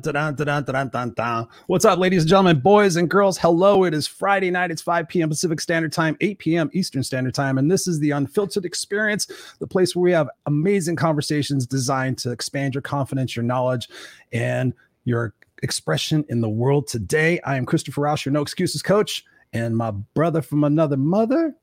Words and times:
Dun, 0.00 0.34
dun, 0.34 1.10
dun. 1.10 1.48
What's 1.66 1.84
up, 1.84 1.98
ladies 1.98 2.22
and 2.22 2.28
gentlemen, 2.28 2.60
boys 2.60 2.96
and 2.96 3.08
girls? 3.08 3.38
Hello. 3.38 3.84
It 3.84 3.94
is 3.94 4.06
Friday 4.06 4.50
night. 4.50 4.70
It's 4.70 4.82
5 4.82 5.08
p.m. 5.08 5.28
Pacific 5.28 5.60
Standard 5.60 5.92
Time, 5.92 6.16
8 6.20 6.38
p.m. 6.38 6.70
Eastern 6.72 7.02
Standard 7.02 7.34
Time. 7.34 7.58
And 7.58 7.70
this 7.70 7.86
is 7.86 8.00
the 8.00 8.10
Unfiltered 8.10 8.64
Experience, 8.64 9.28
the 9.60 9.66
place 9.66 9.94
where 9.94 10.02
we 10.02 10.12
have 10.12 10.28
amazing 10.46 10.96
conversations 10.96 11.66
designed 11.66 12.18
to 12.18 12.32
expand 12.32 12.74
your 12.74 12.82
confidence, 12.82 13.36
your 13.36 13.44
knowledge, 13.44 13.88
and 14.32 14.74
your 15.04 15.34
expression 15.62 16.24
in 16.28 16.40
the 16.40 16.48
world 16.48 16.88
today. 16.88 17.40
I 17.40 17.56
am 17.56 17.64
Christopher 17.64 18.02
Rausch, 18.02 18.24
your 18.24 18.32
No 18.32 18.42
Excuses 18.42 18.82
coach, 18.82 19.24
and 19.52 19.76
my 19.76 19.90
brother 19.90 20.42
from 20.42 20.64
another 20.64 20.96
mother, 20.96 21.54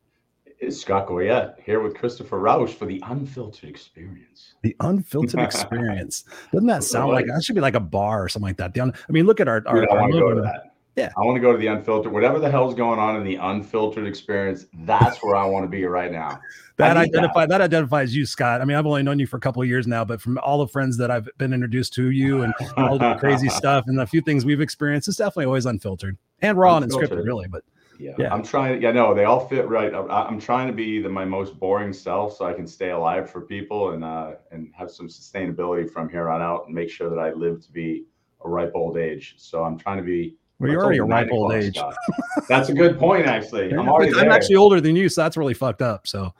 It's 0.61 0.79
Scott 0.79 1.07
Goyette 1.07 1.59
here 1.59 1.79
with 1.81 1.95
Christopher 1.95 2.37
Rausch 2.39 2.75
for 2.75 2.85
the 2.85 3.01
Unfiltered 3.07 3.67
Experience. 3.67 4.53
the 4.61 4.75
Unfiltered 4.81 5.39
Experience. 5.43 6.23
Doesn't 6.53 6.67
that 6.67 6.83
sound 6.83 7.11
like 7.11 7.25
that 7.25 7.43
should 7.43 7.55
be 7.55 7.61
like 7.61 7.73
a 7.73 7.79
bar 7.79 8.23
or 8.23 8.29
something 8.29 8.49
like 8.49 8.57
that? 8.57 8.75
The 8.75 8.81
un, 8.81 8.93
I 8.93 9.11
mean, 9.11 9.25
look 9.25 9.39
at 9.39 9.47
our, 9.47 9.63
our, 9.65 9.79
Dude, 9.81 9.89
I 9.89 9.95
want 9.95 10.13
to 10.13 10.19
go 10.19 10.35
to 10.35 10.41
that. 10.41 10.75
Yeah. 10.95 11.09
I 11.17 11.21
want 11.25 11.35
to 11.37 11.39
go 11.39 11.51
to 11.51 11.57
the 11.57 11.65
unfiltered, 11.65 12.11
whatever 12.11 12.37
the 12.37 12.51
hell's 12.51 12.75
going 12.75 12.99
on 12.99 13.15
in 13.15 13.23
the 13.23 13.37
unfiltered 13.37 14.05
experience. 14.05 14.67
That's 14.85 15.23
where 15.23 15.35
I 15.35 15.45
want 15.45 15.63
to 15.63 15.67
be 15.69 15.83
right 15.85 16.11
now. 16.11 16.39
That 16.77 16.97
I 16.97 17.03
need 17.03 17.13
that. 17.13 17.49
that 17.49 17.61
identifies 17.61 18.15
you, 18.15 18.25
Scott. 18.25 18.59
I 18.59 18.65
mean, 18.65 18.75
I've 18.75 18.87
only 18.87 19.03
known 19.03 19.19
you 19.19 19.27
for 19.27 19.37
a 19.37 19.39
couple 19.39 19.61
of 19.61 19.67
years 19.67 19.85
now, 19.85 20.03
but 20.03 20.19
from 20.19 20.39
all 20.39 20.57
the 20.57 20.67
friends 20.67 20.97
that 20.97 21.11
I've 21.11 21.29
been 21.37 21.53
introduced 21.53 21.93
to 21.93 22.09
you 22.09 22.41
and 22.41 22.53
all 22.75 22.97
the 22.97 23.13
crazy 23.19 23.49
stuff 23.49 23.83
and 23.85 23.99
the 23.99 24.07
few 24.07 24.19
things 24.19 24.45
we've 24.45 24.61
experienced, 24.61 25.07
it's 25.07 25.17
definitely 25.17 25.45
always 25.45 25.67
unfiltered 25.67 26.17
and 26.41 26.57
raw 26.57 26.77
and 26.77 26.85
Unfiltered. 26.85 27.11
unscripted, 27.11 27.25
really. 27.25 27.47
But 27.47 27.63
Yeah, 28.01 28.11
Yeah. 28.17 28.33
I'm 28.33 28.43
trying. 28.43 28.81
Yeah, 28.81 28.91
no, 28.91 29.13
they 29.13 29.25
all 29.25 29.47
fit 29.47 29.67
right. 29.69 29.93
I- 29.93 30.23
I'm 30.27 30.39
trying 30.39 30.67
to 30.67 30.73
be 30.73 31.01
the, 31.01 31.09
my 31.09 31.23
most 31.25 31.59
boring 31.59 31.93
self, 31.93 32.35
so 32.35 32.45
I 32.45 32.53
can 32.53 32.65
stay 32.65 32.89
alive 32.89 33.29
for 33.29 33.41
people 33.41 33.91
and 33.91 34.03
uh, 34.03 34.33
and 34.51 34.71
have 34.75 34.89
some 34.89 35.07
sustainability 35.07 35.89
from 35.89 36.09
here 36.09 36.29
on 36.29 36.41
out, 36.41 36.65
and 36.65 36.73
make 36.75 36.89
sure 36.89 37.09
that 37.09 37.19
I 37.19 37.31
live 37.33 37.61
to 37.65 37.71
be 37.71 38.05
a 38.43 38.49
ripe 38.49 38.71
old 38.73 38.97
age. 38.97 39.35
So 39.37 39.63
I'm 39.63 39.77
trying 39.77 39.97
to 39.97 40.03
be. 40.03 40.35
well, 40.59 40.71
you're 40.71 40.83
already 40.83 40.97
a 40.99 41.03
ripe 41.03 41.29
old 41.31 41.53
age. 41.53 41.77
Scott. 41.77 41.95
That's 42.49 42.69
a 42.69 42.73
good 42.73 42.97
point, 42.97 43.27
actually. 43.27 43.71
I'm 43.71 43.87
already 43.87 44.11
I'm 44.13 44.25
there. 44.25 44.31
actually 44.31 44.55
older 44.55 44.81
than 44.81 44.95
you, 44.95 45.07
so 45.09 45.21
that's 45.21 45.37
really 45.37 45.53
fucked 45.53 45.81
up. 45.81 46.07
So, 46.07 46.33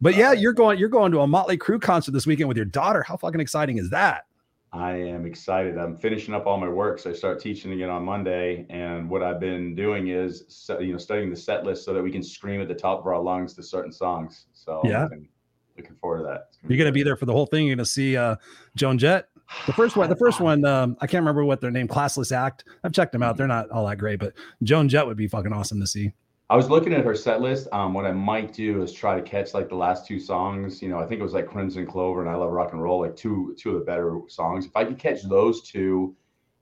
but 0.00 0.16
yeah, 0.16 0.32
you're 0.32 0.52
going 0.52 0.78
you're 0.78 0.88
going 0.88 1.10
to 1.12 1.20
a 1.20 1.26
Motley 1.26 1.58
Crue 1.58 1.80
concert 1.82 2.12
this 2.12 2.26
weekend 2.26 2.48
with 2.48 2.56
your 2.56 2.66
daughter. 2.66 3.02
How 3.02 3.16
fucking 3.16 3.40
exciting 3.40 3.78
is 3.78 3.90
that? 3.90 4.26
I 4.74 4.96
am 4.96 5.24
excited. 5.24 5.78
I'm 5.78 5.96
finishing 5.96 6.34
up 6.34 6.46
all 6.46 6.58
my 6.58 6.68
work, 6.68 6.98
so 6.98 7.08
I 7.10 7.12
start 7.12 7.40
teaching 7.40 7.72
again 7.72 7.90
on 7.90 8.04
Monday. 8.04 8.66
And 8.70 9.08
what 9.08 9.22
I've 9.22 9.38
been 9.38 9.76
doing 9.76 10.08
is, 10.08 10.66
you 10.80 10.92
know, 10.92 10.98
studying 10.98 11.30
the 11.30 11.36
set 11.36 11.64
list 11.64 11.84
so 11.84 11.94
that 11.94 12.02
we 12.02 12.10
can 12.10 12.24
scream 12.24 12.60
at 12.60 12.66
the 12.66 12.74
top 12.74 12.98
of 12.98 13.06
our 13.06 13.20
lungs 13.20 13.54
to 13.54 13.62
certain 13.62 13.92
songs. 13.92 14.46
So 14.52 14.80
I'm 14.80 14.90
Yeah. 14.90 15.02
looking, 15.04 15.28
looking 15.76 15.94
forward 15.96 16.18
to 16.18 16.24
that. 16.24 16.48
You're 16.68 16.76
going 16.76 16.88
to 16.88 16.92
be 16.92 17.04
there 17.04 17.16
for 17.16 17.26
the 17.26 17.32
whole 17.32 17.46
thing. 17.46 17.66
You're 17.66 17.76
going 17.76 17.84
to 17.84 17.90
see 17.90 18.16
uh, 18.16 18.34
Joan 18.74 18.98
Jett. 18.98 19.28
The 19.66 19.72
first 19.74 19.96
one, 19.96 20.08
the 20.08 20.16
first 20.16 20.40
one, 20.40 20.64
um, 20.64 20.96
I 21.00 21.06
can't 21.06 21.22
remember 21.22 21.44
what 21.44 21.60
their 21.60 21.70
name, 21.70 21.86
Classless 21.86 22.32
Act. 22.32 22.64
I've 22.82 22.92
checked 22.92 23.12
them 23.12 23.22
out. 23.22 23.36
They're 23.36 23.46
not 23.46 23.70
all 23.70 23.86
that 23.86 23.98
great, 23.98 24.18
but 24.18 24.32
Joan 24.64 24.88
Jett 24.88 25.06
would 25.06 25.16
be 25.16 25.28
fucking 25.28 25.52
awesome 25.52 25.80
to 25.80 25.86
see. 25.86 26.12
I 26.54 26.56
was 26.56 26.70
looking 26.70 26.92
at 26.92 27.04
her 27.04 27.16
set 27.16 27.40
list. 27.40 27.66
Um, 27.72 27.94
what 27.94 28.06
I 28.06 28.12
might 28.12 28.52
do 28.52 28.80
is 28.80 28.92
try 28.92 29.16
to 29.16 29.22
catch 29.22 29.54
like 29.54 29.68
the 29.68 29.74
last 29.74 30.06
two 30.06 30.20
songs. 30.20 30.80
You 30.80 30.88
know, 30.88 31.00
I 31.00 31.04
think 31.04 31.18
it 31.18 31.24
was 31.24 31.32
like 31.32 31.48
Crimson 31.48 31.84
Clover 31.84 32.20
and 32.20 32.30
I 32.30 32.36
Love 32.36 32.52
Rock 32.52 32.72
and 32.72 32.80
Roll, 32.80 33.00
like 33.00 33.16
two 33.16 33.56
two 33.58 33.70
of 33.70 33.80
the 33.80 33.84
better 33.84 34.20
songs. 34.28 34.64
If 34.64 34.76
I 34.76 34.84
could 34.84 34.96
catch 34.96 35.24
those 35.24 35.62
two, 35.62 36.14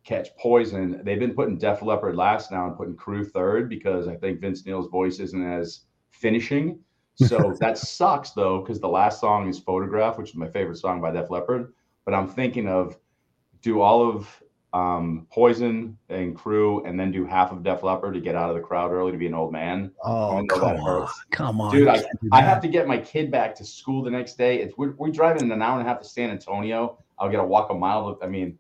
catch 0.02 0.34
Poison. 0.38 1.02
They've 1.04 1.18
been 1.18 1.34
putting 1.34 1.58
Def 1.58 1.82
Leppard 1.82 2.16
last 2.16 2.50
now 2.50 2.68
and 2.68 2.74
putting 2.74 2.96
Crew 2.96 3.22
third 3.22 3.68
because 3.68 4.08
I 4.08 4.16
think 4.16 4.40
Vince 4.40 4.64
Neil's 4.64 4.88
voice 4.88 5.18
isn't 5.18 5.46
as 5.46 5.80
finishing. 6.10 6.78
So 7.16 7.54
that 7.60 7.76
sucks 7.76 8.30
though, 8.30 8.60
because 8.60 8.80
the 8.80 8.88
last 8.88 9.20
song 9.20 9.46
is 9.46 9.58
Photograph, 9.58 10.16
which 10.16 10.30
is 10.30 10.36
my 10.36 10.48
favorite 10.48 10.78
song 10.78 11.02
by 11.02 11.10
Def 11.10 11.28
Leppard. 11.28 11.74
But 12.06 12.14
I'm 12.14 12.26
thinking 12.26 12.66
of 12.66 12.96
do 13.60 13.82
all 13.82 14.08
of 14.08 14.41
um, 14.72 15.26
Poison 15.30 15.96
and 16.08 16.34
Crew, 16.36 16.84
and 16.84 16.98
then 16.98 17.12
do 17.12 17.24
half 17.26 17.52
of 17.52 17.62
Def 17.62 17.82
Leppard 17.82 18.14
to 18.14 18.20
get 18.20 18.34
out 18.34 18.48
of 18.48 18.56
the 18.56 18.62
crowd 18.62 18.90
early 18.90 19.12
to 19.12 19.18
be 19.18 19.26
an 19.26 19.34
old 19.34 19.52
man. 19.52 19.90
Oh, 20.02 20.38
I 20.38 20.46
come 20.46 20.62
on. 20.62 21.00
hurts. 21.00 21.24
Come 21.30 21.60
on. 21.60 21.72
Dude, 21.72 21.88
You 22.22 22.30
I 22.32 22.40
have 22.40 22.60
to 22.62 22.68
get 22.68 22.86
my 22.88 22.96
kid 22.98 23.30
back 23.30 23.54
to 23.56 23.64
school 23.64 24.02
the 24.02 24.10
next 24.10 24.38
day. 24.38 24.60
It's 24.60 24.76
we're, 24.78 24.92
we're 24.92 25.10
driving 25.10 25.50
an 25.50 25.60
hour 25.62 25.78
and 25.78 25.86
a 25.86 25.90
half 25.90 26.00
to 26.00 26.08
San 26.08 26.30
Antonio. 26.30 26.98
I'll 27.18 27.28
get 27.28 27.36
to 27.36 27.44
walk 27.44 27.70
a 27.70 27.74
mile. 27.74 28.18
I 28.22 28.26
mean, 28.26 28.58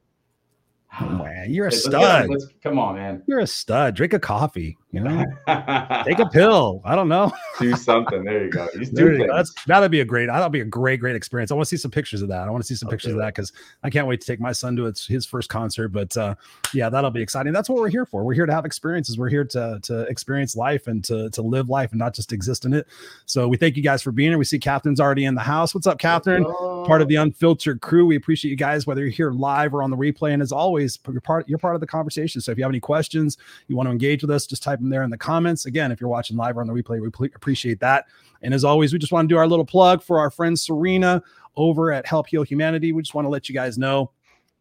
Oh, 1.00 1.06
man, 1.24 1.50
you're 1.50 1.68
a 1.68 1.70
let's 1.70 1.84
stud. 1.84 2.28
let's- 2.28 2.48
come 2.62 2.78
on, 2.78 2.96
man. 2.96 3.22
You're 3.26 3.40
a 3.40 3.46
stud. 3.46 3.94
Drink 3.94 4.12
a 4.12 4.18
coffee, 4.18 4.76
you 4.92 5.00
know, 5.00 5.24
take 6.04 6.18
a 6.18 6.28
pill. 6.30 6.82
I 6.84 6.94
don't 6.94 7.08
know. 7.08 7.32
do 7.60 7.74
something. 7.76 8.24
There 8.24 8.44
you 8.44 8.50
go. 8.50 8.68
You 8.74 8.84
There 8.92 9.12
you 9.14 9.26
go. 9.26 9.34
That's 9.34 9.52
that'd 9.64 9.90
be 9.90 10.00
a 10.00 10.04
great. 10.04 10.26
That'll 10.26 10.50
be 10.50 10.60
a 10.60 10.66
great, 10.66 11.00
great 11.00 11.16
experience. 11.16 11.50
I 11.50 11.54
want 11.54 11.66
to 11.66 11.70
see 11.70 11.80
some 11.80 11.90
pictures 11.90 12.20
of 12.20 12.28
that. 12.28 12.46
I 12.46 12.50
want 12.50 12.62
to 12.62 12.66
see 12.66 12.74
some 12.74 12.90
pictures 12.90 13.12
of 13.12 13.18
that 13.18 13.34
because 13.34 13.52
I 13.82 13.88
can't 13.88 14.06
wait 14.06 14.20
to 14.20 14.26
take 14.26 14.38
my 14.38 14.52
son 14.52 14.76
to 14.76 14.86
its 14.86 15.06
his 15.06 15.24
first 15.24 15.48
concert. 15.48 15.88
But 15.88 16.14
uh, 16.16 16.34
yeah, 16.74 16.90
that'll 16.90 17.10
be 17.10 17.22
exciting. 17.22 17.54
That's 17.54 17.70
what 17.70 17.78
we're 17.78 17.88
here 17.88 18.04
for. 18.04 18.22
We're 18.22 18.34
here 18.34 18.44
to 18.44 18.52
have 18.52 18.66
experiences. 18.66 19.18
We're 19.18 19.30
here 19.30 19.44
to 19.46 19.80
to 19.82 20.02
experience 20.02 20.56
life 20.56 20.86
and 20.86 21.02
to 21.04 21.30
to 21.30 21.40
live 21.40 21.70
life 21.70 21.92
and 21.92 21.98
not 21.98 22.14
just 22.14 22.32
exist 22.32 22.66
in 22.66 22.74
it. 22.74 22.86
So 23.24 23.48
we 23.48 23.56
thank 23.56 23.78
you 23.78 23.82
guys 23.82 24.02
for 24.02 24.12
being 24.12 24.30
here. 24.30 24.38
We 24.38 24.44
see 24.44 24.58
Catherine's 24.58 25.00
already 25.00 25.24
in 25.24 25.34
the 25.34 25.40
house. 25.40 25.74
What's 25.74 25.86
up, 25.86 25.98
Catherine? 25.98 26.44
part 26.84 27.02
of 27.02 27.08
the 27.08 27.16
unfiltered 27.16 27.80
crew. 27.80 28.06
We 28.06 28.16
appreciate 28.16 28.50
you 28.50 28.56
guys, 28.56 28.86
whether 28.86 29.02
you're 29.02 29.10
here 29.10 29.30
live 29.30 29.74
or 29.74 29.82
on 29.82 29.90
the 29.90 29.96
replay. 29.96 30.32
And 30.32 30.42
as 30.42 30.52
always, 30.52 30.98
you're 31.10 31.20
part 31.20 31.48
you're 31.48 31.58
part 31.58 31.74
of 31.74 31.80
the 31.80 31.86
conversation. 31.86 32.40
So 32.40 32.52
if 32.52 32.58
you 32.58 32.64
have 32.64 32.70
any 32.70 32.80
questions, 32.80 33.38
you 33.68 33.76
want 33.76 33.86
to 33.86 33.90
engage 33.90 34.22
with 34.22 34.30
us, 34.30 34.46
just 34.46 34.62
type 34.62 34.80
them 34.82 34.90
there 34.90 35.02
in 35.02 35.10
the 35.10 35.16
comments. 35.18 35.66
Again, 35.66 35.90
if 35.92 36.00
you're 36.00 36.10
watching 36.10 36.36
live 36.36 36.56
or 36.58 36.60
on 36.60 36.66
the 36.66 36.72
replay, 36.72 37.00
we 37.00 37.08
ple- 37.10 37.26
appreciate 37.34 37.80
that. 37.80 38.06
And 38.42 38.52
as 38.52 38.64
always, 38.64 38.92
we 38.92 38.98
just 38.98 39.12
want 39.12 39.28
to 39.28 39.32
do 39.32 39.38
our 39.38 39.46
little 39.46 39.64
plug 39.64 40.02
for 40.02 40.18
our 40.18 40.30
friend 40.30 40.58
Serena 40.58 41.22
over 41.56 41.92
at 41.92 42.06
Help 42.06 42.26
Heal 42.26 42.42
Humanity. 42.42 42.92
We 42.92 43.02
just 43.02 43.14
want 43.14 43.24
to 43.24 43.30
let 43.30 43.48
you 43.48 43.54
guys 43.54 43.78
know. 43.78 44.10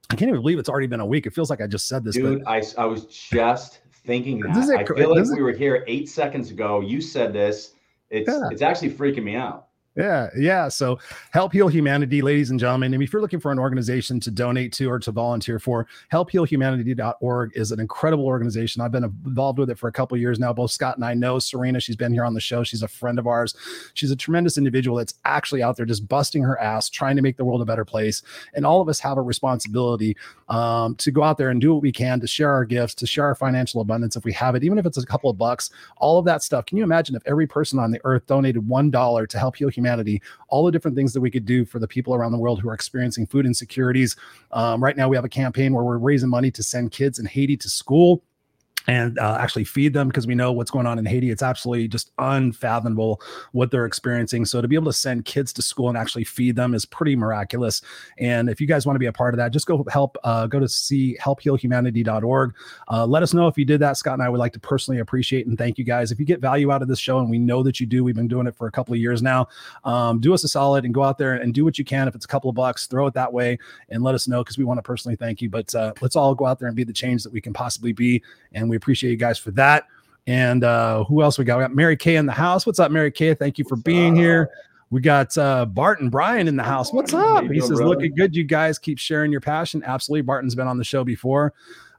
I 0.10 0.16
can't 0.16 0.30
even 0.30 0.42
believe 0.42 0.60
it's 0.60 0.70
already 0.70 0.88
been 0.88 1.00
a 1.00 1.06
week. 1.06 1.26
It 1.26 1.34
feels 1.34 1.50
like 1.50 1.62
I 1.62 1.68
just 1.68 1.88
said 1.88 2.04
this, 2.04 2.16
Dude, 2.16 2.44
I, 2.46 2.62
I 2.78 2.86
was 2.86 3.06
just 3.06 3.80
thinking 4.06 4.40
that. 4.42 4.58
A 4.70 4.80
I 4.80 4.86
feel 4.86 5.16
like 5.16 5.26
we 5.30 5.42
were 5.42 5.54
here 5.54 5.84
eight 5.88 6.10
seconds 6.10 6.52
ago. 6.52 6.82
You 6.82 7.02
said 7.02 7.34
this. 7.34 7.76
It's 8.10 8.28
Yeah. 8.28 8.50
it's 8.52 8.62
actually 8.62 8.92
freaking 8.92 9.24
me 9.24 9.36
out. 9.36 9.68
Yeah, 9.98 10.30
yeah. 10.38 10.70
So 10.70 11.00
help 11.32 11.52
heal 11.52 11.68
humanity, 11.68 12.22
ladies 12.22 12.50
and 12.50 12.58
gentlemen. 12.58 12.94
And 12.94 13.04
if 13.04 13.12
you're 13.12 13.22
looking 13.22 13.42
for 13.42 13.52
an 13.52 13.60
organization 13.60 14.22
to 14.22 14.32
donate 14.32 14.72
to 14.74 14.90
or 14.90 15.00
to 15.00 15.12
volunteer 15.12 15.60
for, 15.60 15.86
helphealhumanity.org 16.14 17.52
is 17.56 17.74
an 17.74 17.82
incredible 17.82 18.26
organization. 18.26 18.82
I've 18.82 18.94
been 18.94 19.04
involved 19.04 19.60
with 19.60 19.70
it 19.70 19.78
for 19.78 19.90
a 19.90 19.92
couple 19.92 20.18
years 20.18 20.40
now. 20.40 20.54
Both 20.54 20.72
Scott 20.72 20.96
and 20.96 21.04
I 21.04 21.14
know 21.14 21.40
Serena. 21.40 21.82
She's 21.82 21.98
been 21.98 22.14
here 22.14 22.24
on 22.24 22.34
the 22.34 22.40
show. 22.40 22.64
She's 22.64 22.84
a 22.84 22.88
friend 22.88 23.20
of 23.20 23.28
ours. 23.28 23.54
She's 23.94 24.12
a 24.12 24.16
tremendous 24.16 24.58
individual 24.58 24.96
that's 24.96 25.16
actually 25.26 25.62
out 25.62 25.76
there 25.76 25.86
just 25.86 26.08
busting 26.08 26.44
her 26.44 26.58
ass, 26.62 26.88
trying 26.88 27.18
to 27.18 27.22
make 27.22 27.36
the 27.36 27.44
world 27.44 27.62
a 27.62 27.66
better 27.66 27.84
place. 27.84 28.24
And 28.54 28.66
all 28.66 28.80
of 28.80 28.88
us 28.88 29.02
have 29.02 29.18
a 29.18 29.22
responsibility 29.22 30.16
um, 30.52 30.96
to 30.96 31.12
go 31.12 31.24
out 31.24 31.38
there 31.38 31.50
and 31.50 31.62
do 31.62 31.74
what 31.74 31.82
we 31.82 31.94
can 31.94 32.20
to 32.20 32.28
share 32.28 32.52
our 32.52 32.66
gifts, 32.66 32.94
to 32.96 33.08
share 33.08 33.26
our 33.26 33.36
financial 33.36 33.80
abundance 33.80 34.18
if 34.18 34.26
we 34.26 34.34
have 34.34 34.54
it, 34.54 34.64
even 34.66 34.78
if 34.78 34.86
it's 34.86 34.98
a 34.98 35.06
couple 35.06 35.30
of 35.30 35.38
bucks, 35.38 35.70
all 35.98 36.20
of 36.20 36.26
that 36.26 36.44
stuff. 36.44 36.66
Can 36.66 36.78
you 36.78 36.84
imagine 36.84 37.16
if 37.16 37.24
every 37.26 37.48
person 37.48 37.80
on 37.80 37.90
the 37.90 38.02
earth 38.04 38.28
donated 38.28 38.68
$1 38.68 39.28
to 39.30 39.40
help 39.40 39.56
heal 39.56 39.70
humanity? 39.70 40.22
All 40.50 40.66
the 40.66 40.72
different 40.72 40.98
things 40.98 41.14
that 41.14 41.22
we 41.22 41.32
could 41.32 41.46
do 41.46 41.64
for 41.64 41.80
the 41.80 41.88
people 41.88 42.14
around 42.14 42.34
the 42.34 42.38
world 42.38 42.60
who 42.60 42.68
are 42.68 42.74
experiencing 42.74 43.28
food 43.28 43.46
insecurities. 43.46 44.18
Um, 44.52 44.84
right 44.84 44.98
now, 44.98 45.08
we 45.08 45.16
have 45.16 45.24
a 45.24 45.30
campaign 45.30 45.74
where 45.74 45.86
we're 45.86 45.98
raising 45.98 46.30
money 46.30 46.52
to 46.52 46.64
send 46.64 46.92
kids 46.92 47.18
in 47.18 47.26
Haiti 47.26 47.56
to 47.56 47.70
school 47.70 48.22
and 48.88 49.18
uh, 49.20 49.38
actually 49.40 49.64
feed 49.64 49.94
them 49.94 50.08
because 50.08 50.28
we 50.28 50.36
know 50.36 50.52
what's 50.52 50.72
going 50.72 50.88
on 50.88 51.00
in 51.00 51.06
Haiti. 51.06 51.30
It's 51.30 51.44
absolutely 51.44 51.88
just 51.88 52.12
unfathomable 52.18 53.22
what 53.52 53.72
they're 53.72 53.86
experiencing. 53.86 54.46
So 54.46 54.62
to 54.62 54.68
be 54.68 54.76
able 54.76 54.92
to 54.92 54.98
send 54.98 55.26
kids 55.26 55.54
to 55.54 55.62
school 55.62 55.90
and 55.90 55.98
actually 55.98 56.24
feed 56.24 56.56
them 56.56 56.74
is 56.74 56.86
pretty 56.86 57.16
miraculous. 57.16 57.82
And 58.18 58.50
if 58.50 58.60
you 58.60 58.68
guys 58.68 58.86
want 58.86 58.96
to 58.96 59.00
be 59.00 59.06
a 59.06 59.14
part 59.14 59.34
of 59.34 59.38
that, 59.38 59.52
just 59.52 59.66
go 59.66 59.86
help. 59.90 60.18
Uh, 60.24 60.48
go 60.48 60.60
to 60.60 60.68
see 60.68 61.18
helphealhumanity.org. 61.22 62.56
Uh, 62.90 63.06
let 63.06 63.24
us 63.24 63.34
know 63.34 63.48
if 63.48 63.58
you 63.58 63.66
did 63.66 63.80
that. 63.82 63.98
Scott 63.98 64.14
and 64.14 64.24
I 64.24 64.30
would 64.30 64.40
like 64.40 64.54
to 64.54 64.60
personally 64.60 65.00
appreciate 65.00 65.48
and 65.48 65.58
thank 65.58 65.78
you 65.78 65.84
guys. 65.84 66.12
If 66.12 66.20
you 66.20 66.26
get 66.26 66.40
value 66.40 66.72
out 66.72 66.82
of 66.82 66.88
this 66.88 67.00
show, 67.00 67.20
and 67.20 67.30
we 67.30 67.40
know 67.40 67.64
that 67.64 67.80
you 67.80 67.86
do, 67.86 68.04
we've 68.04 68.16
been 68.16 68.28
doing 68.28 68.48
it 68.48 68.56
for 68.56 68.68
a 68.68 68.72
couple 68.72 68.94
of 68.94 69.00
years 69.00 69.22
now. 69.22 69.48
Um, 69.84 70.20
do 70.20 70.34
us 70.34 70.44
a 70.44 70.48
solid 70.48 70.86
and 70.86 70.94
go 70.94 71.04
out 71.04 71.18
there 71.18 71.34
and 71.34 71.54
do 71.54 71.64
what 71.64 71.78
you 71.78 71.86
can. 71.86 72.08
If 72.08 72.16
it's 72.16 72.26
a 72.26 72.28
couple 72.28 72.50
of 72.50 72.56
bucks, 72.56 72.88
throw 72.88 73.08
it 73.08 73.14
that 73.14 73.32
way 73.32 73.58
and 73.90 74.04
let 74.04 74.16
us 74.16 74.28
know 74.28 74.44
because 74.44 74.58
we 74.58 74.64
want 74.64 74.78
to 74.78 74.82
personally 74.82 75.16
thank 75.16 75.42
you. 75.42 75.50
But 75.50 75.74
uh, 75.76 75.94
let's 76.02 76.16
all 76.16 76.34
go 76.36 76.46
out 76.46 76.60
there 76.60 76.68
and 76.68 76.76
be 76.76 76.84
the 76.84 76.94
change 76.94 77.24
that 77.24 77.34
we 77.34 77.42
can 77.42 77.54
possibly 77.54 77.94
be. 77.94 78.24
And 78.54 78.70
we 78.72 78.78
appreciate 78.78 79.12
you 79.12 79.18
guys 79.18 79.38
for 79.38 79.52
that. 79.52 79.86
And 80.28 80.64
uh, 80.64 81.04
who 81.04 81.22
else 81.22 81.38
we 81.38 81.46
got? 81.46 81.58
We 81.58 81.64
got 81.64 81.76
Mary 81.76 81.98
Kay 81.98 82.16
in 82.16 82.26
the 82.26 82.32
house. 82.32 82.66
What's 82.66 82.80
up, 82.80 82.92
Mary 82.92 83.12
Kay? 83.12 83.34
Thank 83.34 83.58
you 83.58 83.66
for 83.68 83.76
being 83.76 84.16
here. 84.16 84.50
We 84.90 85.02
got 85.02 85.38
uh, 85.38 85.66
Barton 85.66 86.10
Brian 86.10 86.48
in 86.48 86.56
the 86.56 86.64
house. 86.64 86.92
What's 86.92 87.14
up? 87.14 87.46
He 87.46 87.60
says, 87.62 87.80
looking 87.80 88.14
good. 88.14 88.36
You 88.36 88.44
guys 88.44 88.78
keep 88.78 89.00
sharing 89.00 89.32
your 89.32 89.42
passion. 89.42 89.84
Absolutely. 89.86 90.22
Barton's 90.24 90.54
been 90.54 90.68
on 90.68 90.78
the 90.78 90.84
show 90.84 91.04
before. 91.04 91.54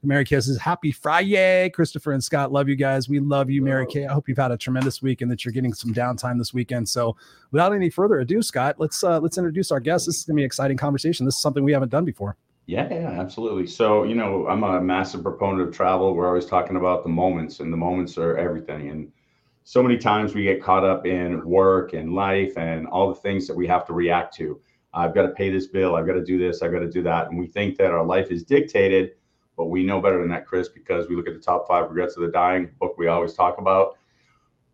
Mary 0.05 0.25
Kay 0.25 0.41
says, 0.41 0.59
Happy 0.59 0.93
Friday. 0.93 1.71
Christopher 1.71 2.13
and 2.13 2.23
Scott, 2.23 2.53
love 2.53 2.69
you 2.69 2.77
guys. 2.77 3.09
We 3.09 3.21
love 3.21 3.51
you, 3.51 3.63
Mary 3.63 3.87
Kay. 3.87 4.07
I 4.07 4.13
hope 4.13 4.29
you've 4.29 4.39
had 4.39 4.51
a 4.51 4.57
tremendous 4.57 5.01
week 5.01 5.21
and 5.21 5.31
that 5.31 5.45
you're 5.45 5.53
getting 5.53 5.73
some 5.73 5.95
downtime 5.95 6.39
this 6.39 6.53
weekend. 6.53 6.89
So 6.89 7.17
without 7.51 7.73
any 7.73 7.89
further 7.89 8.19
ado, 8.21 8.43
Scott, 8.43 8.77
let's 8.79 9.03
uh, 9.05 9.21
let's 9.21 9.39
introduce 9.39 9.71
our 9.71 9.81
guest. 9.81 10.07
This 10.07 10.19
is 10.19 10.25
gonna 10.25 10.37
be 10.37 10.43
an 10.43 10.47
exciting 10.47 10.77
conversation. 10.77 11.25
This 11.25 11.37
is 11.37 11.41
something 11.41 11.63
we 11.63 11.73
haven't 11.73 11.91
done 11.91 12.05
before. 12.05 12.37
Yeah, 12.73 12.89
yeah, 12.93 13.21
absolutely. 13.21 13.67
So, 13.67 14.05
you 14.05 14.15
know, 14.15 14.47
I'm 14.49 14.63
a 14.65 14.81
massive 14.81 15.23
proponent 15.23 15.69
of 15.69 15.75
travel. 15.75 16.15
We're 16.15 16.29
always 16.29 16.47
talking 16.47 16.77
about 16.77 17.03
the 17.03 17.11
moments, 17.11 17.61
and 17.61 17.73
the 17.73 17.77
moments 17.77 18.17
are 18.19 18.37
everything. 18.39 18.89
And 18.91 19.13
so 19.65 19.83
many 19.83 19.99
times 19.99 20.35
we 20.35 20.45
get 20.45 20.63
caught 20.63 20.85
up 20.85 21.07
in 21.07 21.45
work 21.45 21.93
and 21.93 22.15
life 22.15 22.57
and 22.57 22.87
all 22.87 23.09
the 23.09 23.21
things 23.21 23.47
that 23.49 23.57
we 23.57 23.67
have 23.67 23.87
to 23.87 23.93
react 23.93 24.35
to. 24.37 24.61
I've 24.95 25.15
got 25.15 25.23
to 25.23 25.31
pay 25.31 25.51
this 25.51 25.67
bill. 25.69 25.95
I've 25.97 26.07
got 26.07 26.15
to 26.15 26.25
do 26.25 26.39
this. 26.39 26.63
I've 26.63 26.73
got 26.73 26.81
to 26.81 26.91
do 26.91 27.03
that. 27.03 27.29
And 27.29 27.39
we 27.39 27.47
think 27.47 27.77
that 27.79 27.91
our 27.91 28.05
life 28.05 28.31
is 28.31 28.45
dictated 28.45 29.13
But 29.57 29.67
we 29.67 29.85
know 29.85 30.01
better 30.01 30.19
than 30.21 30.31
that, 30.31 30.47
Chris, 30.47 30.69
because 30.69 31.09
we 31.09 31.17
look 31.17 31.29
at 31.29 31.35
the 31.35 31.41
top 31.41 31.69
five 31.69 31.89
regrets 31.89 32.17
of 32.17 32.23
the 32.23 32.31
dying 32.31 32.71
book 32.81 32.97
we 32.99 33.09
always 33.09 33.35
talk 33.35 33.59
about. 33.59 33.99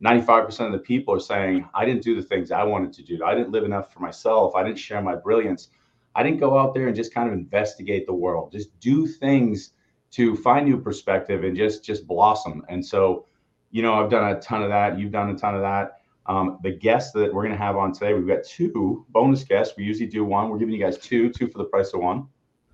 95% 0.05 0.67
of 0.67 0.73
the 0.73 0.79
people 0.79 1.15
are 1.15 1.21
saying, 1.21 1.69
I 1.75 1.85
didn't 1.85 2.03
do 2.03 2.15
the 2.15 2.23
things 2.23 2.53
I 2.53 2.63
wanted 2.63 2.93
to 2.95 3.03
do. 3.03 3.23
I 3.25 3.35
didn't 3.35 3.51
live 3.51 3.65
enough 3.65 3.93
for 3.93 4.01
myself. 4.01 4.55
I 4.55 4.63
didn't 4.63 4.79
share 4.79 5.03
my 5.03 5.17
brilliance. 5.17 5.71
I 6.15 6.23
didn't 6.23 6.41
go 6.41 6.59
out 6.59 6.75
there 6.75 6.87
and 6.87 6.97
just 6.97 7.15
kind 7.15 7.29
of 7.29 7.35
investigate 7.35 8.07
the 8.07 8.15
world, 8.15 8.53
just 8.53 8.79
do 8.81 9.07
things 9.07 9.73
to 10.11 10.37
find 10.37 10.67
new 10.67 10.81
perspective 10.81 11.45
and 11.45 11.57
just 11.57 11.85
just 11.85 12.07
blossom. 12.07 12.63
And 12.69 12.85
so, 12.85 13.27
you 13.71 13.83
know, 13.83 13.95
I've 13.95 14.11
done 14.11 14.37
a 14.37 14.41
ton 14.41 14.63
of 14.63 14.71
that. 14.71 14.99
You've 14.99 15.13
done 15.13 15.31
a 15.31 15.37
ton 15.37 15.55
of 15.55 15.61
that. 15.61 16.01
Um, 16.27 16.59
the 16.63 16.71
guests 16.71 17.13
that 17.13 17.33
we're 17.33 17.43
going 17.43 17.57
to 17.57 17.59
have 17.59 17.77
on 17.77 17.93
today, 17.93 18.13
we've 18.13 18.27
got 18.27 18.45
two 18.45 19.07
bonus 19.11 19.45
guests. 19.45 19.75
We 19.77 19.85
usually 19.85 20.09
do 20.09 20.25
one. 20.25 20.51
We're 20.51 20.59
giving 20.59 20.75
you 20.75 20.81
guys 20.81 20.99
two, 20.99 21.31
two 21.31 21.49
for 21.49 21.59
the 21.59 21.65
price 21.65 21.95
of 21.95 22.01
one. 22.01 22.29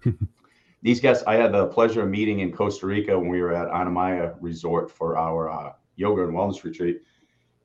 These 0.82 1.00
guests, 1.00 1.24
I 1.26 1.36
had 1.36 1.52
the 1.52 1.66
pleasure 1.68 2.02
of 2.02 2.10
meeting 2.10 2.40
in 2.40 2.52
Costa 2.52 2.86
Rica 2.86 3.18
when 3.18 3.28
we 3.28 3.40
were 3.40 3.54
at 3.54 3.68
Anamaya 3.68 4.34
Resort 4.40 4.90
for 4.90 5.16
our 5.16 5.48
uh, 5.50 5.72
yoga 5.96 6.24
and 6.24 6.32
wellness 6.32 6.62
retreat. 6.64 7.02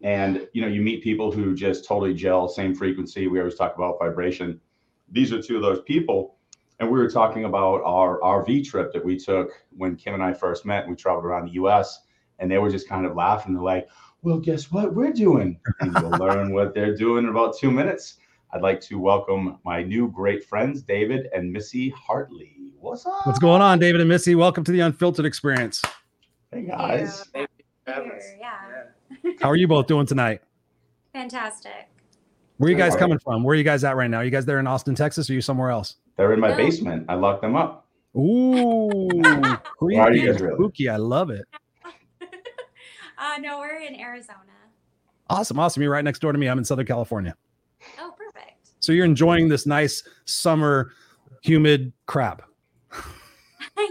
And 0.02 0.48
you 0.54 0.62
know, 0.62 0.68
you 0.68 0.82
meet 0.82 1.04
people 1.04 1.32
who 1.32 1.54
just 1.54 1.86
totally 1.86 2.14
gel, 2.14 2.48
same 2.48 2.74
frequency. 2.74 3.28
We 3.28 3.40
always 3.40 3.56
talk 3.56 3.76
about 3.76 4.00
vibration. 4.00 4.62
These 5.12 5.34
are 5.34 5.42
two 5.42 5.56
of 5.56 5.62
those 5.62 5.82
people. 5.82 6.36
And 6.80 6.90
we 6.90 6.98
were 6.98 7.10
talking 7.10 7.46
about 7.46 7.82
our 7.84 8.20
RV 8.20 8.66
trip 8.66 8.94
that 8.94 9.04
we 9.04 9.18
took 9.18 9.52
when 9.76 9.96
Kim 9.96 10.14
and 10.14 10.24
I 10.24 10.34
first 10.34 10.66
met. 10.66 10.88
We 10.88 10.96
traveled 10.96 11.26
around 11.26 11.48
the 11.48 11.54
US 11.54 12.02
and 12.40 12.50
they 12.50 12.58
were 12.58 12.70
just 12.70 12.88
kind 12.88 13.06
of 13.06 13.16
laughing. 13.16 13.54
They're 13.54 13.64
like, 13.64 13.90
well, 14.22 14.40
guess 14.40 14.72
what 14.72 14.94
we're 14.94 15.12
doing? 15.12 15.60
And 15.80 15.94
you'll 16.00 16.10
learn 16.20 16.54
what 16.54 16.74
they're 16.74 16.96
doing 16.96 17.26
in 17.26 17.30
about 17.30 17.58
two 17.58 17.72
minutes. 17.72 18.18
I'd 18.52 18.62
like 18.62 18.82
to 18.82 18.98
welcome 18.98 19.60
my 19.64 19.84
new 19.84 20.10
great 20.10 20.44
friends, 20.46 20.82
David 20.82 21.30
and 21.34 21.52
Missy 21.52 21.90
Hartley. 21.90 22.74
What's 22.80 23.06
up? 23.06 23.26
What's 23.26 23.40
going 23.40 23.62
on, 23.62 23.80
David 23.80 24.02
and 24.02 24.10
Missy? 24.10 24.36
Welcome 24.36 24.64
to 24.64 24.72
the 24.72 24.80
Unfiltered 24.80 25.26
Experience. 25.26 25.82
Hey, 26.52 26.64
guys. 26.64 27.26
Here, 27.34 27.48
yeah. 28.40 29.34
How 29.42 29.50
are 29.50 29.56
you 29.56 29.68
both 29.68 29.88
doing 29.88 30.06
tonight? 30.06 30.42
Fantastic. 31.14 31.90
Where 32.60 32.68
are 32.68 32.72
you 32.72 32.78
guys 32.78 32.94
coming 32.98 33.18
from? 33.20 33.42
Where 33.44 33.54
are 33.54 33.56
you 33.56 33.64
guys 33.64 33.86
at 33.86 33.96
right 33.96 34.10
now? 34.10 34.18
Are 34.18 34.26
you 34.26 34.32
guys 34.32 34.46
there 34.46 34.60
in 34.60 34.68
Austin, 34.68 34.94
Texas, 34.94 35.30
or 35.30 35.32
are 35.32 35.36
you 35.36 35.42
somewhere 35.42 35.70
else? 35.70 35.96
They're 36.18 36.34
in 36.34 36.42
my 36.42 36.54
basement. 36.54 37.06
I 37.08 37.14
locked 37.14 37.42
them 37.42 37.56
up. 37.56 37.88
Ooh, 38.18 39.08
Why 39.14 39.30
are 39.30 40.12
you 40.12 40.20
creepy, 40.20 40.26
guys 40.26 40.42
really? 40.42 40.56
spooky. 40.56 40.90
I 40.90 40.98
love 40.98 41.30
it. 41.30 41.46
uh, 43.18 43.38
no, 43.40 43.60
we're 43.60 43.80
in 43.80 43.98
Arizona. 43.98 44.52
Awesome, 45.30 45.58
awesome. 45.58 45.82
You're 45.82 45.94
right 45.94 46.04
next 46.04 46.20
door 46.20 46.34
to 46.34 46.38
me. 46.38 46.50
I'm 46.50 46.58
in 46.58 46.66
Southern 46.66 46.86
California. 46.86 47.34
Oh, 47.98 48.14
perfect. 48.18 48.72
So 48.82 48.92
you're 48.92 49.06
enjoying 49.06 49.48
this 49.48 49.66
nice 49.66 50.04
summer, 50.26 50.92
humid 51.42 51.94
crap. 52.08 52.42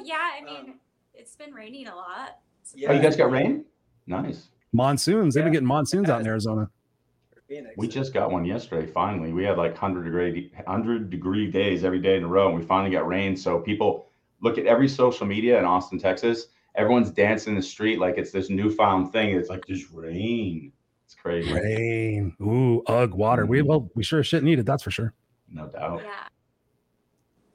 yeah, 0.05 0.29
I 0.39 0.45
mean, 0.45 0.75
it's 1.15 1.37
been 1.37 1.55
raining 1.55 1.87
a 1.87 1.97
lot. 1.97 2.41
Yeah. 2.75 2.91
Oh, 2.91 2.93
you 2.93 3.01
guys 3.01 3.17
got 3.17 3.31
rain? 3.31 3.65
Nice. 4.07 4.49
Monsoons. 4.75 5.35
They've 5.35 5.45
been 5.45 5.55
getting 5.55 5.67
monsoons 5.67 6.11
out 6.11 6.21
in 6.21 6.27
Arizona. 6.27 6.69
Phoenix. 7.49 7.75
We 7.77 7.89
just 7.89 8.13
got 8.13 8.31
one 8.31 8.45
yesterday. 8.45 8.87
Finally, 8.87 9.33
we 9.33 9.45
had 9.45 9.57
like 9.57 9.77
hundred 9.77 10.05
degree 10.05 10.53
hundred 10.67 11.11
degree 11.11 11.51
days 11.51 11.83
every 11.83 11.99
day 11.99 12.17
in 12.17 12.25
a 12.25 12.29
row, 12.29 12.49
and 12.49 12.59
we 12.59 12.65
finally 12.65 12.91
got 12.91 13.07
rain. 13.09 13.37
So 13.37 13.61
people 13.61 14.11
look 14.41 14.59
at 14.59 14.67
every 14.67 14.89
social 14.89 15.27
media 15.27 15.59
in 15.59 15.65
Austin, 15.65 15.99
Texas. 15.99 16.49
Everyone's 16.75 17.11
dancing 17.11 17.55
in 17.55 17.57
the 17.57 17.63
street 17.63 17.99
like 17.99 18.19
it's 18.19 18.31
this 18.31 18.51
newfound 18.51 19.13
thing. 19.13 19.35
It's 19.35 19.49
like 19.49 19.67
just 19.67 19.91
rain. 19.91 20.73
It's 21.07 21.15
crazy, 21.15 21.51
Rain. 21.51 22.37
Ooh, 22.43 22.83
ugh, 22.87 23.15
water. 23.15 23.47
We 23.47 23.61
mm-hmm. 23.61 23.69
well, 23.69 23.91
we 23.95 24.03
sure 24.03 24.21
as 24.21 24.27
shit 24.27 24.45
need 24.45 24.59
it. 24.59 24.67
That's 24.67 24.83
for 24.83 24.91
sure. 24.91 25.15
no 25.51 25.67
doubt, 25.69 26.03
Yeah. 26.05 26.11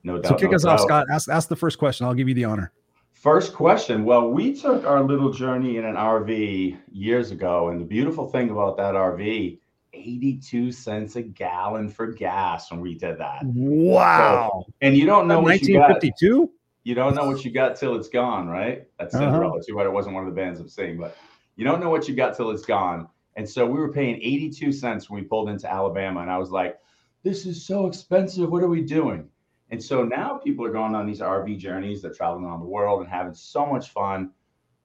no 0.04 0.16
doubt. 0.18 0.30
So 0.30 0.36
kick 0.36 0.50
no 0.50 0.56
us 0.56 0.66
off. 0.66 0.82
Scott. 0.82 1.06
Ask 1.12 1.30
ask 1.30 1.48
the 1.50 1.56
first 1.56 1.78
question. 1.78 2.08
I'll 2.08 2.16
give 2.16 2.28
you 2.28 2.34
the 2.34 2.46
honor. 2.46 2.72
First 3.12 3.54
question. 3.54 4.04
Well, 4.04 4.32
we 4.32 4.60
took 4.60 4.86
our 4.86 5.04
little 5.04 5.32
journey 5.32 5.78
in 5.78 5.86
an 5.86 5.96
RV 5.96 6.78
years 6.92 7.30
ago, 7.30 7.70
and 7.70 7.80
the 7.80 7.86
beautiful 7.86 8.28
thing 8.28 8.50
about 8.50 8.76
that 8.78 8.96
RV, 8.96 9.60
82 10.04 10.72
cents 10.72 11.16
a 11.16 11.22
gallon 11.22 11.90
for 11.90 12.08
gas 12.08 12.72
when 12.72 12.82
we 12.82 12.96
did 12.96 13.18
that. 13.20 13.44
Wow. 13.44 14.66
And 14.82 14.98
you 14.98 15.06
don't 15.06 15.28
know 15.28 15.40
what 15.40 15.62
you 15.62 15.76
got. 15.76 15.90
1952. 15.90 16.52
you 16.84 16.96
don't 16.96 17.16
know 17.16 17.26
what 17.26 17.46
you 17.46 17.52
got 17.52 17.76
till 17.78 17.96
it's 17.96 18.10
gone, 18.10 18.48
right? 18.48 18.86
That's 19.00 19.16
Uh-huh. 19.16 19.50
Bad 19.50 19.86
it 19.86 19.92
wasn't 19.92 20.16
one 20.16 20.28
of 20.28 20.34
the 20.34 20.36
bands 20.40 20.60
I'm 20.60 20.68
singing, 20.68 20.98
but 20.98 21.16
you 21.56 21.64
don't 21.64 21.80
know 21.80 21.90
what 21.90 22.08
you 22.08 22.16
got 22.16 22.36
till 22.36 22.52
it's 22.52 22.66
gone. 22.66 23.08
And 23.36 23.50
so 23.50 23.66
we 23.66 23.80
were 23.80 23.92
paying 23.92 24.16
82 24.22 24.72
cents 24.72 25.10
when 25.10 25.22
we 25.22 25.28
pulled 25.28 25.50
into 25.50 25.72
Alabama, 25.72 26.22
and 26.22 26.30
I 26.30 26.38
was 26.38 26.52
like, 26.52 26.78
"This 27.24 27.46
is 27.46 27.66
so 27.66 27.88
expensive. 27.88 28.52
What 28.52 28.62
are 28.64 28.68
we 28.68 28.82
doing?" 28.82 29.30
And 29.72 29.82
so 29.84 30.04
now 30.04 30.38
people 30.38 30.66
are 30.66 30.72
going 30.72 30.94
on 30.94 31.08
these 31.08 31.22
RV 31.22 31.58
journeys. 31.58 32.02
They're 32.02 32.14
traveling 32.14 32.46
around 32.46 32.60
the 32.60 32.68
world 32.68 33.02
and 33.02 33.10
having 33.10 33.34
so 33.34 33.66
much 33.66 33.90
fun, 33.90 34.32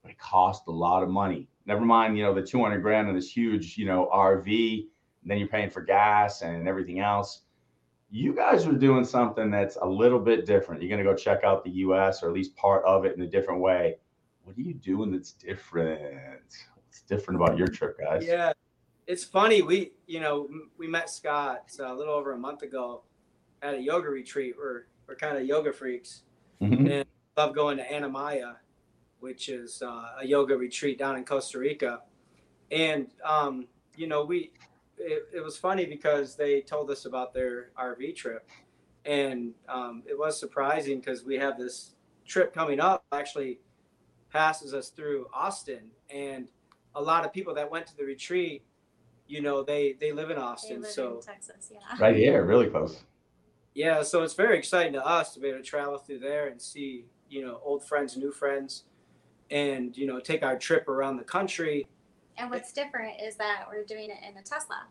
but 0.02 0.10
it 0.10 0.18
costs 0.18 0.66
a 0.66 0.70
lot 0.70 1.02
of 1.02 1.10
money. 1.10 1.48
Never 1.66 1.84
mind, 1.84 2.16
you 2.16 2.24
know, 2.24 2.32
the 2.32 2.42
200 2.42 2.80
grand 2.80 3.08
on 3.08 3.14
this 3.14 3.30
huge, 3.30 3.76
you 3.76 3.84
know, 3.84 4.08
RV. 4.10 4.86
Then 5.28 5.38
you're 5.38 5.48
paying 5.48 5.70
for 5.70 5.82
gas 5.82 6.42
and 6.42 6.66
everything 6.66 7.00
else 7.00 7.42
you 8.10 8.34
guys 8.34 8.66
are 8.66 8.72
doing 8.72 9.04
something 9.04 9.50
that's 9.50 9.76
a 9.76 9.86
little 9.86 10.18
bit 10.18 10.46
different. 10.46 10.80
You're 10.80 10.88
going 10.88 11.04
to 11.04 11.10
go 11.10 11.14
check 11.16 11.44
out 11.44 11.62
the 11.62 11.70
US 11.70 12.22
or 12.22 12.28
at 12.28 12.34
least 12.34 12.56
part 12.56 12.84
of 12.84 13.04
it 13.04 13.14
in 13.16 13.22
a 13.22 13.26
different 13.26 13.60
way. 13.60 13.96
What 14.44 14.56
are 14.56 14.60
you 14.60 14.74
doing 14.74 15.10
that's 15.10 15.32
different? 15.32 16.40
What's 16.74 17.02
different 17.02 17.40
about 17.40 17.58
your 17.58 17.66
trip, 17.68 17.98
guys? 17.98 18.24
Yeah, 18.26 18.52
it's 19.06 19.24
funny. 19.24 19.60
We, 19.60 19.92
you 20.06 20.20
know, 20.20 20.48
we 20.78 20.86
met 20.86 21.10
Scott 21.10 21.70
uh, 21.78 21.92
a 21.92 21.94
little 21.94 22.14
over 22.14 22.32
a 22.32 22.38
month 22.38 22.62
ago 22.62 23.02
at 23.60 23.74
a 23.74 23.80
yoga 23.80 24.08
retreat. 24.08 24.54
We're 24.56 24.84
we're 25.06 25.16
kind 25.16 25.36
of 25.36 25.44
yoga 25.46 25.72
freaks 25.72 26.22
Mhm. 26.62 26.90
and 26.90 27.04
love 27.36 27.54
going 27.54 27.76
to 27.78 27.84
Anamaya, 27.84 28.56
which 29.20 29.48
is 29.48 29.82
uh, 29.82 30.16
a 30.20 30.26
yoga 30.26 30.56
retreat 30.56 30.98
down 30.98 31.16
in 31.16 31.24
Costa 31.24 31.58
Rica. 31.58 32.02
And 32.70 33.08
um, 33.24 33.68
you 33.96 34.06
know, 34.06 34.24
we 34.24 34.52
it, 35.00 35.28
it 35.34 35.40
was 35.44 35.56
funny 35.56 35.86
because 35.86 36.36
they 36.36 36.60
told 36.60 36.90
us 36.90 37.04
about 37.04 37.32
their 37.34 37.70
RV 37.78 38.14
trip, 38.16 38.48
and 39.04 39.52
um, 39.68 40.02
it 40.08 40.18
was 40.18 40.38
surprising 40.38 40.98
because 41.00 41.24
we 41.24 41.36
have 41.36 41.58
this 41.58 41.94
trip 42.26 42.52
coming 42.54 42.80
up 42.80 43.04
actually 43.12 43.60
passes 44.30 44.74
us 44.74 44.90
through 44.90 45.26
Austin, 45.32 45.90
and 46.10 46.48
a 46.94 47.02
lot 47.02 47.24
of 47.24 47.32
people 47.32 47.54
that 47.54 47.70
went 47.70 47.86
to 47.86 47.96
the 47.96 48.04
retreat, 48.04 48.62
you 49.26 49.40
know, 49.40 49.62
they 49.62 49.94
they 50.00 50.12
live 50.12 50.30
in 50.30 50.36
They 50.36 50.42
Austin, 50.42 50.82
live 50.82 50.90
so 50.90 51.16
in 51.16 51.20
Texas. 51.22 51.72
Yeah. 51.72 51.78
Right 51.98 52.16
here, 52.16 52.44
really 52.44 52.68
close. 52.68 53.04
yeah, 53.74 54.02
so 54.02 54.22
it's 54.22 54.34
very 54.34 54.58
exciting 54.58 54.92
to 54.94 55.06
us 55.06 55.32
to 55.34 55.40
be 55.40 55.48
able 55.48 55.58
to 55.58 55.64
travel 55.64 55.98
through 55.98 56.18
there 56.20 56.48
and 56.48 56.60
see, 56.60 57.04
you 57.28 57.44
know, 57.44 57.60
old 57.64 57.84
friends, 57.86 58.16
new 58.16 58.32
friends, 58.32 58.84
and 59.50 59.96
you 59.96 60.06
know, 60.06 60.18
take 60.20 60.42
our 60.42 60.58
trip 60.58 60.88
around 60.88 61.16
the 61.16 61.24
country. 61.24 61.86
And 62.38 62.50
what's 62.50 62.72
different 62.72 63.20
is 63.22 63.36
that 63.36 63.64
we're 63.68 63.84
doing 63.84 64.10
it 64.10 64.18
in 64.28 64.36
a 64.36 64.42
Tesla. 64.42 64.86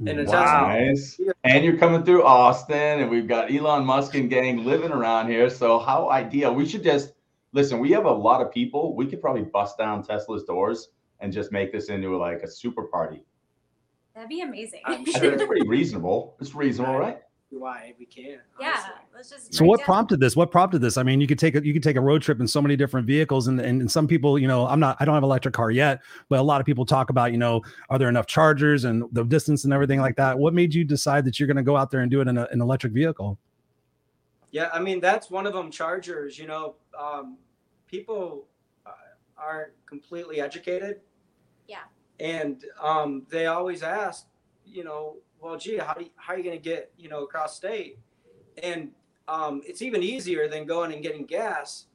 And 0.00 0.08
it's 0.18 0.32
wow. 0.32 0.66
Nice. 0.68 1.20
And 1.44 1.64
you're 1.64 1.78
coming 1.78 2.02
through 2.02 2.24
Austin, 2.24 3.00
and 3.00 3.08
we've 3.08 3.28
got 3.28 3.52
Elon 3.54 3.84
Musk 3.84 4.14
and 4.16 4.28
gang 4.28 4.64
living 4.64 4.90
around 4.90 5.28
here. 5.28 5.48
So 5.48 5.78
how 5.78 6.10
ideal? 6.10 6.52
We 6.52 6.66
should 6.66 6.82
just 6.82 7.12
listen. 7.52 7.78
We 7.78 7.92
have 7.92 8.04
a 8.04 8.10
lot 8.12 8.42
of 8.42 8.50
people. 8.52 8.96
We 8.96 9.06
could 9.06 9.20
probably 9.20 9.42
bust 9.42 9.78
down 9.78 10.02
Tesla's 10.02 10.42
doors 10.44 10.88
and 11.20 11.32
just 11.32 11.52
make 11.52 11.70
this 11.72 11.90
into 11.90 12.16
like 12.16 12.42
a 12.42 12.50
super 12.50 12.84
party. 12.84 13.22
That'd 14.14 14.28
be 14.28 14.40
amazing. 14.42 14.80
I'm 14.84 15.00
I 15.02 15.04
think 15.04 15.16
Sure. 15.16 15.32
it's 15.32 15.44
pretty 15.46 15.66
reasonable. 15.66 16.36
It's 16.40 16.54
reasonable, 16.54 16.96
right? 16.96 17.18
Why 17.58 17.94
we 17.98 18.06
can? 18.06 18.40
yeah. 18.60 18.72
honestly. 18.72 18.90
Let's 19.14 19.30
just. 19.30 19.54
So 19.54 19.64
what 19.64 19.78
down- 19.78 19.84
prompted 19.86 20.20
this? 20.20 20.36
What 20.36 20.50
prompted 20.50 20.80
this? 20.80 20.96
I 20.96 21.02
mean, 21.02 21.20
you 21.20 21.26
could 21.26 21.38
take 21.38 21.54
a 21.54 21.64
you 21.64 21.72
could 21.72 21.82
take 21.82 21.96
a 21.96 22.00
road 22.00 22.22
trip 22.22 22.40
in 22.40 22.48
so 22.48 22.60
many 22.60 22.76
different 22.76 23.06
vehicles, 23.06 23.46
and, 23.46 23.60
and 23.60 23.80
and 23.80 23.90
some 23.90 24.06
people, 24.06 24.38
you 24.38 24.48
know, 24.48 24.66
I'm 24.66 24.80
not, 24.80 24.96
I 25.00 25.04
don't 25.04 25.14
have 25.14 25.22
an 25.22 25.28
electric 25.28 25.54
car 25.54 25.70
yet, 25.70 26.00
but 26.28 26.38
a 26.38 26.42
lot 26.42 26.60
of 26.60 26.66
people 26.66 26.84
talk 26.84 27.10
about, 27.10 27.32
you 27.32 27.38
know, 27.38 27.62
are 27.90 27.98
there 27.98 28.08
enough 28.08 28.26
chargers 28.26 28.84
and 28.84 29.04
the 29.12 29.24
distance 29.24 29.64
and 29.64 29.72
everything 29.72 30.00
like 30.00 30.16
that. 30.16 30.38
What 30.38 30.54
made 30.54 30.74
you 30.74 30.84
decide 30.84 31.24
that 31.26 31.38
you're 31.38 31.46
going 31.46 31.56
to 31.56 31.62
go 31.62 31.76
out 31.76 31.90
there 31.90 32.00
and 32.00 32.10
do 32.10 32.20
it 32.20 32.28
in 32.28 32.36
a, 32.38 32.48
an 32.50 32.60
electric 32.60 32.92
vehicle? 32.92 33.38
Yeah, 34.50 34.70
I 34.72 34.80
mean 34.80 35.00
that's 35.00 35.30
one 35.30 35.46
of 35.46 35.52
them. 35.52 35.70
Chargers, 35.70 36.38
you 36.38 36.46
know, 36.46 36.76
um, 36.98 37.38
people 37.86 38.46
uh, 38.86 38.90
aren't 39.36 39.72
completely 39.86 40.40
educated. 40.40 41.00
Yeah. 41.66 41.78
And 42.20 42.64
um, 42.80 43.26
they 43.30 43.46
always 43.46 43.82
ask, 43.82 44.26
you 44.66 44.84
know, 44.84 45.16
well, 45.44 45.58
gee, 45.58 45.76
how 45.76 45.92
do 45.92 46.04
you, 46.04 46.10
how 46.16 46.32
are 46.32 46.38
you 46.38 46.42
going 46.42 46.56
to 46.56 46.62
get 46.62 46.90
you 46.96 47.08
know 47.10 47.22
across 47.22 47.54
state? 47.56 47.98
And 48.62 48.90
um, 49.28 49.60
it's 49.66 49.82
even 49.82 50.02
easier 50.02 50.48
than 50.48 50.64
going 50.64 50.92
and 50.92 51.02
getting 51.02 51.26
gas. 51.26 51.86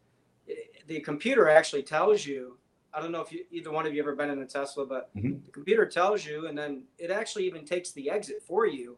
The 0.87 0.99
computer 0.99 1.49
actually 1.49 1.83
tells 1.83 2.25
you. 2.25 2.57
I 2.91 2.99
don't 3.01 3.11
know 3.11 3.21
if 3.21 3.31
you, 3.31 3.45
either 3.51 3.71
one 3.71 3.85
of 3.85 3.93
you 3.93 4.01
ever 4.01 4.15
been 4.15 4.31
in 4.31 4.41
a 4.41 4.47
Tesla, 4.47 4.83
but 4.83 5.15
Mhm. 5.15 5.45
the 5.45 5.51
computer 5.51 5.85
tells 5.85 6.25
you, 6.25 6.47
and 6.47 6.57
then 6.57 6.85
it 6.97 7.11
actually 7.11 7.45
even 7.45 7.63
takes 7.63 7.91
the 7.91 8.09
exit 8.09 8.41
for 8.41 8.65
you 8.65 8.97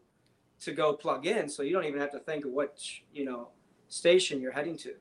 to 0.60 0.72
go 0.72 0.94
plug 0.94 1.26
in, 1.26 1.46
so 1.46 1.62
you 1.62 1.74
don't 1.74 1.84
even 1.84 2.00
have 2.00 2.10
to 2.12 2.20
think 2.20 2.46
of 2.46 2.52
which 2.52 3.04
you 3.12 3.24
know 3.26 3.48
station 3.88 4.40
you're 4.40 4.52
heading 4.52 4.78
to. 4.78 4.94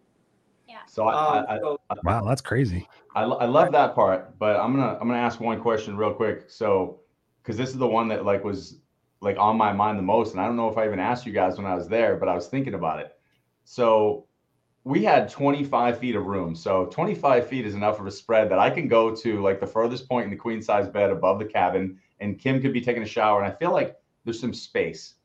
Yeah. 0.68 0.80
So 0.88 1.08
I, 1.08 1.14
Um, 1.14 1.46
I, 1.48 1.56
I, 1.56 1.60
so 1.60 1.80
Wow, 2.04 2.26
that's 2.26 2.42
crazy. 2.42 2.88
I, 3.16 3.24
I 3.24 3.46
love 3.46 3.72
that 3.72 3.96
part, 3.96 4.38
but 4.40 4.58
I'm 4.58 4.76
gonna 4.76 4.98
I'm 5.00 5.08
gonna 5.08 5.20
ask 5.20 5.40
one 5.40 5.62
question 5.62 5.96
real 5.96 6.14
quick. 6.14 6.50
So, 6.50 7.00
because 7.42 7.56
this 7.58 7.70
is 7.70 7.78
the 7.78 7.88
one 7.88 8.10
that 8.10 8.26
like 8.26 8.44
was 8.44 8.82
like 9.22 9.38
on 9.38 9.58
my 9.58 9.72
mind 9.72 9.98
the 9.98 10.04
most, 10.04 10.32
and 10.32 10.42
I 10.42 10.46
don't 10.46 10.58
know 10.58 10.70
if 10.70 10.78
I 10.78 10.86
even 10.86 11.00
asked 11.00 11.26
you 11.26 11.34
guys 11.34 11.58
when 11.58 11.66
I 11.66 11.76
was 11.76 11.88
there, 11.88 12.16
but 12.16 12.28
I 12.28 12.36
was 12.36 12.48
thinking 12.48 12.74
about 12.74 13.00
it. 13.00 13.14
So, 13.64 14.28
we 14.84 15.04
had 15.04 15.30
25 15.30 16.00
feet 16.00 16.16
of 16.16 16.26
room. 16.26 16.56
So 16.56 16.86
25 16.88 17.48
feet 17.48 17.66
is 17.66 17.76
enough 17.76 18.00
of 18.00 18.08
a 18.08 18.12
spread 18.12 18.50
that 18.50 18.60
I 18.60 18.70
can 18.70 18.88
go 18.88 19.16
to 19.16 19.42
like 19.42 19.60
the 19.60 19.68
furthest 19.68 20.10
point 20.10 20.26
in 20.26 20.32
the 20.32 20.36
queen 20.38 20.62
size 20.62 20.88
bed 20.88 21.12
above 21.12 21.40
the 21.40 21.46
cabin, 21.46 22.00
and 22.20 22.40
Kim 22.40 22.62
could 22.62 22.74
be 22.74 22.82
taking 22.82 23.04
a 23.04 23.08
shower. 23.08 23.42
And 23.42 23.52
I 23.52 23.56
feel 23.56 23.72
like 23.72 23.96
there's 24.26 24.40
some 24.40 24.54
space. 24.54 25.16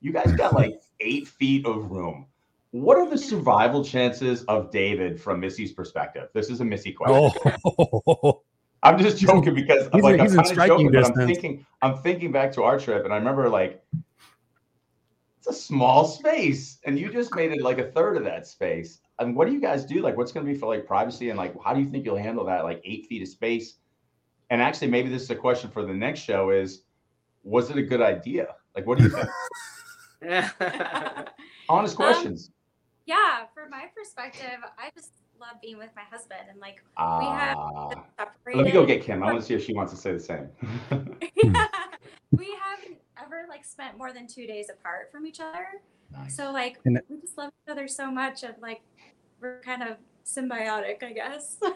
You 0.00 0.12
guys 0.12 0.32
got 0.32 0.54
like 0.54 0.80
eight 1.00 1.26
feet 1.26 1.66
of 1.66 1.90
room. 1.90 2.26
What 2.72 2.98
are 2.98 3.10
the 3.10 3.18
survival 3.18 3.84
chances 3.84 4.44
of 4.44 4.70
David 4.70 5.20
from 5.20 5.40
Missy's 5.40 5.72
perspective? 5.72 6.28
This 6.34 6.50
is 6.50 6.60
a 6.60 6.64
Missy 6.64 6.92
question. 6.92 7.52
Oh, 7.64 8.42
I'm 8.82 8.98
just 8.98 9.18
joking 9.18 9.54
because 9.54 9.88
He's 9.92 10.02
like 10.02 10.20
he's 10.20 10.32
I'm 10.34 10.38
in 10.38 10.44
kind 10.44 10.46
of 10.46 10.46
striking 10.46 10.86
joking, 10.86 10.92
but 10.92 11.04
I'm 11.04 11.12
distance. 11.12 11.26
thinking 11.26 11.66
I'm 11.82 11.96
thinking 11.98 12.32
back 12.32 12.52
to 12.52 12.62
our 12.62 12.78
trip, 12.78 13.04
and 13.04 13.12
I 13.12 13.16
remember 13.16 13.48
like 13.48 13.84
it's 15.38 15.46
a 15.48 15.52
small 15.52 16.04
space, 16.06 16.78
and 16.84 16.98
you 16.98 17.10
just 17.12 17.34
made 17.34 17.52
it 17.52 17.62
like 17.62 17.78
a 17.78 17.90
third 17.90 18.16
of 18.16 18.24
that 18.24 18.46
space. 18.46 19.00
And 19.18 19.34
what 19.36 19.46
do 19.46 19.52
you 19.54 19.60
guys 19.60 19.84
do? 19.84 20.00
Like, 20.00 20.16
what's 20.16 20.32
going 20.32 20.46
to 20.46 20.52
be 20.52 20.58
for 20.58 20.66
like 20.66 20.86
privacy, 20.86 21.28
and 21.30 21.38
like, 21.38 21.54
how 21.62 21.74
do 21.74 21.80
you 21.80 21.88
think 21.90 22.04
you'll 22.06 22.16
handle 22.16 22.44
that? 22.46 22.64
Like 22.64 22.80
eight 22.84 23.06
feet 23.06 23.22
of 23.22 23.28
space. 23.28 23.74
And 24.50 24.60
actually, 24.62 24.88
maybe 24.88 25.08
this 25.10 25.22
is 25.22 25.30
a 25.30 25.36
question 25.36 25.70
for 25.70 25.84
the 25.84 25.94
next 25.94 26.20
show: 26.20 26.50
is 26.50 26.82
was 27.42 27.70
it 27.70 27.76
a 27.78 27.82
good 27.82 28.00
idea? 28.02 28.54
Like, 28.74 28.86
what 28.86 28.98
do 28.98 29.04
you 29.04 29.10
think? 29.10 29.28
Honest 31.68 31.94
Um, 31.94 31.96
questions. 31.96 32.50
yeah, 33.06 33.44
from 33.54 33.70
my 33.70 33.84
perspective, 33.96 34.58
I 34.78 34.90
just 34.94 35.12
love 35.40 35.60
being 35.62 35.78
with 35.78 35.90
my 35.96 36.02
husband 36.10 36.40
and 36.50 36.60
like 36.60 36.82
we 36.96 37.24
have 37.26 37.56
Ah, 37.56 37.88
separated. 38.18 38.56
let 38.58 38.66
me 38.66 38.72
go 38.72 38.84
get 38.86 39.02
Kim. 39.02 39.22
I 39.22 39.26
want 39.26 39.40
to 39.40 39.44
see 39.44 39.54
if 39.54 39.64
she 39.64 39.72
wants 39.74 39.92
to 39.92 39.98
say 39.98 40.12
the 40.12 40.20
same. 40.20 40.48
we 42.36 42.56
haven't 42.62 42.98
ever 43.20 43.46
like 43.48 43.64
spent 43.64 43.96
more 43.98 44.12
than 44.12 44.26
two 44.26 44.46
days 44.46 44.70
apart 44.70 45.10
from 45.10 45.26
each 45.26 45.40
other. 45.40 45.66
nice. 46.12 46.36
So 46.36 46.52
like 46.52 46.78
And 46.84 47.00
we 47.08 47.20
just 47.20 47.36
love 47.38 47.50
each 47.66 47.70
other 47.72 47.88
so 47.88 48.10
much 48.10 48.42
of 48.42 48.52
like 48.60 48.82
we're 49.40 49.60
kind 49.62 49.82
of 49.82 49.96
symbiotic, 50.24 51.02
I 51.02 51.12
guess. 51.12 51.56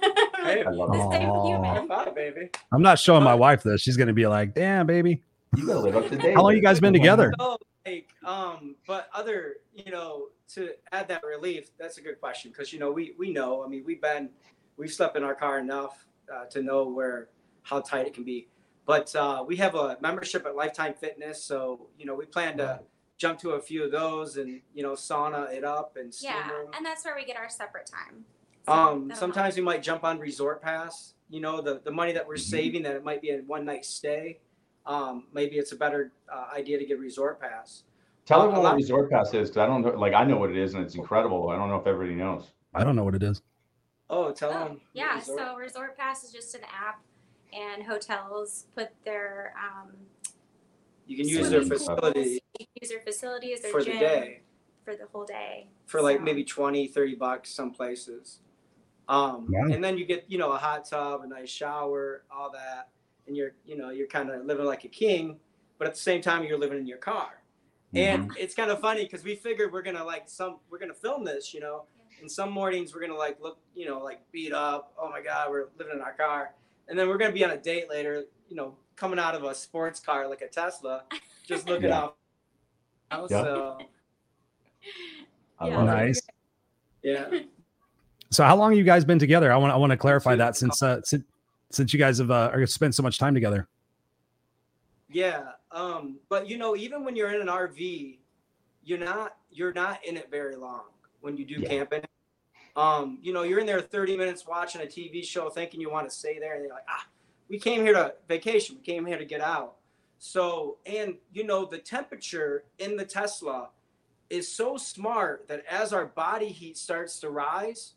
Hey, 0.45 0.63
I 0.63 0.69
love 0.71 0.93
the 0.93 1.11
same 1.11 1.31
human. 1.47 1.87
Bye, 1.89 2.11
baby. 2.15 2.51
I'm 2.71 2.83
not 2.83 2.99
showing 2.99 3.25
my 3.25 3.35
wife 3.35 3.63
this. 3.63 3.81
She's 3.81 3.97
gonna 3.97 4.13
be 4.13 4.27
like, 4.27 4.55
"Damn, 4.55 4.87
baby, 4.87 5.23
You 5.57 5.67
gotta 5.67 5.81
live 5.81 5.97
up 5.97 6.11
to 6.11 6.17
date. 6.19 6.35
how 6.35 6.43
long 6.43 6.55
you 6.55 6.61
guys 6.61 6.81
been 6.81 6.93
together?" 6.93 7.33
So, 7.41 7.57
like, 7.87 8.11
um, 8.27 8.75
but 8.87 9.09
other, 9.15 9.55
you 9.75 9.91
know, 9.91 10.27
to 10.49 10.71
add 10.93 11.09
that 11.09 11.23
relief, 11.25 11.71
that's 11.79 11.99
a 11.99 12.03
good 12.03 12.21
question 12.21 12.51
because 12.51 12.73
you 12.73 12.79
know 12.79 12.91
we 12.91 13.15
we 13.19 13.33
know. 13.33 13.65
I 13.65 13.69
mean, 13.69 13.83
we've 13.87 14.01
been 14.01 14.31
we've 14.77 14.93
slept 14.93 15.17
in 15.17 15.25
our 15.25 15.35
car 15.35 15.59
enough 15.59 16.07
uh, 16.33 16.45
to 16.47 16.63
know 16.63 16.89
where 16.89 17.29
how 17.63 17.81
tight 17.81 18.07
it 18.07 18.15
can 18.15 18.25
be. 18.25 18.49
But 18.87 19.15
uh, 19.17 19.45
we 19.47 19.57
have 19.57 19.75
a 19.75 19.97
membership 20.01 20.45
at 20.47 20.55
Lifetime 20.57 20.95
Fitness, 20.95 21.43
so 21.43 21.89
you 21.99 22.07
know 22.07 22.15
we 22.15 22.27
plan 22.27 22.59
to 22.59 22.81
jump 23.17 23.39
to 23.41 23.53
a 23.53 23.61
few 23.61 23.85
of 23.85 23.93
those 23.93 24.37
and 24.37 24.61
you 24.75 24.83
know 24.83 24.93
sauna 24.93 25.53
it 25.53 25.65
up 25.65 25.97
and 25.97 26.13
steam 26.15 26.31
Yeah, 26.33 26.51
room. 26.51 26.71
and 26.77 26.85
that's 26.85 27.05
where 27.05 27.15
we 27.15 27.25
get 27.25 27.37
our 27.37 27.49
separate 27.49 27.87
time. 27.87 28.25
So 28.67 28.73
Um, 28.73 29.09
that'll 29.09 29.09
help. 29.09 29.19
sometimes 29.19 29.57
we 29.57 29.63
might 29.63 29.83
jump 29.83 30.05
on 30.05 30.19
Resort 30.19 30.61
Pass. 30.63 31.15
You 31.31 31.41
know, 31.41 31.61
the, 31.63 31.81
the 31.85 31.91
money 31.91 32.13
that 32.13 32.27
we're 32.27 32.35
Mhm. 32.35 32.39
saving 32.51 32.83
that 32.83 32.95
it 32.97 33.05
might 33.05 33.23
be 33.23 33.31
a 33.31 33.39
one 33.39 33.65
night 33.65 33.85
stay. 33.85 34.41
Um, 34.85 35.27
maybe 35.33 35.57
it's 35.57 35.73
a 35.73 35.77
better 35.77 36.13
uh, 36.31 36.49
idea 36.53 36.79
to 36.79 36.85
get 36.85 36.99
Resort 36.99 37.41
Pass. 37.41 37.85
Tell 38.27 38.41
a 38.41 38.45
everyone 38.45 38.63
what 38.63 38.71
lot- 38.71 38.77
Resort 38.77 39.11
Pass 39.11 39.35
is 39.35 39.51
because 39.51 39.57
I 39.59 39.67
don't 39.67 39.83
know. 39.83 39.91
Like 39.91 40.15
I 40.15 40.25
know 40.25 40.37
what 40.39 40.51
it 40.51 40.57
is, 40.57 40.75
and 40.75 40.83
it's 40.83 40.95
incredible. 40.95 41.51
I 41.51 41.57
don't 41.57 41.69
know 41.69 41.77
if 41.77 41.87
everybody 41.87 42.15
knows. 42.17 42.51
I 42.75 42.83
don't 42.85 42.97
know 42.97 43.05
what 43.05 43.15
it 43.15 43.23
is. 43.23 43.43
Oh, 44.11 44.33
tell 44.33 44.51
Oh, 44.51 44.65
them. 44.69 44.81
yeah, 44.93 45.19
so 45.21 45.57
Resort 45.57 45.97
Pass 45.97 46.25
is 46.25 46.33
just 46.33 46.55
an 46.55 46.63
app, 46.65 47.01
and 47.53 47.83
hotels 47.83 48.67
put 48.75 48.91
their 49.05 49.55
um, 49.63 49.93
you 51.07 51.17
can 51.17 51.29
use 51.29 51.51
their 51.51 51.61
swimming 51.63 51.79
facility 51.79 52.23
pools, 52.23 52.27
you 52.59 52.67
can 52.67 52.67
use 52.81 52.91
their 52.91 53.01
facilities, 53.01 53.61
their 53.61 53.71
for 53.71 53.81
gym 53.83 53.95
the 53.95 54.01
day 54.01 54.41
for 54.85 54.95
the 54.97 55.07
whole 55.13 55.25
day. 55.25 55.69
for 55.87 56.01
like 56.03 56.19
So- 56.19 56.23
maybe 56.25 56.45
20, 56.45 56.87
30 56.89 57.15
bucks 57.15 57.51
some 57.51 57.71
places. 57.73 58.41
Um, 59.09 59.47
Wow. 59.51 59.65
and 59.71 59.85
then 59.85 59.99
you 59.99 60.07
get, 60.07 60.25
you 60.31 60.39
know, 60.39 60.53
a 60.53 60.57
hot 60.57 60.87
tub, 60.87 61.23
a 61.23 61.27
nice 61.27 61.51
shower, 61.51 62.25
all 62.31 62.51
that. 62.53 62.89
And 63.27 63.37
you're, 63.37 63.53
you 63.67 63.77
know, 63.77 63.91
you're 63.91 64.07
kind 64.07 64.31
of 64.31 64.45
living 64.47 64.65
like 64.65 64.85
a 64.85 64.89
king, 64.89 65.39
but 65.79 65.87
at 65.87 65.93
the 65.95 66.01
same 66.01 66.23
time, 66.23 66.43
you're 66.45 66.57
living 66.59 66.79
in 66.79 66.87
your 66.87 66.97
car. 66.99 67.43
And 67.97 68.31
Mhm. 68.31 68.37
it's 68.39 68.55
kind 68.55 68.71
of 68.71 68.81
funny 68.81 69.05
because 69.05 69.23
we 69.23 69.37
figured 69.37 69.73
we're 69.73 69.83
gonna 69.83 70.05
like 70.05 70.29
some 70.29 70.59
we're 70.71 70.79
gonna 70.79 70.95
film 70.95 71.25
this, 71.25 71.55
you 71.55 71.61
know. 71.61 71.85
And 72.21 72.31
some 72.31 72.51
mornings 72.51 72.95
we're 72.95 73.01
gonna 73.01 73.15
like 73.17 73.41
look, 73.41 73.59
you 73.75 73.87
know, 73.87 73.99
like 74.01 74.21
beat 74.33 74.53
up. 74.53 74.93
Oh 74.99 75.09
my 75.11 75.21
god, 75.21 75.51
we're 75.51 75.67
living 75.79 75.95
in 75.95 76.01
our 76.01 76.13
car, 76.13 76.55
and 76.89 76.99
then 76.99 77.09
we're 77.09 77.19
gonna 77.19 77.33
be 77.33 77.45
on 77.45 77.51
a 77.51 77.57
date 77.57 77.89
later, 77.89 78.25
you 78.49 78.57
know, 78.57 78.77
coming 78.97 79.19
out 79.19 79.35
of 79.35 79.45
a 79.45 79.55
sports 79.55 80.01
car 80.01 80.29
like 80.29 80.43
a 80.43 80.49
Tesla, 80.49 81.05
just 81.45 81.67
looking 81.69 81.91
Yeah. 81.91 81.99
out. 81.99 82.17
Yeah. 83.13 83.27
So 83.29 83.89
I 85.59 85.69
Yeah. 85.69 85.77
love 85.77 85.89
it. 85.89 85.93
Nice. 85.93 86.23
yeah, 87.03 87.41
So, 88.31 88.45
how 88.45 88.57
long 88.57 88.73
have 88.73 88.79
you 88.79 88.85
guys 88.85 89.05
been 89.05 89.19
together? 89.19 89.53
I 89.53 89.57
want 89.57 89.73
I 89.73 89.77
want 89.77 89.91
to 89.91 89.97
clarify 89.97 90.35
that 90.37 90.57
since 90.57 90.83
uh, 90.83 91.01
since 91.03 91.25
since 91.71 91.93
you 91.93 91.99
guys 91.99 92.19
have 92.19 92.31
uh, 92.31 92.51
are 92.53 92.67
spent 92.67 92.95
so 92.95 93.03
much 93.03 93.19
time 93.19 93.35
together. 93.35 93.69
Yeah. 95.15 95.53
Um, 95.71 96.17
but 96.29 96.49
you 96.49 96.59
know, 96.59 96.77
even 96.77 97.05
when 97.05 97.15
you're 97.17 97.33
in 97.33 97.41
an 97.41 97.47
RV, 97.47 98.19
you're 98.83 98.99
not 98.99 99.37
you're 99.51 99.73
not 99.73 100.05
in 100.05 100.17
it 100.17 100.31
very 100.31 100.57
long 100.57 100.85
when 101.21 101.37
you 101.37 101.45
do 101.45 101.55
Yeah. 101.55 101.69
camping. 101.69 102.05
Um, 102.77 103.19
you 103.23 103.33
know, 103.33 103.45
you're 103.45 103.61
in 103.61 103.67
there 103.67 103.81
30 103.81 104.17
minutes 104.17 104.47
watching 104.47 104.81
a 104.83 104.87
TV 104.87 105.25
show, 105.25 105.49
thinking 105.49 105.81
you 105.81 105.91
want 105.91 106.11
to 106.11 106.15
stay 106.15 106.41
there, 106.41 106.55
and 106.55 106.65
you're 106.65 106.75
like, 106.75 106.85
ah, 106.89 107.07
we 107.49 107.59
came 107.59 107.83
here 107.85 107.93
to 107.93 108.15
vacation. 108.29 108.77
We 108.77 108.83
came 108.83 109.07
here 109.07 109.19
to 109.19 109.25
get 109.25 109.41
out. 109.41 109.77
So, 110.19 110.79
and 110.85 111.17
you 111.33 111.45
know, 111.45 111.65
the 111.65 111.79
temperature 111.79 112.65
in 112.79 112.97
the 112.97 113.05
Tesla 113.05 113.69
is 114.29 114.51
so 114.51 114.77
smart 114.77 115.47
that 115.47 115.65
as 115.71 115.93
our 115.93 116.07
body 116.07 116.49
heat 116.49 116.77
starts 116.77 117.21
to 117.21 117.31
rise, 117.31 117.95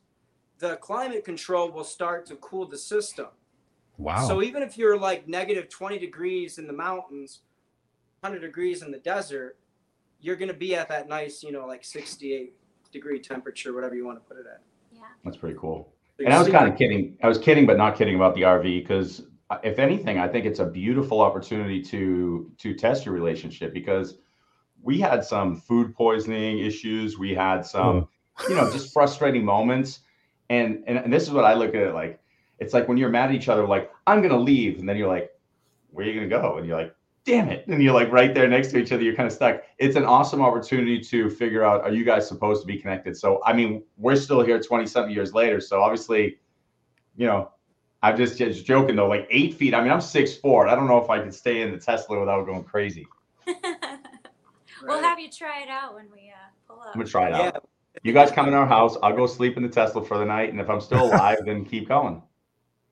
the 0.60 0.76
climate 0.78 1.26
control 1.26 1.72
will 1.72 1.84
start 1.84 2.28
to 2.28 2.36
cool 2.36 2.68
the 2.68 2.78
system. 2.78 3.28
Wow. 3.98 4.28
So 4.28 4.42
even 4.42 4.62
if 4.62 4.78
you're 4.78 4.98
like 4.98 5.28
negative 5.28 5.70
20 5.70 5.98
degrees 5.98 6.58
in 6.58 6.68
the 6.68 6.74
mountains, 6.74 7.42
100 8.22 8.46
degrees 8.46 8.82
in 8.82 8.92
the 8.92 9.00
desert, 9.00 9.58
you're 10.20 10.36
going 10.36 10.50
to 10.50 10.54
be 10.54 10.76
at 10.76 10.90
that 10.90 11.08
nice, 11.08 11.44
you 11.44 11.52
know, 11.52 11.66
like 11.66 11.84
68 11.84 12.54
degree 12.92 13.20
temperature, 13.20 13.74
whatever 13.74 13.96
you 13.96 14.06
want 14.06 14.18
to 14.18 14.28
put 14.28 14.38
it 14.38 14.46
at. 14.48 14.62
Yeah. 14.94 15.02
That's 15.24 15.38
pretty 15.38 15.58
cool. 15.60 15.94
So 16.18 16.26
And 16.26 16.34
I 16.34 16.40
was 16.40 16.48
kind 16.50 16.72
of 16.72 16.78
kidding. 16.78 17.18
I 17.24 17.28
was 17.28 17.38
kidding, 17.38 17.66
but 17.66 17.78
not 17.78 17.96
kidding 17.96 18.16
about 18.16 18.36
the 18.36 18.42
RV 18.42 18.82
because 18.82 19.24
uh, 19.50 19.58
if 19.64 19.80
anything, 19.80 20.18
I 20.18 20.28
think 20.28 20.46
it's 20.46 20.60
a 20.60 20.66
beautiful 20.66 21.22
opportunity 21.22 21.82
to 21.84 22.52
to 22.58 22.74
test 22.74 23.06
your 23.06 23.14
relationship 23.14 23.74
because 23.74 24.18
we 24.82 25.00
had 25.00 25.24
some 25.24 25.56
food 25.56 25.94
poisoning 25.96 26.60
issues. 26.60 27.18
We 27.18 27.34
had 27.36 27.66
some, 27.66 28.08
you 28.50 28.56
know, 28.56 28.72
just 28.72 28.94
frustrating 28.94 29.46
moments. 29.46 30.00
And, 30.50 30.84
and 30.88 30.98
and 30.98 31.14
this 31.14 31.24
is 31.24 31.32
what 31.32 31.44
I 31.44 31.54
look 31.54 31.76
at 31.76 31.82
it 31.82 31.94
like. 31.94 32.20
It's 32.60 32.74
like 32.74 32.88
when 32.88 32.98
you're 32.98 33.10
mad 33.10 33.30
at 33.30 33.36
each 33.36 33.50
other, 33.50 33.68
like 33.68 33.92
I'm 34.06 34.22
gonna 34.22 34.40
leave, 34.40 34.80
and 34.80 34.88
then 34.88 34.98
you're 34.98 35.08
like, 35.08 35.32
where 35.92 36.06
are 36.06 36.10
you 36.10 36.16
gonna 36.16 36.30
go? 36.30 36.58
And 36.58 36.68
you're 36.68 36.78
like, 36.78 36.96
damn 37.26 37.50
it, 37.50 37.68
and 37.68 37.82
you're 37.84 37.94
like 37.94 38.12
right 38.12 38.34
there 38.34 38.48
next 38.48 38.70
to 38.70 38.78
each 38.78 38.92
other. 38.92 39.04
You're 39.04 39.16
kind 39.16 39.28
of 39.28 39.34
stuck. 39.34 39.64
It's 39.78 39.96
an 39.96 40.06
awesome 40.06 40.42
opportunity 40.42 41.00
to 41.02 41.30
figure 41.30 41.64
out 41.64 41.82
are 41.82 41.92
you 41.92 42.04
guys 42.04 42.28
supposed 42.28 42.62
to 42.62 42.68
be 42.68 42.78
connected? 42.78 43.16
So 43.16 43.42
I 43.46 43.54
mean, 43.54 43.84
we're 43.98 44.16
still 44.16 44.42
here 44.42 44.60
20 44.60 44.86
something 44.88 45.14
years 45.14 45.34
later. 45.34 45.60
So 45.60 45.82
obviously, 45.82 46.40
you 47.16 47.28
know, 47.28 47.52
I'm 48.02 48.16
just 48.16 48.38
just 48.38 48.66
joking 48.66 48.96
though. 48.96 49.08
Like 49.08 49.28
eight 49.30 49.56
feet. 49.56 49.74
I 49.74 49.82
mean, 49.82 49.92
I'm 49.92 50.02
six 50.02 50.36
four. 50.36 50.68
I 50.68 50.76
don't 50.76 50.88
know 50.88 50.98
if 50.98 51.10
I 51.10 51.20
could 51.20 51.34
stay 51.34 51.62
in 51.62 51.72
the 51.72 51.80
Tesla 51.80 52.20
without 52.20 52.46
going 52.46 52.64
crazy. 52.64 53.08
we'll 54.84 55.02
have 55.02 55.20
you 55.20 55.30
try 55.30 55.62
it 55.62 55.70
out 55.70 55.94
when 55.96 56.08
we 56.12 56.32
uh, 56.34 56.50
pull 56.68 56.80
up. 56.80 56.88
I'm 56.94 57.00
gonna 57.00 57.10
try 57.10 57.28
it 57.28 57.34
out. 57.34 57.54
Yeah. 57.56 57.60
You 58.04 58.14
guys 58.14 58.32
come 58.32 58.48
in 58.48 58.54
our 58.54 58.68
house. 58.68 58.96
I'll 59.02 59.16
go 59.16 59.26
sleep 59.26 59.58
in 59.58 59.64
the 59.64 59.70
Tesla 59.70 60.06
for 60.06 60.20
the 60.20 60.26
night, 60.26 60.50
and 60.50 60.62
if 60.62 60.70
I'm 60.70 60.80
still 60.80 61.06
alive, 61.06 61.40
then 61.46 61.66
keep 61.66 61.88
going. 61.88 62.22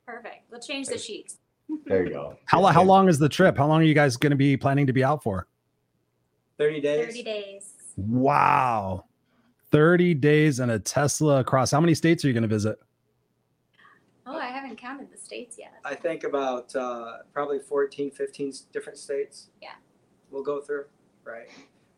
Perfect. 0.06 0.44
We'll 0.52 0.62
change 0.62 0.88
the 0.88 0.98
sheets. 0.98 1.38
There 1.86 2.04
you 2.06 2.12
go. 2.12 2.38
how 2.46 2.62
lo- 2.62 2.70
how 2.70 2.84
long 2.84 3.10
is 3.10 3.18
the 3.20 3.30
trip? 3.30 3.58
How 3.58 3.68
long 3.68 3.82
are 3.82 3.86
you 3.86 3.94
guys 3.96 4.18
going 4.18 4.32
to 4.32 4.36
be 4.38 4.56
planning 4.58 4.86
to 4.88 4.94
be 4.94 5.04
out 5.04 5.24
for? 5.24 5.48
30 6.58 6.82
days. 6.82 7.06
30 7.08 7.24
days. 7.24 7.74
Wow. 7.98 9.06
30 9.72 10.14
days 10.14 10.60
in 10.60 10.70
a 10.70 10.80
Tesla 10.80 11.40
across. 11.40 11.72
How 11.72 11.82
many 11.82 11.96
states 11.96 12.24
are 12.24 12.28
you 12.28 12.34
going 12.34 12.44
to 12.44 12.48
visit? 12.48 12.78
Oh, 14.28 14.38
I 14.38 14.46
haven't 14.48 14.78
counted 14.78 15.12
the 15.12 15.18
states 15.18 15.58
yet. 15.60 15.74
I 15.84 15.96
think 15.96 16.24
about 16.24 16.76
uh, 16.76 17.18
probably 17.34 17.60
14, 17.60 18.10
15 18.12 18.54
different 18.72 18.98
states. 18.98 19.50
Yeah. 19.62 19.70
We'll 20.32 20.44
go 20.44 20.62
through. 20.62 20.86
Right. 21.24 21.48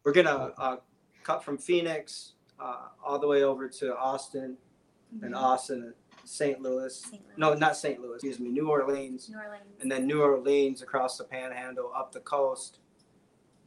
We're 0.03 0.13
going 0.13 0.25
to 0.27 0.53
uh, 0.57 0.77
cut 1.23 1.43
from 1.43 1.57
Phoenix 1.57 2.33
uh, 2.59 2.87
all 3.05 3.19
the 3.19 3.27
way 3.27 3.43
over 3.43 3.67
to 3.69 3.95
Austin 3.97 4.57
and 5.21 5.33
Mhm. 5.33 5.37
Austin, 5.37 5.93
St. 6.27 6.61
Louis. 6.61 6.93
St. 6.93 7.13
Louis. 7.25 7.33
No, 7.37 7.53
not 7.53 7.77
St. 7.77 7.99
Louis, 8.01 8.15
excuse 8.15 8.39
me, 8.39 8.49
New 8.49 8.69
Orleans. 8.69 9.29
New 9.29 9.37
Orleans. 9.37 9.63
and 9.81 9.91
then 9.91 10.05
New 10.05 10.21
Orleans 10.21 10.81
across 10.81 11.17
the 11.17 11.23
Panhandle, 11.23 11.91
up 11.95 12.11
the 12.11 12.19
coast, 12.19 12.79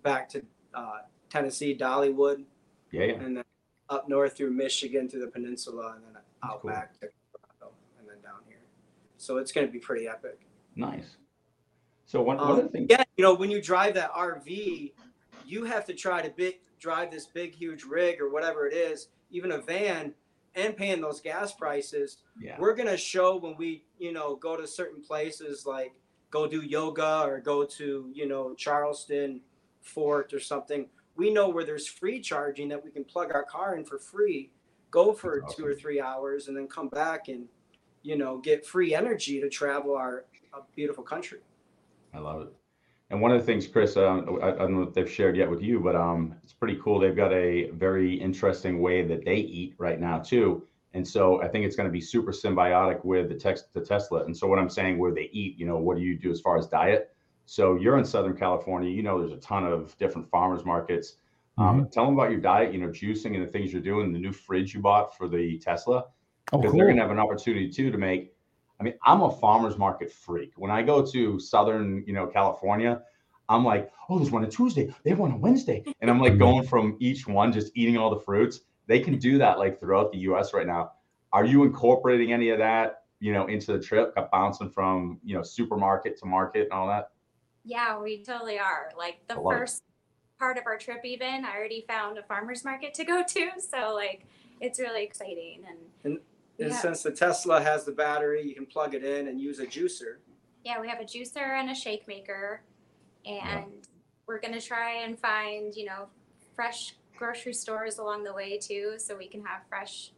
back 0.02 0.28
to 0.30 0.42
uh, 0.74 0.98
Tennessee, 1.30 1.76
Dollywood, 1.76 2.44
Yeah, 2.90 3.04
yeah. 3.04 3.12
and 3.14 3.36
then 3.38 3.44
up 3.88 4.08
north 4.08 4.36
through 4.36 4.50
Michigan 4.50 5.08
to 5.08 5.18
the 5.18 5.26
peninsula, 5.26 5.94
and 5.96 6.04
then 6.14 6.22
out 6.44 6.60
cool. 6.62 6.70
back 6.70 6.92
to 7.00 7.08
Colorado, 7.58 7.74
and 7.98 8.08
then 8.08 8.20
down 8.22 8.40
here. 8.46 8.58
So 9.16 9.38
it's 9.38 9.52
going 9.52 9.66
to 9.66 9.72
be 9.72 9.78
pretty 9.78 10.06
epic. 10.06 10.40
Nice. 10.76 11.16
So 12.06 12.20
one, 12.22 12.36
one 12.38 12.58
of 12.60 12.72
the 12.72 12.78
Um, 12.78 12.86
yeah, 12.90 13.02
you 13.16 13.24
know, 13.24 13.34
when 13.34 13.50
you 13.50 13.62
drive 13.62 13.94
that 13.94 14.12
RV, 14.12 14.92
you 15.46 15.64
have 15.64 15.84
to 15.86 15.94
try 15.94 16.20
to 16.22 16.28
big, 16.30 16.58
drive 16.78 17.10
this 17.10 17.26
big, 17.26 17.54
huge 17.54 17.84
rig 17.84 18.20
or 18.20 18.30
whatever 18.30 18.66
it 18.66 18.74
is, 18.74 19.08
even 19.30 19.52
a 19.52 19.58
van. 19.58 20.12
And 20.54 20.76
paying 20.76 21.00
those 21.00 21.20
gas 21.20 21.52
prices, 21.52 22.18
Yeah. 22.40 22.58
we're 22.58 22.74
gonna 22.74 22.96
show 22.96 23.36
when 23.36 23.56
we, 23.56 23.84
you 23.98 24.12
know, 24.12 24.36
go 24.36 24.56
to 24.56 24.66
certain 24.66 25.02
places 25.02 25.66
like 25.66 25.94
go 26.30 26.46
do 26.46 26.62
yoga 26.62 27.22
or 27.24 27.40
go 27.40 27.64
to, 27.64 28.10
you 28.12 28.26
know, 28.26 28.54
Charleston, 28.54 29.40
Fort 29.80 30.32
or 30.32 30.40
something. 30.40 30.88
We 31.16 31.32
know 31.32 31.48
where 31.48 31.64
there's 31.64 31.86
free 31.86 32.20
charging 32.20 32.68
that 32.68 32.84
we 32.84 32.90
can 32.90 33.04
plug 33.04 33.32
our 33.32 33.42
car 33.44 33.76
in 33.76 33.84
for 33.84 33.98
free, 33.98 34.50
go 34.90 35.12
for 35.12 35.40
That's 35.40 35.54
two 35.54 35.66
or 35.66 35.74
three 35.74 36.00
hours, 36.00 36.48
and 36.48 36.56
then 36.56 36.68
come 36.68 36.88
back 36.88 37.28
and, 37.28 37.48
you 38.02 38.16
know, 38.16 38.38
get 38.38 38.64
free 38.66 38.94
energy 38.94 39.40
to 39.40 39.48
travel 39.48 39.94
our, 39.96 40.24
our 40.52 40.62
beautiful 40.76 41.02
country. 41.02 41.40
I 42.14 42.18
love 42.18 42.42
it. 42.42 42.54
And 43.10 43.20
one 43.20 43.32
of 43.32 43.40
the 43.40 43.46
things, 43.46 43.66
Chris, 43.66 43.96
uh, 43.96 44.22
I, 44.40 44.52
I 44.52 44.56
don't 44.56 44.74
know 44.74 44.82
if 44.82 44.94
they've 44.94 45.10
shared 45.10 45.36
yet 45.36 45.50
with 45.50 45.62
you, 45.62 45.80
but 45.80 45.96
um, 45.96 46.34
it's 46.44 46.52
pretty 46.52 46.78
cool. 46.82 47.00
They've 47.00 47.16
got 47.16 47.32
a 47.32 47.70
very 47.70 48.14
interesting 48.14 48.80
way 48.80 49.02
that 49.02 49.24
they 49.24 49.36
eat 49.36 49.74
right 49.78 50.00
now 50.00 50.18
too. 50.20 50.66
And 50.94 51.06
so 51.06 51.42
I 51.42 51.48
think 51.48 51.64
it's 51.64 51.76
going 51.76 51.88
to 51.88 51.92
be 51.92 52.00
super 52.00 52.32
symbiotic 52.32 53.04
with 53.04 53.28
the 53.28 53.34
text 53.34 53.72
the 53.74 53.80
Tesla. 53.80 54.24
And 54.24 54.36
so 54.36 54.46
what 54.46 54.58
I'm 54.58 54.70
saying, 54.70 54.98
where 54.98 55.12
they 55.12 55.28
eat, 55.32 55.58
you 55.58 55.66
know, 55.66 55.76
what 55.76 55.96
do 55.96 56.02
you 56.02 56.16
do 56.16 56.30
as 56.30 56.40
far 56.40 56.56
as 56.56 56.66
diet? 56.66 57.12
So 57.46 57.76
you're 57.76 57.98
in 57.98 58.04
Southern 58.04 58.36
California. 58.36 58.90
You 58.90 59.02
know, 59.02 59.18
there's 59.20 59.32
a 59.32 59.40
ton 59.40 59.64
of 59.64 59.96
different 59.98 60.28
farmers 60.30 60.64
markets. 60.64 61.16
Um, 61.58 61.88
tell 61.92 62.06
them 62.06 62.14
about 62.14 62.30
your 62.30 62.40
diet. 62.40 62.72
You 62.72 62.80
know, 62.80 62.88
juicing 62.88 63.34
and 63.34 63.46
the 63.46 63.50
things 63.50 63.72
you're 63.72 63.82
doing. 63.82 64.12
The 64.12 64.18
new 64.18 64.32
fridge 64.32 64.72
you 64.72 64.80
bought 64.80 65.16
for 65.16 65.28
the 65.28 65.58
Tesla 65.58 66.06
Oh, 66.52 66.58
because 66.58 66.72
cool. 66.72 66.78
they're 66.78 66.88
gonna 66.88 67.02
have 67.02 67.10
an 67.10 67.18
opportunity 67.18 67.70
too 67.70 67.90
to 67.90 67.98
make. 67.98 68.34
I 68.80 68.82
mean, 68.82 68.94
I'm 69.04 69.20
a 69.20 69.30
farmers 69.30 69.76
market 69.76 70.10
freak. 70.10 70.52
When 70.56 70.70
I 70.70 70.82
go 70.82 71.04
to 71.04 71.38
Southern, 71.38 72.02
you 72.06 72.14
know, 72.14 72.26
California, 72.26 73.02
I'm 73.48 73.64
like, 73.64 73.92
oh, 74.08 74.18
there's 74.18 74.30
one 74.30 74.44
on 74.44 74.50
Tuesday, 74.50 74.92
they 75.04 75.10
have 75.10 75.18
one 75.18 75.32
on 75.32 75.40
Wednesday, 75.40 75.84
and 76.00 76.10
I'm 76.10 76.18
like 76.18 76.32
mm-hmm. 76.32 76.40
going 76.40 76.66
from 76.66 76.96
each 77.00 77.26
one, 77.26 77.52
just 77.52 77.72
eating 77.74 77.98
all 77.98 78.08
the 78.08 78.20
fruits. 78.20 78.60
They 78.86 79.00
can 79.00 79.18
do 79.18 79.38
that 79.38 79.58
like 79.58 79.78
throughout 79.78 80.12
the 80.12 80.18
U.S. 80.18 80.54
right 80.54 80.66
now. 80.66 80.92
Are 81.32 81.44
you 81.44 81.64
incorporating 81.64 82.32
any 82.32 82.50
of 82.50 82.58
that, 82.58 83.02
you 83.20 83.32
know, 83.32 83.46
into 83.46 83.72
the 83.72 83.78
trip, 83.78 84.16
bouncing 84.32 84.70
from 84.70 85.20
you 85.22 85.36
know 85.36 85.42
supermarket 85.42 86.18
to 86.20 86.26
market 86.26 86.62
and 86.62 86.72
all 86.72 86.88
that? 86.88 87.10
Yeah, 87.64 88.00
we 88.00 88.22
totally 88.22 88.58
are. 88.58 88.90
Like 88.96 89.20
the 89.28 89.34
I 89.34 89.38
love 89.38 89.52
it. 89.52 89.58
first 89.58 89.82
part 90.38 90.56
of 90.56 90.64
our 90.66 90.78
trip, 90.78 91.04
even 91.04 91.44
I 91.44 91.54
already 91.54 91.84
found 91.86 92.18
a 92.18 92.22
farmer's 92.22 92.64
market 92.64 92.94
to 92.94 93.04
go 93.04 93.22
to. 93.22 93.50
So 93.58 93.94
like, 93.94 94.26
it's 94.60 94.80
really 94.80 95.04
exciting. 95.04 95.64
And 95.68 95.78
And 96.04 96.18
Yeah. 96.68 96.76
since 96.80 97.02
the 97.02 97.10
Tesla 97.10 97.60
has 97.60 97.84
the 97.84 97.92
battery, 97.92 98.42
you 98.46 98.54
can 98.54 98.66
plug 98.66 98.94
it 98.94 99.04
in 99.04 99.28
and 99.28 99.40
use 99.40 99.58
a 99.60 99.66
juicer. 99.66 100.16
yeah, 100.64 100.80
we 100.80 100.88
have 100.88 101.00
a 101.00 101.04
juicer 101.04 101.58
and 101.58 101.70
a 101.70 101.74
shake 101.74 102.06
maker, 102.06 102.62
and 103.24 103.88
we're 104.26 104.40
gonna 104.40 104.60
try 104.60 105.02
and 105.04 105.18
find 105.18 105.74
you 105.74 105.86
know 105.86 106.08
fresh 106.54 106.94
grocery 107.16 107.52
stores 107.54 107.98
along 107.98 108.24
the 108.24 108.32
way 108.32 108.58
too, 108.58 108.94
so 108.98 109.16
we 109.16 109.26
can 109.26 109.42
have 109.44 109.62
fresh 109.68 110.12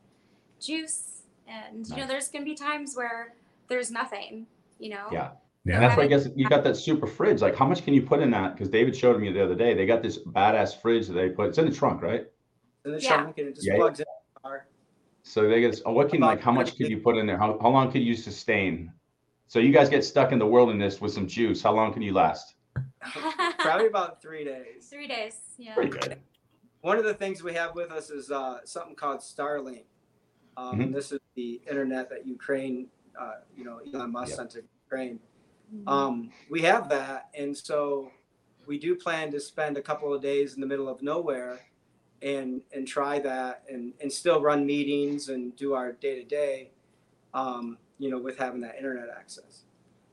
juice. 0.60 1.22
And 1.48 1.86
you 1.86 1.92
know, 1.96 1.98
Nice. 2.02 2.08
there's 2.08 2.28
gonna 2.28 2.44
be 2.44 2.54
times 2.54 2.96
where 2.96 3.34
there's 3.68 3.90
nothing. 3.90 4.46
You 4.78 4.90
know. 4.90 5.08
Yeah. 5.12 5.30
Yeah. 5.64 5.74
And 5.74 5.82
that's 5.84 5.96
why 5.96 6.02
I 6.04 6.06
guess 6.08 6.28
you 6.34 6.48
got 6.48 6.64
that 6.64 6.76
super 6.76 7.06
fridge. 7.06 7.40
Like, 7.40 7.54
how 7.54 7.66
much 7.66 7.84
can 7.84 7.94
you 7.94 8.02
put 8.02 8.18
in 8.20 8.32
that? 8.32 8.54
Because 8.54 8.68
David 8.68 8.96
showed 8.96 9.20
me 9.20 9.30
the 9.30 9.44
other 9.44 9.54
day. 9.54 9.74
They 9.74 9.86
got 9.86 10.02
this 10.02 10.18
badass 10.18 10.80
fridge 10.82 11.06
that 11.06 11.12
they 11.12 11.28
put. 11.28 11.50
It's 11.50 11.58
in 11.58 11.66
the 11.66 11.72
trunk, 11.72 12.02
right? 12.02 12.26
in 12.84 12.90
the 12.90 13.00
Yeah. 13.00 13.16
trunk 13.22 13.38
and 13.38 13.46
it 13.46 13.54
just 13.54 13.64
Yeah. 13.68 13.76
plugs 13.76 14.00
in 14.00 14.06
the 14.34 14.40
car. 14.40 14.66
So 15.22 15.48
they 15.48 15.60
get 15.60 15.80
oh, 15.86 15.92
what 15.92 16.10
can 16.10 16.20
like 16.20 16.40
how 16.40 16.52
much 16.52 16.76
could 16.76 16.88
you 16.88 16.98
put 16.98 17.16
in 17.16 17.26
there? 17.26 17.38
How, 17.38 17.58
how 17.60 17.70
long 17.70 17.90
could 17.90 18.02
you 18.02 18.14
sustain? 18.14 18.92
So 19.46 19.58
you 19.58 19.72
guys 19.72 19.88
get 19.88 20.04
stuck 20.04 20.32
in 20.32 20.38
the 20.38 20.46
wilderness 20.46 21.00
with 21.00 21.12
some 21.12 21.26
juice. 21.26 21.62
How 21.62 21.72
long 21.74 21.92
can 21.92 22.02
you 22.02 22.12
last? 22.12 22.54
Probably 23.58 23.86
about 23.86 24.20
three 24.22 24.44
days. 24.44 24.88
Three 24.90 25.06
days. 25.06 25.36
Yeah. 25.58 25.74
Pretty 25.74 25.90
good. 25.90 26.18
One 26.80 26.98
of 26.98 27.04
the 27.04 27.14
things 27.14 27.42
we 27.42 27.54
have 27.54 27.74
with 27.74 27.92
us 27.92 28.10
is 28.10 28.30
uh, 28.30 28.58
something 28.64 28.94
called 28.96 29.20
Starlink. 29.20 29.84
Um, 30.56 30.78
Mhm. 30.80 30.92
This 30.92 31.12
is 31.12 31.20
the 31.34 31.60
internet 31.68 32.10
that 32.10 32.26
Ukraine, 32.26 32.88
uh, 33.18 33.34
you 33.56 33.64
know, 33.64 33.80
Elon 33.94 34.10
Musk 34.12 34.30
Yep. 34.30 34.36
sent 34.36 34.50
to 34.52 34.62
Ukraine. 34.86 35.20
Mhm. 35.74 35.88
Um, 35.88 36.32
we 36.50 36.60
have 36.62 36.88
that, 36.88 37.30
and 37.34 37.56
so 37.56 38.10
we 38.66 38.78
do 38.78 38.94
plan 38.96 39.30
to 39.30 39.40
spend 39.40 39.76
a 39.76 39.82
couple 39.82 40.12
of 40.12 40.20
days 40.20 40.54
in 40.54 40.60
the 40.60 40.66
middle 40.66 40.88
of 40.88 41.00
nowhere, 41.02 41.60
and 42.22 42.62
and 42.72 42.86
try 42.86 43.18
that, 43.20 43.64
and 43.68 43.92
and 44.00 44.12
still 44.12 44.40
run 44.40 44.64
meetings 44.64 45.28
and 45.28 45.54
do 45.56 45.74
our 45.74 45.92
day 45.92 46.16
to 46.16 46.24
day, 46.24 46.70
you 47.98 48.10
know, 48.10 48.18
with 48.18 48.38
having 48.38 48.60
that 48.62 48.76
internet 48.76 49.08
access. 49.16 49.64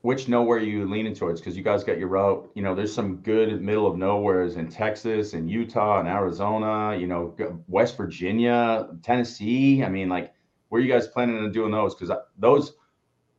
Which 0.02 0.28
nowhere 0.28 0.58
are 0.58 0.62
you 0.62 0.88
leaning 0.88 1.14
towards? 1.14 1.40
Because 1.40 1.58
you 1.58 1.62
guys 1.62 1.84
got 1.84 1.98
your 1.98 2.08
route. 2.08 2.50
You 2.54 2.62
know, 2.62 2.74
there's 2.74 2.94
some 2.94 3.16
good 3.16 3.60
middle 3.60 3.86
of 3.86 3.98
nowheres 3.98 4.56
in 4.56 4.68
Texas 4.68 5.34
and 5.34 5.50
Utah 5.50 6.00
and 6.00 6.08
Arizona. 6.08 6.96
You 6.96 7.06
know, 7.06 7.34
West 7.68 7.98
Virginia, 7.98 8.88
Tennessee. 9.02 9.84
I 9.84 9.90
mean, 9.90 10.08
like, 10.08 10.32
where 10.70 10.80
are 10.80 10.84
you 10.84 10.90
guys 10.90 11.06
planning 11.06 11.36
on 11.36 11.52
doing 11.52 11.70
those? 11.70 11.94
Because 11.94 12.16
those, 12.38 12.72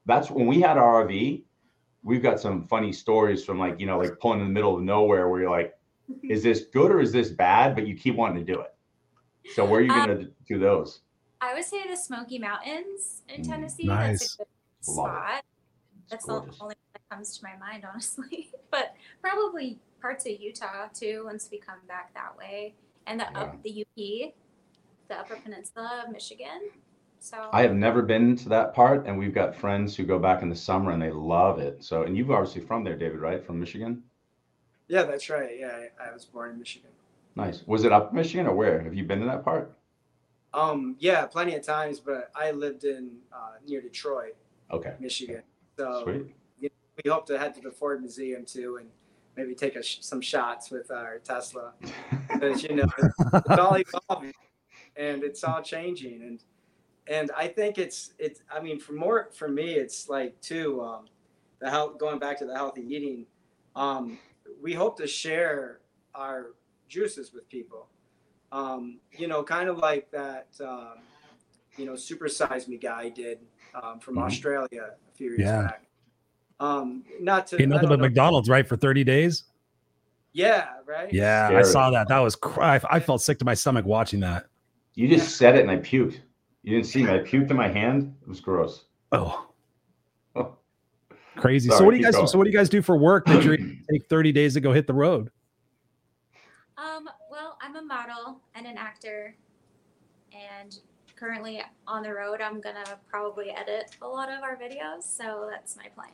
that's 0.06 0.30
when 0.30 0.46
we 0.46 0.62
had 0.62 0.78
our 0.78 1.06
RV. 1.06 1.44
We've 2.04 2.22
got 2.22 2.40
some 2.40 2.68
funny 2.68 2.92
stories 2.94 3.44
from 3.44 3.60
like 3.60 3.80
you 3.80 3.86
know 3.88 3.98
like 3.98 4.20
pulling 4.20 4.42
in 4.42 4.48
the 4.48 4.54
middle 4.54 4.76
of 4.76 4.84
nowhere 4.84 5.30
where 5.30 5.42
you're 5.42 5.52
like, 5.52 5.74
is 6.24 6.44
this 6.44 6.66
good 6.74 6.92
or 6.92 7.00
is 7.00 7.12
this 7.12 7.30
bad? 7.30 7.76
But 7.76 7.88
you 7.88 7.96
keep 7.96 8.16
wanting 8.16 8.46
to 8.46 8.54
do 8.54 8.62
it. 8.62 8.74
So 9.54 9.66
where 9.66 9.80
are 9.80 9.84
you 9.84 9.92
Um, 9.92 10.08
gonna 10.08 10.28
do 10.48 10.60
those? 10.60 11.02
I 11.42 11.54
would 11.56 11.64
say 11.66 11.88
the 11.90 11.96
Smoky 11.98 12.38
Mountains 12.40 13.24
in 13.28 13.42
Mm, 13.42 13.48
Tennessee. 13.48 13.86
nice. 13.88 14.20
That's 14.20 14.36
a 14.36 14.38
good 14.38 14.48
Love 14.88 15.08
it. 15.08 15.12
spot. 15.12 15.44
It's 16.04 16.10
That's 16.12 16.26
the 16.26 16.34
only 16.34 16.50
one 16.60 16.76
that 16.94 17.02
comes 17.10 17.38
to 17.38 17.44
my 17.46 17.56
mind, 17.58 17.86
honestly. 17.90 18.52
but 18.72 18.96
probably 19.22 19.80
parts 20.02 20.26
of 20.26 20.40
Utah 20.40 20.88
too, 20.94 21.24
once 21.26 21.50
we 21.52 21.58
come 21.58 21.80
back 21.88 22.14
that 22.14 22.38
way, 22.38 22.76
and 23.08 23.20
the 23.20 23.28
up 23.38 23.62
the 23.64 23.82
UP, 23.82 24.34
the 25.08 25.16
Upper 25.20 25.36
Peninsula 25.38 26.04
of 26.06 26.12
Michigan. 26.12 26.70
So 27.20 27.50
I 27.54 27.62
have 27.62 27.76
never 27.76 28.02
been 28.02 28.36
to 28.38 28.50
that 28.50 28.74
part, 28.74 29.06
and 29.06 29.18
we've 29.18 29.34
got 29.34 29.56
friends 29.56 29.96
who 29.96 30.04
go 30.04 30.18
back 30.20 30.42
in 30.42 30.50
the 30.50 30.56
summer 30.56 30.92
and 30.92 31.02
they 31.02 31.12
love 31.12 31.60
it. 31.60 31.84
So, 31.84 32.04
and 32.04 32.18
you've 32.18 32.32
obviously 32.32 32.62
from 32.62 32.84
there, 32.84 32.98
David, 32.98 33.20
right? 33.20 33.44
From 33.46 33.60
Michigan. 33.60 34.04
Yeah, 34.92 35.04
that's 35.04 35.30
right. 35.30 35.58
Yeah, 35.58 35.86
I, 36.02 36.10
I 36.10 36.14
was 36.14 36.26
born 36.26 36.52
in 36.52 36.60
Michigan. 36.60 36.90
Nice. 37.38 37.64
Was 37.66 37.86
it 37.86 37.94
up 37.94 38.14
Michigan 38.14 38.46
or 38.46 38.54
where? 38.54 38.82
Have 38.82 38.94
you 38.94 39.06
been 39.06 39.22
to 39.22 39.26
that 39.26 39.42
part? 39.42 39.72
Um, 40.54 40.98
yeah, 41.00 41.26
plenty 41.28 41.56
of 41.56 41.64
times, 41.64 42.02
but 42.02 42.30
I 42.36 42.52
lived 42.52 42.84
in 42.84 43.12
uh, 43.32 43.54
near 43.66 43.80
Detroit, 43.80 44.36
Okay. 44.70 44.96
Michigan. 45.00 45.44
So 45.78 46.02
Sweet. 46.04 46.36
we 46.60 47.10
hope 47.10 47.26
to 47.28 47.40
head 47.40 47.54
to 47.56 47.62
the 47.62 47.72
Ford 47.72 48.02
Museum 48.02 48.44
too, 48.44 48.80
and 48.82 48.90
maybe 49.38 49.56
take 49.56 49.78
a 49.78 49.82
sh- 49.82 50.00
some 50.02 50.20
shots 50.20 50.72
with 50.72 50.92
our 50.92 51.20
Tesla. 51.20 51.72
Because 52.28 52.62
you 52.62 52.76
know 52.76 52.88
it's 53.00 53.50
all 53.50 53.76
evolving, 53.76 54.34
and 54.98 55.24
it's 55.24 55.42
all 55.46 55.62
changing, 55.62 56.22
and 56.22 56.44
and 57.08 57.32
I 57.32 57.48
think 57.48 57.78
it's 57.78 58.12
it's. 58.20 58.42
I 58.54 58.60
mean, 58.60 58.78
for 58.78 58.92
more 58.92 59.30
for 59.32 59.48
me, 59.48 59.76
it's 59.76 60.10
like 60.10 60.40
too 60.42 60.82
um, 60.82 61.06
the 61.60 61.70
health. 61.70 61.98
Going 61.98 62.20
back 62.20 62.38
to 62.40 62.46
the 62.46 62.56
healthy 62.56 62.82
eating, 62.94 63.26
um, 63.78 64.18
we 64.62 64.74
hope 64.74 64.98
to 64.98 65.08
share 65.08 65.80
our 66.16 66.48
juices 66.88 67.34
with 67.34 67.48
people. 67.50 67.88
Um, 68.52 69.00
you 69.18 69.28
know, 69.28 69.44
kind 69.44 69.70
of 69.70 69.78
like 69.78 70.12
that. 70.12 70.48
Um, 70.64 70.96
you 71.78 71.86
know, 71.86 71.96
Super 71.96 72.28
Size 72.28 72.68
Me 72.68 72.78
guy 72.78 73.10
did 73.10 73.40
um, 73.82 74.00
from 74.00 74.16
Mhm. 74.16 74.24
Australia 74.26 74.96
a 75.10 75.16
few 75.16 75.30
years 75.30 75.40
Yeah. 75.40 75.62
back. 75.64 75.86
Um, 76.60 77.04
not 77.22 77.48
to 77.48 77.60
Ain't 77.62 77.70
nothing 77.70 77.88
but 77.90 78.00
know- 78.00 78.06
McDonald's, 78.06 78.50
right? 78.50 78.68
For 78.68 78.76
30 78.76 79.04
days. 79.06 79.46
Yeah, 80.34 80.68
right. 80.86 81.12
Yeah, 81.12 81.50
I 81.54 81.62
saw 81.62 81.90
that. 81.92 82.08
That 82.10 82.20
was 82.20 82.36
cry. 82.36 82.80
I 82.90 83.00
felt 83.00 83.22
sick 83.22 83.40
to 83.40 83.46
my 83.46 83.54
stomach 83.54 83.86
watching 83.86 84.20
that. 84.22 84.48
You 84.96 85.08
just 85.08 85.38
said 85.38 85.56
it 85.56 85.62
and 85.62 85.72
I 85.72 85.78
puked. 85.78 86.20
You 86.64 86.76
didn't 86.76 86.86
see 86.88 87.04
me. 87.04 87.10
I 87.12 87.20
puked 87.20 87.50
in 87.50 87.56
my 87.58 87.68
hand. 87.70 88.16
It 88.22 88.28
was 88.28 88.40
gross. 88.42 88.86
Oh. 89.14 89.51
Crazy. 91.42 91.70
so 91.70 91.84
what 91.84 91.92
do 91.92 91.98
you 91.98 92.04
guys? 92.04 92.16
going. 92.16 92.28
So 92.28 92.38
what 92.38 92.46
do 92.46 92.50
you 92.52 92.58
guys 92.58 92.70
do 92.70 92.82
for 92.82 92.98
work 92.98 93.26
that 93.26 93.44
you 93.44 93.58
take 93.92 94.08
30 94.08 94.32
days 94.32 94.54
to 94.54 94.62
go 94.62 94.72
hit 94.72 94.88
the 94.88 94.94
road? 94.94 95.30
Um, 96.78 97.10
well, 97.30 97.58
I'm 97.62 97.76
a 97.76 97.82
model 97.82 98.42
and 98.56 98.66
an 98.66 98.78
actor, 98.78 99.36
and 100.34 100.78
currently 101.16 101.62
on 101.88 102.04
the 102.04 102.14
road. 102.14 102.42
I'm 102.42 102.60
gonna 102.62 103.00
probably 103.10 103.52
edit 103.52 103.96
a 104.02 104.08
lot 104.08 104.30
of 104.32 104.42
our 104.44 104.56
videos, 104.58 105.04
so 105.04 105.48
that's 105.52 105.76
my 105.76 105.88
plan. 105.90 106.10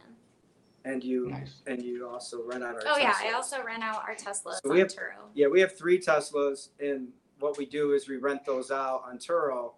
And 0.86 1.04
you 1.04 1.30
Nice. 1.30 1.62
and 1.68 1.82
you 1.82 2.08
also 2.10 2.44
rent 2.44 2.64
out 2.64 2.76
our. 2.76 2.82
Oh 2.86 2.98
yeah, 2.98 3.14
I 3.22 3.32
also 3.34 3.64
rent 3.64 3.84
out 3.84 4.04
our 4.08 4.16
Teslas 4.16 4.60
So 4.64 4.70
on 4.70 4.74
we 4.74 4.80
have- 4.80 4.90
Turo. 4.90 5.30
Yeah, 5.34 5.48
we 5.48 5.60
have 5.62 5.78
three 5.78 6.00
Teslas, 6.00 6.70
and 6.80 7.10
what 7.40 7.58
we 7.58 7.66
do 7.66 7.94
is 7.94 8.08
we 8.10 8.18
rent 8.18 8.44
those 8.46 8.72
out 8.72 9.04
on 9.06 9.18
Turo, 9.18 9.74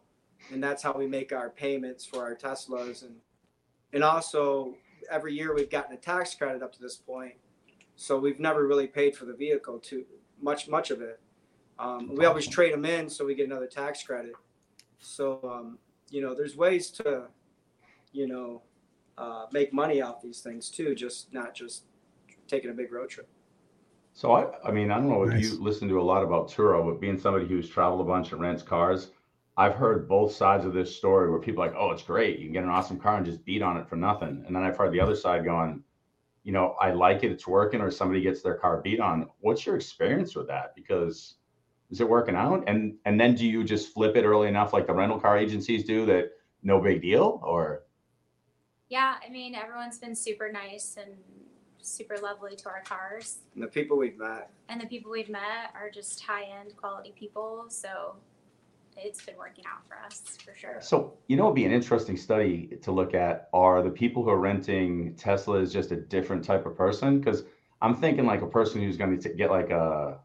and 0.51 0.63
that's 0.63 0.81
how 0.81 0.93
we 0.93 1.05
make 1.07 1.31
our 1.33 1.49
payments 1.49 2.05
for 2.05 2.23
our 2.23 2.35
Teslas, 2.35 3.03
and 3.03 3.15
and 3.93 4.03
also 4.03 4.75
every 5.09 5.33
year 5.33 5.53
we've 5.53 5.69
gotten 5.69 5.93
a 5.95 5.97
tax 5.97 6.33
credit 6.35 6.61
up 6.61 6.73
to 6.73 6.81
this 6.81 6.95
point, 6.95 7.33
so 7.95 8.17
we've 8.19 8.39
never 8.39 8.67
really 8.67 8.87
paid 8.87 9.15
for 9.15 9.25
the 9.25 9.33
vehicle 9.33 9.79
too 9.79 10.05
much 10.41 10.67
much 10.67 10.91
of 10.91 11.01
it. 11.01 11.19
Um, 11.77 12.15
we 12.15 12.25
always 12.25 12.47
trade 12.47 12.73
them 12.73 12.85
in 12.85 13.09
so 13.09 13.25
we 13.25 13.35
get 13.35 13.47
another 13.47 13.67
tax 13.67 14.03
credit. 14.03 14.33
So 14.99 15.39
um, 15.43 15.77
you 16.09 16.21
know, 16.21 16.33
there's 16.33 16.55
ways 16.55 16.89
to, 16.91 17.23
you 18.11 18.27
know, 18.27 18.61
uh, 19.17 19.45
make 19.51 19.73
money 19.73 20.01
off 20.01 20.21
these 20.21 20.41
things 20.41 20.69
too, 20.69 20.95
just 20.95 21.33
not 21.33 21.53
just 21.53 21.83
taking 22.47 22.69
a 22.69 22.73
big 22.73 22.91
road 22.91 23.09
trip. 23.09 23.27
So 24.13 24.33
I, 24.33 24.47
I 24.67 24.71
mean, 24.71 24.91
I 24.91 24.95
don't 24.95 25.09
know 25.09 25.23
if 25.23 25.29
Nice. 25.29 25.51
you 25.51 25.61
listen 25.61 25.87
to 25.89 25.99
a 25.99 26.03
lot 26.03 26.23
about 26.23 26.49
Turo, 26.49 26.83
but 26.85 26.99
being 26.99 27.17
somebody 27.17 27.47
who's 27.47 27.69
traveled 27.69 28.01
a 28.01 28.03
bunch 28.03 28.31
and 28.31 28.41
rents 28.41 28.63
cars, 28.63 29.11
I've 29.59 29.75
heard 29.75 30.07
both 30.07 30.31
sides 30.31 30.63
of 30.63 30.71
this 30.73 30.95
story 30.95 31.29
where 31.29 31.37
people 31.37 31.61
are 31.61 31.67
like, 31.67 31.75
oh, 31.77 31.91
it's 31.91 32.01
great. 32.01 32.39
You 32.39 32.45
can 32.45 32.53
get 32.53 32.63
an 32.63 32.69
awesome 32.69 32.97
car 32.97 33.17
and 33.17 33.25
just 33.25 33.43
beat 33.43 33.61
on 33.61 33.75
it 33.75 33.89
for 33.89 33.97
nothing. 33.97 34.45
And 34.47 34.55
then 34.55 34.63
I've 34.63 34.77
heard 34.77 34.93
the 34.93 35.01
other 35.01 35.17
side 35.17 35.43
going, 35.43 35.83
you 36.45 36.53
know, 36.53 36.77
I 36.79 36.93
like 36.93 37.25
it, 37.25 37.31
it's 37.31 37.45
working, 37.45 37.81
or 37.81 37.91
somebody 37.91 38.21
gets 38.21 38.41
their 38.41 38.55
car 38.55 38.79
beat 38.81 39.01
on. 39.01 39.27
What's 39.41 39.65
your 39.65 39.75
experience 39.75 40.33
with 40.33 40.47
that? 40.47 40.73
Because 40.77 41.35
is 41.91 41.99
it 41.99 42.07
working 42.07 42.37
out? 42.37 42.63
And 42.67 42.95
and 43.03 43.19
then 43.19 43.35
do 43.35 43.45
you 43.45 43.65
just 43.65 43.93
flip 43.93 44.15
it 44.15 44.23
early 44.23 44.47
enough 44.47 44.71
like 44.71 44.87
the 44.87 44.93
rental 44.93 45.19
car 45.19 45.37
agencies 45.37 45.83
do 45.83 46.05
that 46.05 46.31
no 46.63 46.79
big 46.79 47.01
deal? 47.01 47.41
Or 47.43 47.83
Yeah, 48.87 49.15
I 49.21 49.29
mean, 49.29 49.55
everyone's 49.55 49.97
been 49.97 50.15
super 50.15 50.49
nice 50.49 50.95
and 50.97 51.11
super 51.81 52.15
lovely 52.17 52.55
to 52.55 52.69
our 52.69 52.81
cars. 52.85 53.39
And 53.55 53.61
the 53.61 53.67
people 53.67 53.97
we've 53.97 54.17
met. 54.17 54.51
And 54.69 54.79
the 54.79 54.87
people 54.87 55.11
we've 55.11 55.27
met 55.27 55.73
are 55.75 55.89
just 55.89 56.21
high 56.21 56.45
end 56.45 56.77
quality 56.77 57.13
people. 57.19 57.65
So 57.67 58.15
it's 59.03 59.23
been 59.23 59.37
working 59.37 59.65
out 59.65 59.87
for 59.87 59.97
us 60.05 60.37
for 60.43 60.55
sure. 60.55 60.77
So, 60.81 61.17
you 61.27 61.37
know, 61.37 61.45
it'd 61.45 61.55
be 61.55 61.65
an 61.65 61.71
interesting 61.71 62.17
study 62.17 62.77
to 62.81 62.91
look 62.91 63.13
at 63.13 63.49
are 63.53 63.81
the 63.81 63.89
people 63.89 64.23
who 64.23 64.29
are 64.29 64.39
renting 64.39 65.15
Teslas 65.15 65.71
just 65.71 65.91
a 65.91 65.95
different 65.95 66.43
type 66.43 66.65
of 66.65 66.75
person? 66.75 67.19
Because 67.19 67.43
I'm 67.81 67.95
thinking 67.95 68.25
like 68.25 68.41
a 68.41 68.47
person 68.47 68.81
who's 68.81 68.97
going 68.97 69.19
to 69.19 69.29
get 69.29 69.49
like 69.49 69.69
a, 69.69 70.19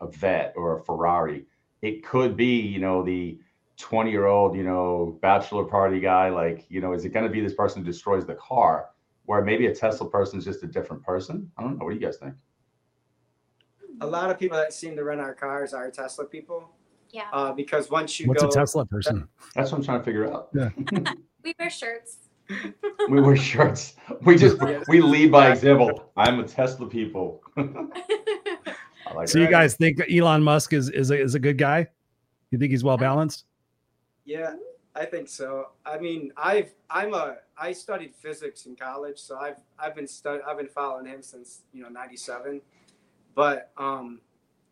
a 0.00 0.06
Vette 0.08 0.54
or 0.56 0.78
a 0.78 0.84
Ferrari. 0.84 1.44
It 1.82 2.04
could 2.04 2.36
be, 2.36 2.60
you 2.60 2.80
know, 2.80 3.02
the 3.02 3.38
20 3.78 4.10
year 4.10 4.26
old, 4.26 4.56
you 4.56 4.64
know, 4.64 5.18
bachelor 5.22 5.64
party 5.64 6.00
guy. 6.00 6.30
Like, 6.30 6.66
you 6.68 6.80
know, 6.80 6.92
is 6.92 7.04
it 7.04 7.10
going 7.10 7.26
to 7.26 7.30
be 7.30 7.40
this 7.40 7.54
person 7.54 7.82
who 7.82 7.86
destroys 7.86 8.26
the 8.26 8.34
car? 8.34 8.90
Where 9.26 9.42
maybe 9.42 9.66
a 9.66 9.74
Tesla 9.74 10.08
person 10.08 10.38
is 10.38 10.44
just 10.44 10.62
a 10.62 10.66
different 10.66 11.02
person? 11.02 11.50
I 11.56 11.62
don't 11.62 11.78
know. 11.78 11.84
What 11.84 11.92
do 11.92 11.96
you 11.96 12.04
guys 12.04 12.16
think? 12.16 12.34
A 14.00 14.06
lot 14.06 14.30
of 14.30 14.38
people 14.38 14.56
that 14.56 14.72
seem 14.72 14.94
to 14.96 15.04
rent 15.04 15.20
our 15.20 15.34
cars 15.34 15.72
are 15.72 15.90
Tesla 15.90 16.26
people. 16.26 16.70
Yeah. 17.16 17.30
Uh, 17.32 17.50
because 17.50 17.88
once 17.88 18.20
you 18.20 18.28
What's 18.28 18.42
go, 18.42 18.48
a 18.50 18.52
Tesla 18.52 18.84
person? 18.84 19.26
That's 19.54 19.72
what 19.72 19.78
I'm 19.78 19.84
trying 19.84 20.00
to 20.00 20.04
figure 20.04 20.30
out. 20.30 20.50
Yeah. 20.54 20.68
We 21.42 21.54
wear 21.60 21.70
shirts. 21.70 22.16
We 23.08 23.20
wear 23.20 23.36
shirts. 23.36 23.94
We 24.22 24.36
just 24.36 24.56
we 24.88 25.00
lead 25.00 25.30
by 25.30 25.52
example. 25.52 26.10
I'm 26.16 26.40
a 26.40 26.42
Tesla 26.42 26.88
people. 26.88 27.40
I 27.56 27.62
like 29.14 29.28
So 29.28 29.38
it. 29.38 29.42
you 29.42 29.48
guys 29.48 29.76
think 29.76 30.02
Elon 30.10 30.42
Musk 30.42 30.72
is 30.72 30.90
is 30.90 31.12
a, 31.12 31.18
is 31.22 31.36
a 31.36 31.38
good 31.38 31.56
guy? 31.56 31.86
You 32.50 32.58
think 32.58 32.72
he's 32.72 32.82
well 32.82 32.96
balanced? 32.96 33.44
Yeah, 34.24 34.56
I 34.96 35.04
think 35.04 35.28
so. 35.28 35.68
I 35.86 35.98
mean, 35.98 36.32
I've 36.36 36.74
I'm 36.90 37.14
a 37.14 37.36
I 37.56 37.72
studied 37.72 38.12
physics 38.12 38.66
in 38.66 38.74
college, 38.74 39.18
so 39.20 39.38
I've 39.38 39.60
I've 39.78 39.94
been 39.94 40.08
stud 40.08 40.40
I've 40.46 40.58
been 40.58 40.66
following 40.66 41.06
him 41.06 41.22
since 41.22 41.62
you 41.72 41.80
know 41.82 41.88
'97. 41.88 42.60
But 43.36 43.70
um, 43.78 44.20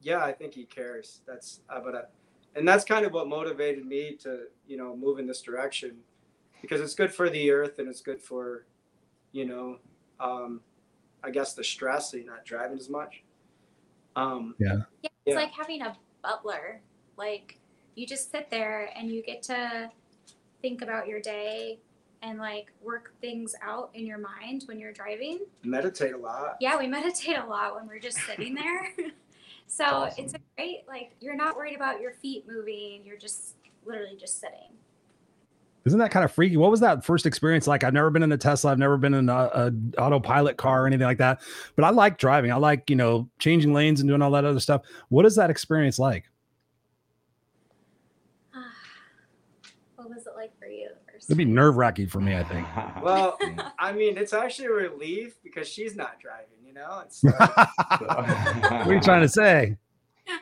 yeah, 0.02 0.24
I 0.24 0.33
think 0.33 0.54
he 0.54 0.64
cares. 0.64 1.20
That's 1.24 1.61
uh, 1.70 1.78
but 1.78 1.94
uh, 1.94 2.02
and 2.57 2.67
that's 2.67 2.85
kind 2.85 3.05
of 3.05 3.12
what 3.12 3.29
motivated 3.29 3.85
me 3.87 4.17
to 4.23 4.45
you 4.67 4.77
know 4.77 4.97
move 4.97 5.19
in 5.19 5.27
this 5.27 5.43
direction 5.43 5.97
because 6.62 6.81
it's 6.81 6.95
good 6.95 7.12
for 7.12 7.29
the 7.29 7.51
earth 7.51 7.79
and 7.79 7.88
it's 7.88 8.01
good 8.01 8.21
for 8.23 8.67
you 9.33 9.45
know 9.45 9.79
um, 10.21 10.61
I 11.23 11.31
guess 11.31 11.55
the 11.55 11.64
stress 11.64 12.11
so 12.11 12.17
you're 12.19 12.27
not 12.27 12.45
driving 12.45 12.79
as 12.79 12.88
much. 12.88 13.23
Um, 14.17 14.55
Yeah, 14.59 14.83
it's 15.03 15.11
Yeah. 15.27 15.35
like 15.35 15.51
having 15.53 15.83
a 15.83 15.97
butler. 16.23 16.81
Like 17.17 17.59
you 17.97 18.07
just 18.07 18.31
sit 18.31 18.49
there 18.51 18.90
and 18.97 19.11
you 19.11 19.23
get 19.23 19.43
to 19.45 19.90
think 20.62 20.83
about 20.83 21.09
your 21.09 21.21
day 21.21 21.79
and 22.23 22.38
like 22.38 22.73
work 22.83 23.12
things 23.21 23.55
out 23.61 23.90
in 23.95 24.07
your 24.07 24.19
mind 24.19 24.62
when 24.67 24.79
you're 24.79 24.93
driving. 24.93 25.40
meditate 25.62 26.12
a 26.14 26.17
lot. 26.19 26.57
Yeah, 26.61 26.79
we 26.79 26.87
meditate 26.99 27.37
a 27.37 27.45
lot 27.47 27.75
when 27.75 27.87
we're 27.88 27.99
just 27.99 28.19
sitting 28.19 28.55
there. 28.55 28.93
so 29.66 29.85
Awesome. 29.85 30.24
it's 30.24 30.35
a 30.35 30.38
great 30.57 30.85
like 30.88 31.12
you're 31.20 31.37
not 31.37 31.57
worried 31.57 31.77
about 31.77 32.00
your 32.00 32.12
feet 32.12 32.44
moving. 32.48 33.03
You're 33.05 33.18
just 33.18 33.57
literally 33.85 34.16
just 34.18 34.40
sitting. 34.40 34.70
Isn't 35.85 35.98
that 35.98 36.11
kind 36.11 36.24
of 36.24 36.33
freaky? 36.33 36.57
What 36.57 36.70
was 36.70 36.81
that 36.81 37.05
first 37.05 37.27
experience 37.27 37.66
like? 37.66 37.85
I've 37.85 37.92
never 37.92 38.09
been 38.09 38.22
in 38.22 38.33
a 38.33 38.38
Tesla. 38.38 38.72
I've 38.72 38.79
never 38.79 38.96
been 38.96 39.12
in 39.12 39.29
a, 39.29 39.35
a 39.35 39.72
autopilot 39.98 40.57
car 40.57 40.85
or 40.85 40.87
anything 40.87 41.07
like 41.07 41.18
that. 41.18 41.42
But 41.77 41.85
I 41.85 41.90
like 41.90 42.16
driving. 42.16 42.50
I 42.53 42.57
like 42.57 42.88
you 42.88 42.96
know 42.96 43.29
changing 43.38 43.74
lanes 43.74 44.00
and 44.00 44.09
doing 44.09 44.22
all 44.22 44.31
that 44.31 44.44
other 44.46 44.61
stuff. 44.61 44.83
What 45.11 45.27
is 45.27 45.37
that 45.37 45.50
experience 45.50 45.98
like? 45.98 46.24
Ah, 48.55 48.64
what 49.96 50.09
was 50.09 50.27
it 50.27 50.33
like 50.37 50.59
for 50.59 50.66
you? 50.66 50.88
first 51.12 51.29
It'd 51.29 51.37
be 51.38 51.44
nerve 51.44 51.77
wracking 51.77 52.07
for 52.09 52.20
me. 52.20 52.35
I 52.35 52.44
think. 52.44 52.66
Well, 53.03 53.38
I 53.79 53.92
mean, 53.92 54.16
it's 54.16 54.33
actually 54.33 54.68
a 54.68 54.72
relief 54.72 55.37
because 55.42 55.68
she's 55.68 55.94
not 55.96 56.18
driving. 56.18 56.48
You 56.74 56.80
know, 56.80 57.02
it's 57.04 57.24
uh, 57.24 57.30
what 57.87 58.88
are 58.88 58.94
you 58.94 59.00
trying 59.00 59.22
to 59.22 59.28
say? 59.28 59.76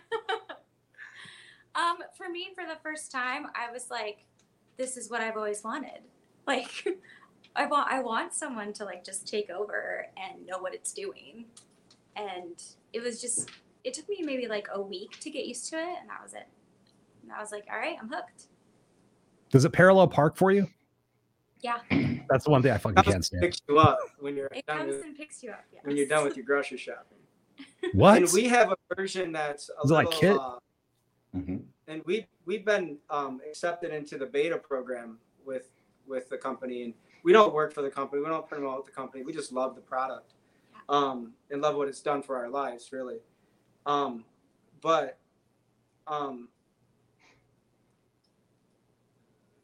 Um, 1.75 1.97
for 2.19 2.29
me, 2.29 2.49
for 2.55 2.65
the 2.67 2.79
first 2.83 3.11
time, 3.11 3.47
I 3.55 3.73
was 3.73 3.87
like, 3.91 4.27
"This 4.77 4.99
is 4.99 5.09
what 5.09 5.23
I've 5.23 5.37
always 5.37 5.65
wanted." 5.65 6.01
Like, 6.47 6.87
I 7.57 7.67
want, 7.67 7.91
I 7.91 8.01
want 8.01 8.35
someone 8.35 8.73
to 8.75 8.85
like 8.85 9.05
just 9.05 9.27
take 9.27 9.49
over 9.49 10.07
and 10.17 10.45
know 10.45 10.59
what 10.59 10.75
it's 10.75 10.93
doing. 10.93 11.45
And 12.17 12.63
it 12.93 13.01
was 13.01 13.21
just, 13.21 13.49
it 13.85 13.95
took 13.95 14.09
me 14.09 14.23
maybe 14.23 14.49
like 14.49 14.67
a 14.75 14.83
week 14.83 15.19
to 15.21 15.31
get 15.31 15.47
used 15.47 15.71
to 15.71 15.77
it, 15.77 15.97
and 16.01 16.11
that 16.11 16.21
was 16.23 16.35
it. 16.35 16.47
And 17.23 17.33
I 17.33 17.41
was 17.41 17.53
like, 17.53 17.65
"All 17.73 17.79
right, 17.79 17.97
I'm 17.99 18.11
hooked." 18.11 18.49
Does 19.51 19.65
it 19.65 19.73
parallel 19.73 20.09
park 20.09 20.37
for 20.37 20.51
you? 20.51 20.69
Yeah, 21.63 21.79
That's 22.29 22.45
the 22.45 22.51
one 22.51 22.61
thing 22.63 22.73
I 22.73 22.79
fucking 22.79 23.03
can't 23.05 23.25
stand. 23.25 23.41
picks 23.43 23.63
you 23.69 23.79
up 23.79 23.99
when 24.19 24.37
you're 24.37 24.49
it 24.53 24.67
done 24.67 24.79
comes 24.79 24.97
with, 24.97 25.05
and 25.05 25.17
picks 25.17 25.43
you 25.43 25.51
up. 25.51 25.65
Yes. 25.73 25.83
when 25.85 25.97
you're 25.97 26.07
done 26.09 26.25
with 26.25 26.37
your 26.37 26.45
grocery 26.45 26.77
shopping. 26.79 27.19
What? 27.95 28.17
And 28.23 28.33
we 28.33 28.45
have 28.49 28.73
a 28.73 28.95
version 28.97 29.33
that's 29.33 29.69
a 29.71 29.85
Is 29.85 29.91
it 29.91 29.95
like 29.95 30.07
little, 30.07 30.21
Kit? 30.21 30.37
uh, 30.37 30.59
Mhm. 31.35 31.63
and 31.87 32.03
we 32.05 32.27
we've 32.45 32.65
been 32.65 32.99
um, 33.11 33.41
accepted 33.49 33.93
into 33.93 34.19
the 34.19 34.27
beta 34.27 34.59
program 34.59 35.19
with 35.45 35.71
with 36.07 36.29
the 36.29 36.37
company, 36.37 36.83
and 36.83 36.95
we 37.23 37.33
don't 37.33 37.55
work 37.55 37.73
for 37.73 37.81
the 37.83 37.91
company. 37.91 38.21
We 38.23 38.29
don't 38.29 38.47
promote 38.49 38.85
the 38.87 38.93
company. 38.93 39.23
We 39.25 39.33
just 39.33 39.53
love 39.53 39.75
the 39.77 39.81
product, 39.81 40.35
um, 40.89 41.33
and 41.51 41.63
love 41.63 41.77
what 41.77 41.89
it's 41.89 42.01
done 42.03 42.23
for 42.23 42.37
our 42.37 42.49
lives, 42.51 42.93
really. 42.93 43.19
Um, 43.87 44.25
but 44.81 45.19
um, 46.07 46.49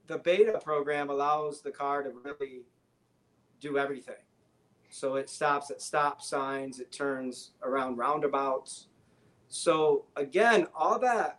the 0.09 0.19
beta 0.19 0.61
program 0.65 1.11
allows 1.11 1.61
the 1.61 1.71
car 1.71 2.03
to 2.03 2.11
really 2.25 2.63
do 3.61 3.79
everything. 3.79 4.15
So 4.91 5.17
it 5.17 5.29
stops 5.29 5.71
at 5.71 5.81
stop 5.83 6.23
signs, 6.23 6.81
it 6.81 6.91
turns 6.91 7.53
around 7.63 7.97
roundabouts. 7.99 8.89
So 9.49 10.07
again, 10.17 10.67
all 10.75 10.99
that, 11.01 11.39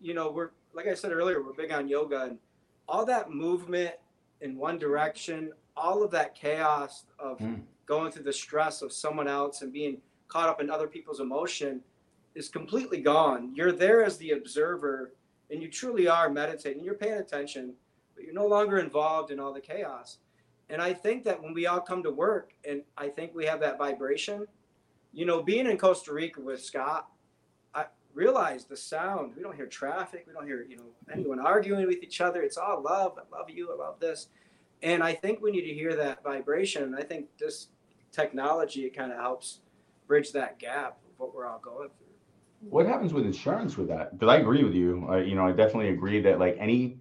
you 0.00 0.14
know, 0.14 0.30
we're 0.30 0.50
like 0.74 0.86
I 0.86 0.94
said 0.94 1.12
earlier, 1.12 1.42
we're 1.42 1.52
big 1.52 1.70
on 1.72 1.86
yoga 1.88 2.22
and 2.24 2.38
all 2.88 3.04
that 3.06 3.30
movement 3.30 3.94
in 4.40 4.56
one 4.56 4.78
direction, 4.78 5.52
all 5.76 6.02
of 6.02 6.10
that 6.10 6.34
chaos 6.34 7.04
of 7.18 7.38
Mm. 7.38 7.62
going 7.86 8.10
through 8.10 8.22
the 8.24 8.32
stress 8.32 8.80
of 8.82 8.92
someone 8.92 9.28
else 9.28 9.62
and 9.62 9.72
being 9.72 10.00
caught 10.28 10.48
up 10.48 10.60
in 10.60 10.70
other 10.70 10.86
people's 10.88 11.20
emotion 11.20 11.82
is 12.34 12.48
completely 12.48 13.00
gone. 13.02 13.54
You're 13.54 13.72
there 13.72 14.02
as 14.02 14.16
the 14.16 14.30
observer 14.32 15.12
and 15.50 15.60
you 15.62 15.68
truly 15.68 16.08
are 16.08 16.30
meditating. 16.30 16.82
You're 16.82 16.94
paying 16.94 17.18
attention, 17.18 17.74
but 18.22 18.26
you're 18.26 18.40
no 18.40 18.46
longer 18.46 18.78
involved 18.78 19.32
in 19.32 19.40
all 19.40 19.52
the 19.52 19.60
chaos. 19.60 20.18
And 20.70 20.80
I 20.80 20.92
think 20.92 21.24
that 21.24 21.42
when 21.42 21.52
we 21.52 21.66
all 21.66 21.80
come 21.80 22.04
to 22.04 22.10
work 22.10 22.52
and 22.64 22.82
I 22.96 23.08
think 23.08 23.34
we 23.34 23.44
have 23.46 23.58
that 23.60 23.78
vibration, 23.78 24.46
you 25.12 25.26
know, 25.26 25.42
being 25.42 25.66
in 25.66 25.76
Costa 25.76 26.12
Rica 26.12 26.40
with 26.40 26.62
Scott, 26.62 27.08
I 27.74 27.86
realized 28.14 28.68
the 28.68 28.76
sound. 28.76 29.32
We 29.36 29.42
don't 29.42 29.56
hear 29.56 29.66
traffic. 29.66 30.24
We 30.28 30.34
don't 30.34 30.46
hear, 30.46 30.64
you 30.68 30.76
know, 30.76 30.84
anyone 31.12 31.40
arguing 31.40 31.88
with 31.88 32.00
each 32.02 32.20
other. 32.20 32.42
It's 32.42 32.56
all 32.56 32.80
love. 32.80 33.18
I 33.18 33.36
love 33.36 33.50
you. 33.50 33.72
I 33.72 33.76
love 33.76 33.98
this. 33.98 34.28
And 34.84 35.02
I 35.02 35.14
think 35.14 35.42
we 35.42 35.50
need 35.50 35.66
to 35.66 35.74
hear 35.74 35.96
that 35.96 36.22
vibration. 36.22 36.84
And 36.84 36.94
I 36.94 37.02
think 37.02 37.26
this 37.38 37.68
technology, 38.12 38.82
it 38.84 38.96
kind 38.96 39.10
of 39.10 39.18
helps 39.18 39.58
bridge 40.06 40.30
that 40.32 40.60
gap 40.60 40.98
of 41.08 41.18
what 41.18 41.34
we're 41.34 41.46
all 41.46 41.58
going 41.58 41.88
through. 41.88 42.70
What 42.70 42.86
happens 42.86 43.12
with 43.12 43.26
insurance 43.26 43.76
with 43.76 43.88
that? 43.88 44.16
Because 44.16 44.32
I 44.32 44.36
agree 44.36 44.62
with 44.62 44.74
you. 44.74 45.08
I, 45.08 45.22
you 45.22 45.34
know, 45.34 45.44
I 45.44 45.50
definitely 45.50 45.88
agree 45.88 46.20
that 46.22 46.38
like 46.38 46.56
any 46.60 46.98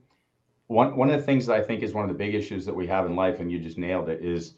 one 0.71 0.95
one 0.95 1.09
of 1.09 1.19
the 1.19 1.25
things 1.25 1.45
that 1.45 1.55
I 1.55 1.61
think 1.61 1.83
is 1.83 1.93
one 1.93 2.05
of 2.05 2.09
the 2.09 2.17
big 2.17 2.33
issues 2.33 2.65
that 2.65 2.73
we 2.73 2.87
have 2.87 3.05
in 3.05 3.15
life, 3.15 3.39
and 3.39 3.51
you 3.51 3.59
just 3.59 3.77
nailed 3.77 4.09
it, 4.09 4.23
is 4.23 4.55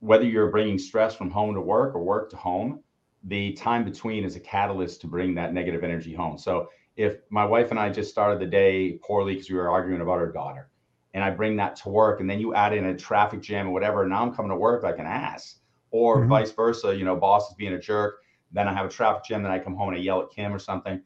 whether 0.00 0.24
you're 0.24 0.50
bringing 0.50 0.78
stress 0.78 1.14
from 1.14 1.30
home 1.30 1.54
to 1.54 1.60
work 1.60 1.94
or 1.94 2.02
work 2.02 2.30
to 2.30 2.36
home, 2.36 2.80
the 3.24 3.52
time 3.54 3.84
between 3.84 4.24
is 4.24 4.36
a 4.36 4.40
catalyst 4.40 5.00
to 5.00 5.06
bring 5.06 5.34
that 5.34 5.52
negative 5.52 5.82
energy 5.82 6.14
home. 6.14 6.38
So 6.38 6.68
if 6.96 7.18
my 7.30 7.44
wife 7.44 7.70
and 7.70 7.80
I 7.80 7.90
just 7.90 8.10
started 8.10 8.38
the 8.38 8.46
day 8.46 8.98
poorly 9.02 9.34
because 9.34 9.50
we 9.50 9.56
were 9.56 9.70
arguing 9.70 10.02
about 10.02 10.18
our 10.18 10.30
daughter, 10.30 10.70
and 11.14 11.24
I 11.24 11.30
bring 11.30 11.56
that 11.56 11.76
to 11.76 11.88
work, 11.88 12.20
and 12.20 12.28
then 12.30 12.38
you 12.38 12.54
add 12.54 12.72
in 12.72 12.86
a 12.86 12.96
traffic 12.96 13.40
jam 13.40 13.68
or 13.68 13.72
whatever, 13.72 14.06
now 14.06 14.22
I'm 14.22 14.34
coming 14.34 14.50
to 14.50 14.56
work 14.56 14.82
like 14.82 14.98
an 14.98 15.06
ass, 15.06 15.60
or 15.90 16.22
Mhm. 16.22 16.28
vice 16.28 16.52
versa. 16.52 16.94
You 16.94 17.04
know, 17.04 17.16
boss 17.16 17.50
is 17.50 17.56
being 17.56 17.72
a 17.72 17.78
jerk 17.78 18.20
then 18.54 18.68
I 18.68 18.72
have 18.72 18.86
a 18.86 18.88
traffic 18.88 19.24
jam, 19.24 19.42
then 19.42 19.50
I 19.50 19.58
come 19.58 19.74
home 19.74 19.88
and 19.88 19.98
I 19.98 20.00
yell 20.00 20.22
at 20.22 20.30
Kim 20.30 20.54
or 20.54 20.60
something. 20.60 21.02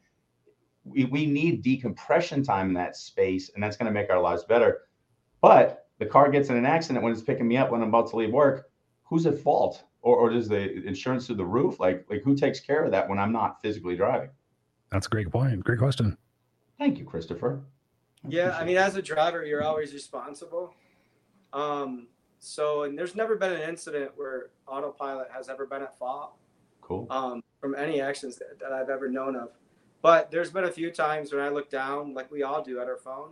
We, 0.89 1.05
we 1.05 1.25
need 1.25 1.61
decompression 1.61 2.43
time 2.43 2.67
in 2.67 2.73
that 2.73 2.95
space, 2.95 3.51
and 3.53 3.63
that's 3.63 3.77
going 3.77 3.87
to 3.87 3.91
make 3.91 4.09
our 4.09 4.21
lives 4.21 4.43
better. 4.43 4.81
But 5.41 5.87
the 5.99 6.05
car 6.05 6.29
gets 6.29 6.49
in 6.49 6.57
an 6.57 6.65
accident 6.65 7.03
when 7.03 7.13
it's 7.13 7.21
picking 7.21 7.47
me 7.47 7.57
up 7.57 7.71
when 7.71 7.81
I'm 7.81 7.89
about 7.89 8.09
to 8.11 8.15
leave 8.15 8.31
work. 8.31 8.69
Who's 9.03 9.25
at 9.25 9.39
fault? 9.39 9.83
Or, 10.01 10.15
or 10.15 10.29
does 10.29 10.47
the 10.47 10.85
insurance 10.87 11.27
through 11.27 11.35
the 11.35 11.45
roof? 11.45 11.79
Like, 11.79 12.05
like 12.09 12.21
who 12.23 12.35
takes 12.35 12.59
care 12.59 12.85
of 12.85 12.91
that 12.91 13.09
when 13.09 13.19
I'm 13.19 13.33
not 13.33 13.61
physically 13.61 13.95
driving? 13.95 14.29
That's 14.91 15.07
a 15.07 15.09
great 15.09 15.29
point. 15.29 15.63
Great 15.63 15.79
question. 15.79 16.17
Thank 16.77 16.97
you, 16.97 17.05
Christopher. 17.05 17.61
Yeah, 18.27 18.57
I 18.57 18.63
mean, 18.65 18.77
as 18.77 18.95
a 18.95 19.01
driver, 19.01 19.45
you're 19.45 19.63
always 19.63 19.93
responsible. 19.93 20.73
Um, 21.53 22.07
so, 22.39 22.83
and 22.83 22.97
there's 22.97 23.15
never 23.15 23.35
been 23.35 23.51
an 23.51 23.61
incident 23.61 24.11
where 24.15 24.51
autopilot 24.67 25.27
has 25.31 25.49
ever 25.49 25.65
been 25.65 25.81
at 25.81 25.97
fault 25.97 26.33
cool. 26.81 27.07
um, 27.09 27.41
from 27.59 27.75
any 27.75 28.01
actions 28.01 28.37
that, 28.37 28.59
that 28.59 28.71
I've 28.71 28.89
ever 28.89 29.09
known 29.09 29.35
of. 29.35 29.49
But 30.01 30.31
there's 30.31 30.51
been 30.51 30.63
a 30.63 30.71
few 30.71 30.91
times 30.91 31.33
when 31.33 31.41
I 31.41 31.49
look 31.49 31.69
down, 31.69 32.13
like 32.13 32.31
we 32.31 32.43
all 32.43 32.61
do 32.63 32.79
at 32.79 32.87
our 32.87 32.97
phone. 32.97 33.31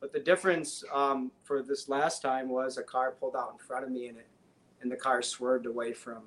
But 0.00 0.12
the 0.12 0.20
difference 0.20 0.84
um, 0.92 1.32
for 1.44 1.62
this 1.62 1.88
last 1.88 2.20
time 2.20 2.50
was 2.50 2.76
a 2.76 2.82
car 2.82 3.12
pulled 3.18 3.36
out 3.36 3.52
in 3.52 3.58
front 3.58 3.84
of 3.84 3.90
me 3.90 4.08
and 4.08 4.18
it, 4.18 4.26
and 4.82 4.92
the 4.92 4.96
car 4.96 5.22
swerved 5.22 5.64
away 5.64 5.94
from, 5.94 6.24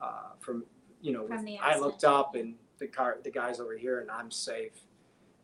uh, 0.00 0.30
from 0.38 0.64
you 1.00 1.12
know. 1.12 1.26
From 1.26 1.44
the 1.44 1.58
I 1.58 1.76
looked 1.78 2.04
up 2.04 2.36
and 2.36 2.54
the 2.78 2.86
car, 2.86 3.18
the 3.24 3.32
guy's 3.32 3.58
over 3.58 3.76
here, 3.76 4.00
and 4.00 4.10
I'm 4.10 4.30
safe. 4.30 4.72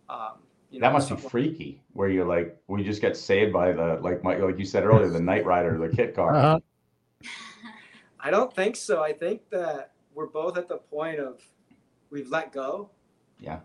Um, 0.09 0.43
you 0.71 0.81
that 0.81 0.93
must 0.93 1.09
be 1.09 1.15
something- 1.15 1.29
freaky. 1.31 1.83
Where 1.95 2.09
you're 2.09 2.25
like, 2.27 2.57
we 2.69 2.85
just 2.85 3.01
get 3.01 3.17
saved 3.17 3.53
by 3.53 3.73
the 3.73 3.99
like, 4.01 4.23
my, 4.23 4.37
like 4.37 4.59
you 4.59 4.65
said 4.65 4.85
earlier, 4.85 5.09
the 5.09 5.21
Knight 5.31 5.45
Rider, 5.45 5.77
the 5.77 5.89
KITT 5.89 6.15
car. 6.15 6.37
Uh-huh. 6.37 6.61
I 8.21 8.31
don't 8.31 8.55
think 8.55 8.77
so. 8.77 9.03
I 9.03 9.13
think 9.13 9.51
that 9.51 9.93
we're 10.15 10.27
both 10.27 10.57
at 10.57 10.69
the 10.69 10.77
point 10.77 11.19
of 11.19 11.41
we've 12.13 12.31
let 12.31 12.53
go. 12.53 12.91
Yeah. 13.41 13.61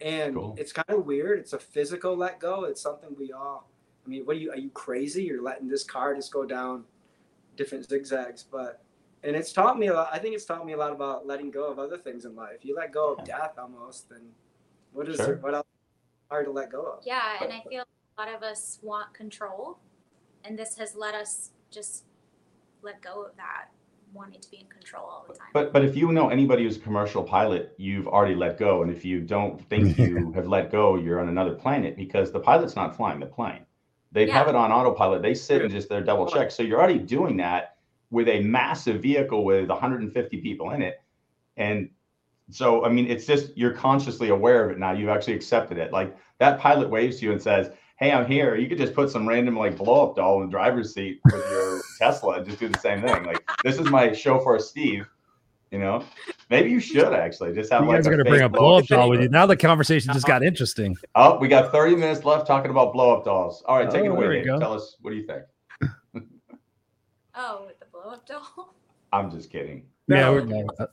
And 0.00 0.34
Cool. 0.34 0.56
it's 0.58 0.72
kind 0.72 0.90
of 0.90 1.06
weird. 1.06 1.38
It's 1.38 1.52
a 1.52 1.58
physical 1.58 2.16
let 2.16 2.40
go. 2.40 2.64
It's 2.64 2.82
something 2.82 3.14
we 3.18 3.32
all 3.32 3.70
I 4.04 4.08
mean, 4.08 4.26
what 4.26 4.36
are 4.36 4.38
you 4.40 4.50
are 4.50 4.58
you 4.58 4.70
crazy? 4.70 5.22
You're 5.22 5.42
letting 5.42 5.68
this 5.68 5.84
car 5.84 6.14
just 6.14 6.32
go 6.32 6.44
down 6.44 6.84
different 7.56 7.88
zigzags, 7.88 8.42
but 8.42 8.82
and 9.22 9.36
it's 9.36 9.52
taught 9.52 9.78
me 9.78 9.86
a 9.86 9.94
lot. 9.94 10.08
I 10.12 10.18
think 10.18 10.34
it's 10.34 10.44
taught 10.44 10.66
me 10.66 10.72
a 10.72 10.76
lot 10.76 10.90
about 10.90 11.24
letting 11.26 11.52
go 11.52 11.70
of 11.70 11.78
other 11.78 11.96
things 11.96 12.24
in 12.24 12.34
life. 12.34 12.58
You 12.62 12.74
let 12.74 12.92
go 12.92 13.12
of 13.14 13.24
death 13.24 13.52
almost, 13.58 14.08
then 14.10 14.22
what 14.92 15.08
is 15.08 15.16
Sure. 15.16 15.26
there, 15.26 15.36
what 15.36 15.54
else 15.54 15.66
hard 16.28 16.46
to 16.46 16.50
let 16.50 16.70
go 16.70 16.82
of? 16.82 17.06
Yeah, 17.06 17.38
and 17.40 17.52
I 17.52 17.62
feel 17.68 17.84
a 18.18 18.20
lot 18.20 18.34
of 18.34 18.42
us 18.42 18.80
want 18.82 19.14
control, 19.14 19.78
and 20.44 20.58
this 20.58 20.76
has 20.78 20.96
let 20.96 21.14
us 21.14 21.52
just 21.70 22.04
let 22.82 23.00
go 23.00 23.22
of 23.24 23.36
that, 23.36 23.68
wanting 24.12 24.40
to 24.40 24.50
be 24.50 24.58
in 24.58 24.66
control 24.66 25.04
all 25.04 25.24
the 25.28 25.34
time. 25.34 25.48
But 25.52 25.72
but 25.72 25.84
if 25.84 25.96
you 25.96 26.12
know 26.12 26.28
anybody 26.28 26.64
who's 26.64 26.76
a 26.76 26.80
commercial 26.80 27.22
pilot, 27.22 27.74
you've 27.78 28.06
already 28.06 28.34
let 28.34 28.58
go. 28.58 28.82
And 28.82 28.90
if 28.90 29.04
you 29.04 29.20
don't 29.20 29.60
think 29.68 29.98
you 29.98 30.32
have 30.32 30.46
let 30.46 30.70
go, 30.70 30.96
you're 30.96 31.20
on 31.20 31.28
another 31.28 31.54
planet 31.54 31.96
because 31.96 32.32
the 32.32 32.40
pilot's 32.40 32.76
not 32.76 32.96
flying 32.96 33.20
the 33.20 33.26
plane. 33.26 33.64
They 34.12 34.26
Yeah. 34.26 34.34
have 34.38 34.48
it 34.48 34.54
on 34.54 34.70
autopilot. 34.70 35.22
They 35.22 35.34
sit 35.34 35.62
and 35.62 35.70
just 35.70 35.88
they're 35.88 36.02
double 36.02 36.26
check. 36.26 36.50
So 36.50 36.62
you're 36.62 36.78
already 36.78 36.98
doing 36.98 37.36
that 37.38 37.76
with 38.10 38.28
a 38.28 38.40
massive 38.40 39.00
vehicle 39.00 39.44
with 39.44 39.68
150 39.70 40.40
people 40.40 40.70
in 40.70 40.82
it. 40.82 41.00
And 41.56 41.88
so 42.50 42.84
I 42.84 42.88
mean 42.90 43.06
it's 43.06 43.26
just 43.26 43.56
you're 43.56 43.72
consciously 43.72 44.28
aware 44.28 44.64
of 44.64 44.70
it 44.70 44.78
now. 44.78 44.92
You've 44.92 45.08
actually 45.08 45.34
accepted 45.34 45.78
it. 45.78 45.92
Like 45.92 46.14
that 46.38 46.58
pilot 46.60 46.90
waves 46.90 47.20
to 47.20 47.26
you 47.26 47.32
and 47.32 47.40
says, 47.40 47.70
Hey, 48.02 48.10
I'm 48.10 48.26
here. 48.26 48.56
You 48.56 48.68
could 48.68 48.78
just 48.78 48.94
put 48.94 49.10
some 49.10 49.28
random 49.28 49.56
like 49.56 49.76
blow 49.76 50.08
up 50.08 50.16
doll 50.16 50.40
in 50.40 50.46
the 50.46 50.50
driver's 50.50 50.92
seat 50.92 51.20
with 51.24 51.34
your 51.34 51.80
Tesla 52.00 52.38
and 52.38 52.44
just 52.44 52.58
do 52.58 52.66
the 52.68 52.78
same 52.80 53.00
thing. 53.00 53.22
Like 53.22 53.48
this 53.62 53.78
is 53.78 53.88
my 53.90 54.12
chauffeur 54.12 54.58
Steve. 54.58 55.06
You 55.70 55.78
know, 55.78 56.04
maybe 56.50 56.68
you 56.68 56.80
should 56.80 57.12
actually 57.12 57.54
just 57.54 57.70
have 57.70 57.82
You 57.82 57.88
like 57.90 57.98
guys 57.98 58.08
are 58.08 58.10
a 58.10 58.16
going 58.16 58.24
to 58.24 58.30
bring 58.30 58.42
a 58.42 58.48
blow 58.48 58.78
up 58.78 58.86
doll 58.86 59.08
with 59.08 59.20
you. 59.20 59.28
Now 59.28 59.46
the 59.46 59.56
conversation 59.56 60.12
just 60.12 60.26
got 60.26 60.42
interesting. 60.42 60.96
Oh, 61.14 61.38
we 61.38 61.46
got 61.46 61.70
30 61.70 61.94
minutes 61.94 62.24
left 62.24 62.44
talking 62.44 62.72
about 62.72 62.92
blow 62.92 63.16
up 63.16 63.24
dolls. 63.24 63.62
All 63.66 63.76
right, 63.78 63.88
take 63.88 64.04
it 64.04 64.08
Oh, 64.08 64.16
away, 64.16 64.42
Dave. 64.42 64.58
Tell 64.58 64.74
us 64.74 64.96
what 65.00 65.12
do 65.12 65.16
you 65.16 65.24
think? 65.24 65.44
oh, 67.36 67.66
with 67.68 67.78
the 67.78 67.86
blow 67.92 68.10
up 68.14 68.26
doll. 68.26 68.74
I'm 69.12 69.30
just 69.30 69.48
kidding. 69.48 69.84
Yeah, 70.08 70.22
No. 70.22 70.32
we're 70.32 70.40
done 70.40 70.66
with 70.66 70.76
that. 70.78 70.90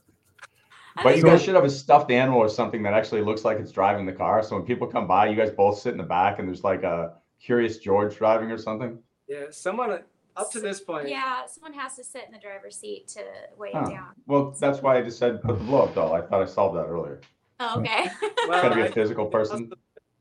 I 0.96 1.02
But 1.02 1.16
you 1.16 1.22
guys 1.22 1.42
should 1.42 1.54
have 1.54 1.64
a 1.64 1.70
stuffed 1.70 2.10
animal 2.10 2.38
or 2.40 2.48
something 2.48 2.82
that 2.82 2.94
actually 2.94 3.22
looks 3.22 3.44
like 3.44 3.58
it's 3.58 3.72
driving 3.72 4.06
the 4.06 4.12
car. 4.12 4.42
So 4.42 4.56
when 4.56 4.64
people 4.64 4.86
come 4.86 5.06
by, 5.06 5.28
you 5.28 5.36
guys 5.36 5.50
both 5.50 5.78
sit 5.78 5.92
in 5.92 5.98
the 5.98 6.04
back 6.04 6.38
and 6.38 6.48
there's 6.48 6.64
like 6.64 6.82
a 6.82 7.14
curious 7.40 7.78
George 7.78 8.16
driving 8.16 8.50
or 8.50 8.58
something. 8.58 8.98
Yeah, 9.28 9.44
someone 9.50 10.00
up 10.36 10.50
to 10.52 10.60
this 10.60 10.80
point. 10.80 11.08
Yeah, 11.08 11.46
someone 11.46 11.72
has 11.74 11.96
to 11.96 12.04
sit 12.04 12.24
in 12.26 12.32
the 12.32 12.38
driver's 12.38 12.76
seat 12.76 13.08
to 13.08 13.22
weigh 13.56 13.70
Huh. 13.72 13.84
it 13.86 13.90
down. 13.94 14.08
Well, 14.26 14.50
that's 14.58 14.80
why 14.82 14.98
I 14.98 15.02
just 15.02 15.18
said 15.18 15.40
put 15.42 15.58
the 15.58 15.64
blow 15.64 15.82
up 15.82 15.94
doll. 15.94 16.12
I 16.14 16.20
thought 16.22 16.42
I 16.42 16.46
solved 16.46 16.76
that 16.76 16.86
earlier. 16.86 17.20
Oh, 17.60 17.80
okay. 17.80 18.06
Well, 18.48 18.62
Gotta 18.62 18.74
be 18.74 18.82
I- 18.82 18.86
a 18.86 18.92
physical 18.92 19.26
person. 19.26 19.72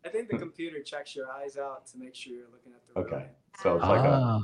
I 0.06 0.10
think 0.10 0.30
the 0.30 0.38
computer 0.38 0.82
checks 0.82 1.14
your 1.16 1.30
eyes 1.32 1.58
out 1.58 1.86
to 1.88 1.98
make 1.98 2.16
sure 2.16 2.34
you're 2.34 2.46
looking 2.54 2.72
at 2.72 2.80
the 2.88 3.02
road. 3.02 3.14
Okay. 3.14 3.26
So 3.62 3.76
it's 3.76 3.84
like 3.86 4.02
Ah. 4.06 4.38
a. 4.38 4.40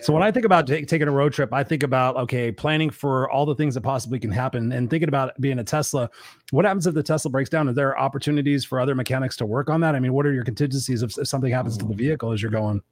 So 0.00 0.12
when 0.12 0.22
I 0.22 0.30
think 0.30 0.46
about 0.46 0.66
ta- 0.66 0.84
taking 0.86 1.08
a 1.08 1.10
road 1.10 1.32
trip, 1.32 1.52
I 1.52 1.62
think 1.62 1.82
about 1.82 2.16
okay, 2.16 2.50
planning 2.52 2.90
for 2.90 3.30
all 3.30 3.44
the 3.44 3.54
things 3.54 3.74
that 3.74 3.82
possibly 3.82 4.18
can 4.18 4.30
happen, 4.30 4.72
and 4.72 4.88
thinking 4.88 5.08
about 5.08 5.38
being 5.40 5.58
a 5.58 5.64
Tesla. 5.64 6.08
What 6.50 6.64
happens 6.64 6.86
if 6.86 6.94
the 6.94 7.02
Tesla 7.02 7.30
breaks 7.30 7.50
down? 7.50 7.68
Are 7.68 7.72
there 7.72 7.98
opportunities 7.98 8.64
for 8.64 8.80
other 8.80 8.94
mechanics 8.94 9.36
to 9.38 9.46
work 9.46 9.68
on 9.68 9.80
that? 9.80 9.94
I 9.94 10.00
mean, 10.00 10.12
what 10.12 10.26
are 10.26 10.32
your 10.32 10.44
contingencies 10.44 11.02
if, 11.02 11.18
if 11.18 11.28
something 11.28 11.52
happens 11.52 11.76
to 11.78 11.84
the 11.84 11.94
vehicle 11.94 12.32
as 12.32 12.40
you're 12.40 12.50
going? 12.50 12.82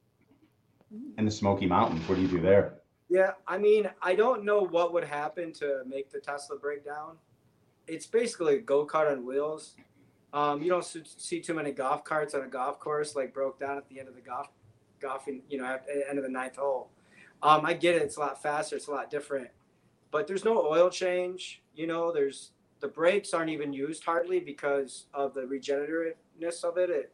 in 1.21 1.25
the 1.27 1.31
Smoky 1.31 1.67
Mountains, 1.67 2.09
what 2.09 2.17
do 2.17 2.23
you 2.23 2.29
do 2.29 2.41
there? 2.41 2.81
Yeah, 3.09 3.33
I 3.47 3.59
mean, 3.59 3.91
I 4.03 4.15
don't 4.15 4.45
know 4.45 4.63
what 4.63 4.93
would 4.93 5.05
happen 5.05 5.53
to 5.55 5.83
make 5.87 6.11
the 6.11 6.21
Tesla 6.21 6.57
break 6.57 6.85
down. 6.85 7.17
It's 7.87 8.07
basically 8.07 8.57
a 8.57 8.61
go 8.61 8.87
kart 8.87 9.11
on 9.11 9.27
wheels. 9.27 9.75
Um, 10.33 10.63
you 10.63 10.69
don't 10.69 10.85
see 10.85 11.41
too 11.41 11.55
many 11.55 11.73
golf 11.73 12.05
carts 12.05 12.35
on 12.35 12.43
a 12.43 12.47
golf 12.47 12.79
course 12.79 13.17
like 13.17 13.35
broke 13.35 13.59
down 13.59 13.77
at 13.77 13.89
the 13.89 13.99
end 13.99 14.09
of 14.09 14.15
the 14.15 14.21
golf, 14.21 14.49
golfing. 15.01 15.43
You 15.49 15.59
know, 15.59 15.67
at 15.67 15.87
the 15.87 16.09
end 16.09 16.19
of 16.19 16.25
the 16.25 16.31
ninth 16.31 16.57
hole. 16.57 16.91
Um, 17.43 17.65
I 17.65 17.73
get 17.73 17.97
it; 17.97 18.03
it's 18.03 18.17
a 18.17 18.21
lot 18.21 18.43
faster, 18.43 18.77
it's 18.77 18.89
a 18.89 18.91
lot 18.91 19.11
different, 19.11 19.49
but 20.11 20.27
there's 20.27 20.45
no 20.45 20.67
oil 20.67 20.91
change. 20.91 21.63
You 21.75 21.87
know, 21.87 22.13
there's 22.13 22.53
the 22.81 22.89
brakes 22.89 23.33
aren't 23.33 23.51
even 23.51 23.73
used 23.73 24.05
hardly 24.05 24.41
because 24.41 25.07
of 25.15 25.35
the 25.35 25.43
regenerativeness 25.43 26.65
of 26.65 26.77
it. 26.77 26.91
It 26.91 27.13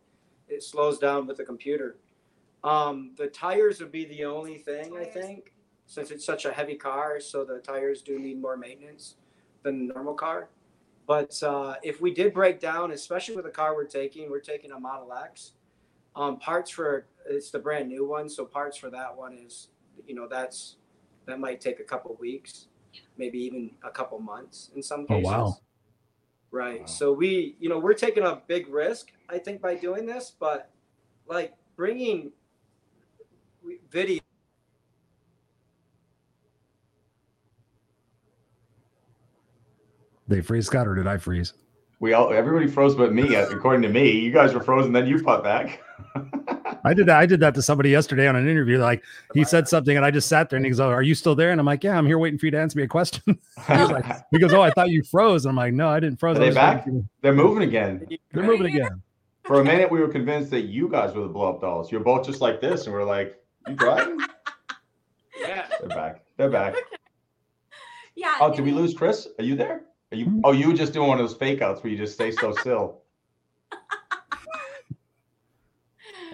it 0.48 0.62
slows 0.62 0.98
down 0.98 1.26
with 1.26 1.36
the 1.36 1.44
computer. 1.44 1.96
Um, 2.64 3.12
the 3.16 3.28
tires 3.28 3.80
would 3.80 3.92
be 3.92 4.06
the 4.06 4.24
only 4.24 4.58
thing 4.58 4.96
I 4.96 5.04
think 5.04 5.52
since 5.86 6.10
it's 6.10 6.24
such 6.24 6.44
a 6.44 6.52
heavy 6.52 6.74
car, 6.74 7.20
so 7.20 7.44
the 7.44 7.58
tires 7.58 8.02
do 8.02 8.18
need 8.18 8.40
more 8.40 8.56
maintenance 8.56 9.16
than 9.62 9.90
a 9.90 9.94
normal 9.94 10.14
car. 10.14 10.48
But 11.06 11.40
uh, 11.42 11.76
if 11.82 12.00
we 12.00 12.12
did 12.12 12.34
break 12.34 12.58
down, 12.58 12.90
especially 12.90 13.36
with 13.36 13.44
the 13.44 13.50
car 13.50 13.74
we're 13.74 13.84
taking, 13.84 14.28
we're 14.28 14.40
taking 14.40 14.72
a 14.72 14.80
Model 14.80 15.12
X. 15.12 15.52
Um, 16.16 16.38
parts 16.38 16.70
for 16.70 17.06
it's 17.28 17.50
the 17.50 17.58
brand 17.58 17.88
new 17.88 18.08
one, 18.08 18.28
so 18.28 18.44
parts 18.44 18.76
for 18.76 18.88
that 18.90 19.14
one 19.14 19.34
is, 19.34 19.68
you 20.06 20.14
know, 20.14 20.26
that's 20.28 20.76
that 21.26 21.38
might 21.38 21.60
take 21.60 21.78
a 21.78 21.84
couple 21.84 22.16
weeks, 22.18 22.66
maybe 23.18 23.38
even 23.38 23.72
a 23.84 23.90
couple 23.90 24.18
months 24.18 24.70
in 24.74 24.82
some 24.82 25.06
cases. 25.06 25.30
Oh, 25.30 25.38
wow. 25.38 25.56
Right. 26.50 26.80
Wow. 26.80 26.86
So 26.86 27.12
we, 27.12 27.56
you 27.60 27.68
know, 27.68 27.78
we're 27.78 27.94
taking 27.94 28.22
a 28.22 28.40
big 28.46 28.68
risk, 28.68 29.12
I 29.28 29.38
think, 29.38 29.60
by 29.60 29.74
doing 29.74 30.06
this, 30.06 30.32
but 30.38 30.70
like 31.28 31.54
bringing 31.76 32.32
video 33.90 34.20
They 40.28 40.40
freeze 40.40 40.66
Scott, 40.66 40.88
or 40.88 40.94
did 40.94 41.06
I 41.06 41.18
freeze? 41.18 41.52
We 42.00 42.12
all 42.12 42.32
everybody 42.32 42.66
froze 42.66 42.94
but 42.94 43.12
me, 43.12 43.34
according 43.36 43.82
to 43.82 43.88
me. 43.88 44.10
You 44.10 44.32
guys 44.32 44.54
were 44.54 44.60
frozen, 44.60 44.92
then 44.92 45.06
you 45.06 45.18
fought 45.18 45.44
back. 45.44 45.82
I 46.84 46.94
did 46.94 47.06
that. 47.06 47.18
I 47.18 47.26
did 47.26 47.40
that 47.40 47.54
to 47.54 47.62
somebody 47.62 47.90
yesterday 47.90 48.28
on 48.28 48.36
an 48.36 48.48
interview. 48.48 48.78
Like 48.78 49.02
he 49.34 49.44
said 49.44 49.66
something, 49.68 49.96
and 49.96 50.06
I 50.06 50.10
just 50.10 50.28
sat 50.28 50.48
there, 50.50 50.56
and 50.56 50.64
he 50.64 50.70
goes, 50.70 50.80
"Oh, 50.80 50.88
are 50.88 51.02
you 51.02 51.14
still 51.14 51.34
there?" 51.34 51.50
And 51.50 51.58
I'm 51.60 51.66
like, 51.66 51.82
"Yeah, 51.82 51.96
I'm 51.98 52.06
here 52.06 52.18
waiting 52.18 52.38
for 52.38 52.46
you 52.46 52.52
to 52.52 52.60
answer 52.60 52.78
me 52.78 52.84
a 52.84 52.88
question." 52.88 53.22
He 53.66 53.74
like- 53.74 54.06
he 54.30 54.38
goes, 54.38 54.52
"Oh, 54.52 54.62
I 54.62 54.70
thought 54.70 54.90
you 54.90 55.02
froze." 55.02 55.44
And 55.44 55.50
I'm 55.50 55.56
like, 55.56 55.74
"No, 55.74 55.88
I 55.88 55.98
didn't 56.00 56.20
froze." 56.20 56.36
Are 56.36 56.40
they 56.40 56.50
back? 56.52 56.86
They're 57.22 57.32
moving 57.32 57.62
again. 57.64 58.06
They're 58.32 58.44
moving 58.44 58.66
again. 58.66 59.02
For 59.44 59.60
a 59.60 59.64
minute, 59.64 59.90
we 59.90 60.00
were 60.00 60.08
convinced 60.08 60.50
that 60.50 60.62
you 60.62 60.88
guys 60.88 61.14
were 61.14 61.22
the 61.22 61.28
blow 61.28 61.50
up 61.54 61.60
dolls. 61.60 61.90
You're 61.90 62.00
both 62.00 62.26
just 62.26 62.40
like 62.40 62.60
this, 62.60 62.84
and 62.86 62.92
we're 62.94 63.04
like, 63.04 63.36
"You 63.68 63.74
driving?" 63.74 64.18
yeah. 65.40 65.66
They're 65.80 65.88
back. 65.88 66.24
They're 66.36 66.50
back. 66.50 66.74
yeah. 68.14 68.36
Oh, 68.40 68.54
did 68.54 68.64
we 68.64 68.72
lose 68.72 68.94
Chris? 68.94 69.28
Are 69.38 69.44
you 69.44 69.56
there? 69.56 69.82
Are 70.12 70.16
you? 70.16 70.26
Hmm? 70.26 70.40
Oh, 70.44 70.52
you 70.52 70.68
were 70.68 70.74
just 70.74 70.92
doing 70.92 71.08
one 71.08 71.18
of 71.20 71.28
those 71.28 71.36
fake 71.36 71.62
outs 71.62 71.82
where 71.82 71.90
you 71.92 71.98
just 71.98 72.14
stay 72.14 72.30
so 72.30 72.52
still. 72.52 73.02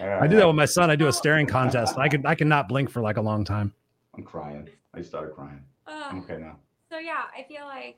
I 0.03 0.27
do 0.27 0.35
that 0.37 0.47
with 0.47 0.55
my 0.55 0.65
son. 0.65 0.89
I 0.89 0.95
do 0.95 1.07
a 1.07 1.13
staring 1.13 1.47
contest. 1.47 1.97
I 1.97 2.07
can 2.07 2.25
I 2.25 2.35
cannot 2.35 2.67
blink 2.67 2.89
for 2.89 3.01
like 3.01 3.17
a 3.17 3.21
long 3.21 3.43
time. 3.43 3.73
I'm 4.15 4.23
crying. 4.23 4.69
I 4.93 5.01
started 5.01 5.33
crying. 5.33 5.61
I'm 5.87 6.17
uh, 6.17 6.21
okay 6.21 6.37
now. 6.37 6.57
so 6.89 6.99
yeah, 6.99 7.23
I 7.37 7.43
feel 7.43 7.65
like 7.65 7.97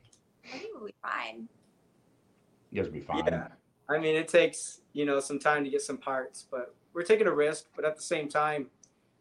I 0.53 0.57
think 0.57 0.73
we'll 0.75 0.87
be 0.87 0.95
fine. 1.01 1.47
You 2.71 2.81
guys 2.81 2.87
will 2.87 2.93
be 2.93 3.01
fine. 3.01 3.25
Yeah. 3.25 3.47
I 3.87 3.99
mean, 3.99 4.15
it 4.15 4.27
takes, 4.27 4.81
you 4.93 5.05
know, 5.05 5.19
some 5.19 5.39
time 5.39 5.63
to 5.63 5.69
get 5.69 5.81
some 5.81 5.97
parts, 5.97 6.45
but 6.49 6.73
we're 6.93 7.03
taking 7.03 7.27
a 7.27 7.33
risk. 7.33 7.65
But 7.75 7.85
at 7.85 7.95
the 7.95 8.01
same 8.01 8.27
time, 8.27 8.67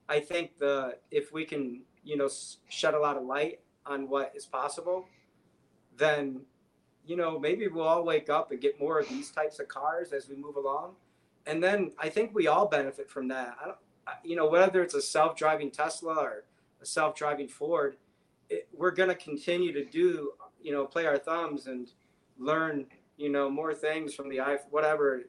I 0.09 0.21
think 0.21 0.59
the 0.59 0.99
if 1.11 1.33
we 1.33 1.45
can, 1.45 1.83
you 2.05 2.17
know, 2.17 2.29
shed 2.69 2.95
a 2.95 2.99
lot 2.99 3.17
of 3.17 3.25
light 3.25 3.61
on 3.87 4.09
what 4.09 4.33
is 4.35 4.47
possible, 4.47 5.07
then, 5.97 6.41
you 7.07 7.17
know, 7.17 7.39
maybe 7.39 7.69
we'll 7.69 7.87
all 7.87 8.05
wake 8.05 8.31
up 8.31 8.51
and 8.51 8.61
get 8.61 8.81
more 8.81 8.99
of 8.99 9.09
these 9.09 9.31
types 9.31 9.59
of 9.61 9.69
cars 9.69 10.13
as 10.13 10.29
we 10.29 10.37
move 10.37 10.57
along, 10.57 10.95
and 11.47 11.63
then 11.63 11.93
I 11.99 12.09
think 12.09 12.35
we 12.35 12.47
all 12.47 12.67
benefit 12.67 13.11
from 13.11 13.29
that. 13.29 13.57
I 13.61 13.67
don't, 13.67 13.79
you 14.23 14.37
know, 14.37 14.49
whether 14.49 14.83
it's 14.83 14.95
a 14.95 15.03
self-driving 15.03 15.71
Tesla 15.71 16.15
or 16.15 16.45
a 16.81 16.87
self-driving 16.87 17.49
Ford, 17.49 17.97
it, 18.51 18.69
we're 18.73 18.91
going 18.91 19.09
to 19.09 19.15
continue 19.15 19.73
to 19.73 19.85
do, 19.85 20.33
you 20.63 20.73
know, 20.73 20.85
play 20.85 21.07
our 21.07 21.19
thumbs 21.19 21.67
and 21.67 21.89
learn 22.39 22.87
you 23.17 23.29
know 23.31 23.49
more 23.49 23.73
things 23.73 24.13
from 24.13 24.29
the 24.29 24.41
i 24.41 24.57
whatever 24.71 25.23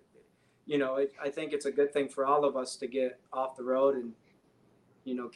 you 0.65 0.77
know, 0.77 0.95
it, 0.95 1.13
I 1.21 1.29
think 1.29 1.53
it's 1.53 1.65
a 1.65 1.71
good 1.71 1.93
thing 1.93 2.09
for 2.09 2.25
all 2.25 2.43
of 2.43 2.55
us 2.57 2.75
to 2.77 2.87
get 2.87 3.19
off 3.31 3.55
the 3.55 3.63
road 3.63 3.95
and, 3.95 4.13
you 5.03 5.15
know, 5.15 5.29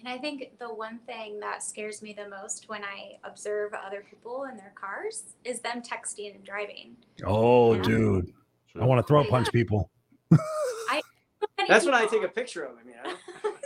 And 0.00 0.08
I 0.08 0.18
think 0.18 0.58
the 0.58 0.72
one 0.72 0.98
thing 1.06 1.38
that 1.40 1.62
scares 1.62 2.00
me 2.02 2.14
the 2.14 2.28
most 2.28 2.68
when 2.68 2.82
I 2.82 3.18
observe 3.24 3.72
other 3.74 4.02
people 4.08 4.44
in 4.50 4.56
their 4.56 4.72
cars 4.74 5.34
is 5.44 5.60
them 5.60 5.82
texting 5.82 6.34
and 6.34 6.44
driving. 6.44 6.96
Oh, 7.24 7.74
Yeah. 7.74 7.82
dude, 7.82 8.32
Sure. 8.66 8.82
I 8.82 8.86
want 8.86 9.04
to 9.04 9.06
throw 9.06 9.20
a 9.20 9.24
punch 9.24 9.50
people. 9.52 9.90
Many 10.30 10.40
that's 11.68 11.84
when 11.84 11.94
I 11.94 12.06
take 12.06 12.22
a 12.22 12.28
picture 12.28 12.64
of 12.64 12.76
them. 12.76 12.86
Yeah. 13.04 13.12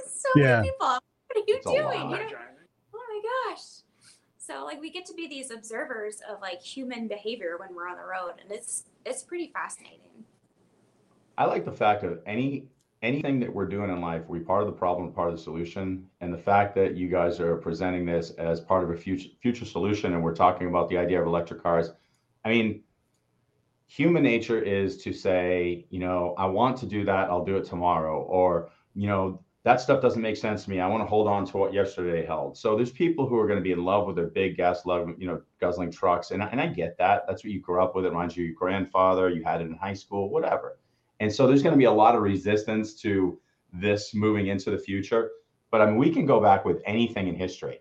so 0.07 0.29
Yeah. 0.37 0.57
many 0.57 0.70
people. 0.70 0.87
What 0.87 1.03
are 1.37 1.38
you 1.47 1.57
It's 1.57 1.66
doing? 1.66 1.77
You 1.77 2.16
know? 2.16 2.29
Oh 2.94 3.05
my 3.09 3.53
gosh. 3.53 3.62
So 4.38 4.64
like 4.64 4.81
we 4.81 4.90
get 4.90 5.07
to 5.07 5.14
be 5.14 5.29
these 5.29 5.51
observers 5.51 6.20
of 6.29 6.40
like 6.40 6.61
human 6.61 7.07
behavior 7.07 7.57
when 7.59 7.75
we're 7.75 7.88
on 7.88 7.97
the 7.97 8.03
road 8.05 8.40
and 8.42 8.51
it's 8.51 8.85
it's 9.05 9.23
pretty 9.23 9.51
fascinating. 9.53 10.25
I 11.38 11.44
like 11.47 11.64
the 11.64 11.73
fact 11.73 12.03
of 12.05 12.20
any 12.27 12.64
anything 13.04 13.38
that 13.40 13.54
we're 13.54 13.66
doing 13.66 13.90
in 13.90 14.00
life, 14.00 14.22
we're 14.26 14.40
part 14.40 14.62
of 14.62 14.66
the 14.66 14.72
problem, 14.72 15.12
part 15.12 15.28
of 15.30 15.36
the 15.36 15.42
solution, 15.42 16.06
and 16.20 16.32
the 16.32 16.38
fact 16.38 16.74
that 16.76 16.96
you 16.96 17.08
guys 17.08 17.38
are 17.38 17.56
presenting 17.56 18.06
this 18.06 18.30
as 18.32 18.60
part 18.60 18.82
of 18.82 18.90
a 18.90 18.96
future 18.96 19.28
future 19.40 19.64
solution, 19.66 20.14
and 20.14 20.22
we're 20.22 20.34
talking 20.34 20.68
about 20.68 20.88
the 20.88 20.98
idea 20.98 21.20
of 21.20 21.26
electric 21.26 21.62
cars. 21.62 21.90
I 22.44 22.48
mean, 22.50 22.82
human 23.86 24.22
nature 24.22 24.60
is 24.60 24.96
to 25.04 25.12
say, 25.12 25.86
you 25.90 26.00
know, 26.00 26.34
I 26.38 26.46
want 26.46 26.76
to 26.78 26.86
do 26.86 27.04
that, 27.04 27.28
I'll 27.30 27.44
do 27.44 27.56
it 27.56 27.64
tomorrow, 27.64 28.22
or 28.22 28.70
you 28.94 29.06
know, 29.08 29.42
that 29.64 29.80
stuff 29.80 30.00
doesn't 30.00 30.22
make 30.22 30.36
sense 30.36 30.64
to 30.64 30.70
me. 30.70 30.80
I 30.80 30.86
want 30.86 31.02
to 31.02 31.06
hold 31.06 31.26
on 31.26 31.44
to 31.46 31.56
what 31.56 31.72
yesterday 31.72 32.24
held. 32.24 32.56
So 32.56 32.76
there's 32.76 32.92
people 32.92 33.26
who 33.26 33.38
are 33.38 33.46
going 33.46 33.58
to 33.58 33.62
be 33.62 33.72
in 33.72 33.84
love 33.84 34.06
with 34.06 34.16
their 34.16 34.28
big 34.28 34.56
gas 34.56 34.86
lug, 34.86 35.14
you 35.18 35.26
know, 35.26 35.40
guzzling 35.60 35.90
trucks, 35.90 36.30
and 36.30 36.42
I- 36.42 36.48
and 36.48 36.60
I 36.60 36.68
get 36.68 36.96
that. 36.98 37.26
That's 37.26 37.44
what 37.44 37.52
you 37.52 37.60
grew 37.60 37.82
up 37.82 37.94
with. 37.94 38.04
It 38.06 38.10
reminds 38.10 38.36
you 38.36 38.44
your 38.44 38.54
grandfather. 38.54 39.28
You 39.30 39.42
had 39.44 39.60
it 39.60 39.66
in 39.66 39.74
high 39.74 39.94
school, 39.94 40.30
whatever. 40.30 40.78
And 41.24 41.32
so 41.32 41.46
there's 41.46 41.62
going 41.62 41.72
to 41.72 41.78
be 41.78 41.87
a 41.87 41.90
lot 41.90 42.14
of 42.14 42.20
resistance 42.20 42.92
to 42.96 43.40
this 43.72 44.14
moving 44.14 44.48
into 44.48 44.70
the 44.70 44.76
future. 44.76 45.30
But 45.70 45.80
I 45.80 45.87
mean, 45.87 45.96
we 45.96 46.10
can 46.10 46.26
go 46.26 46.38
back 46.38 46.66
with 46.66 46.82
anything 46.84 47.28
in 47.28 47.34
history. 47.34 47.80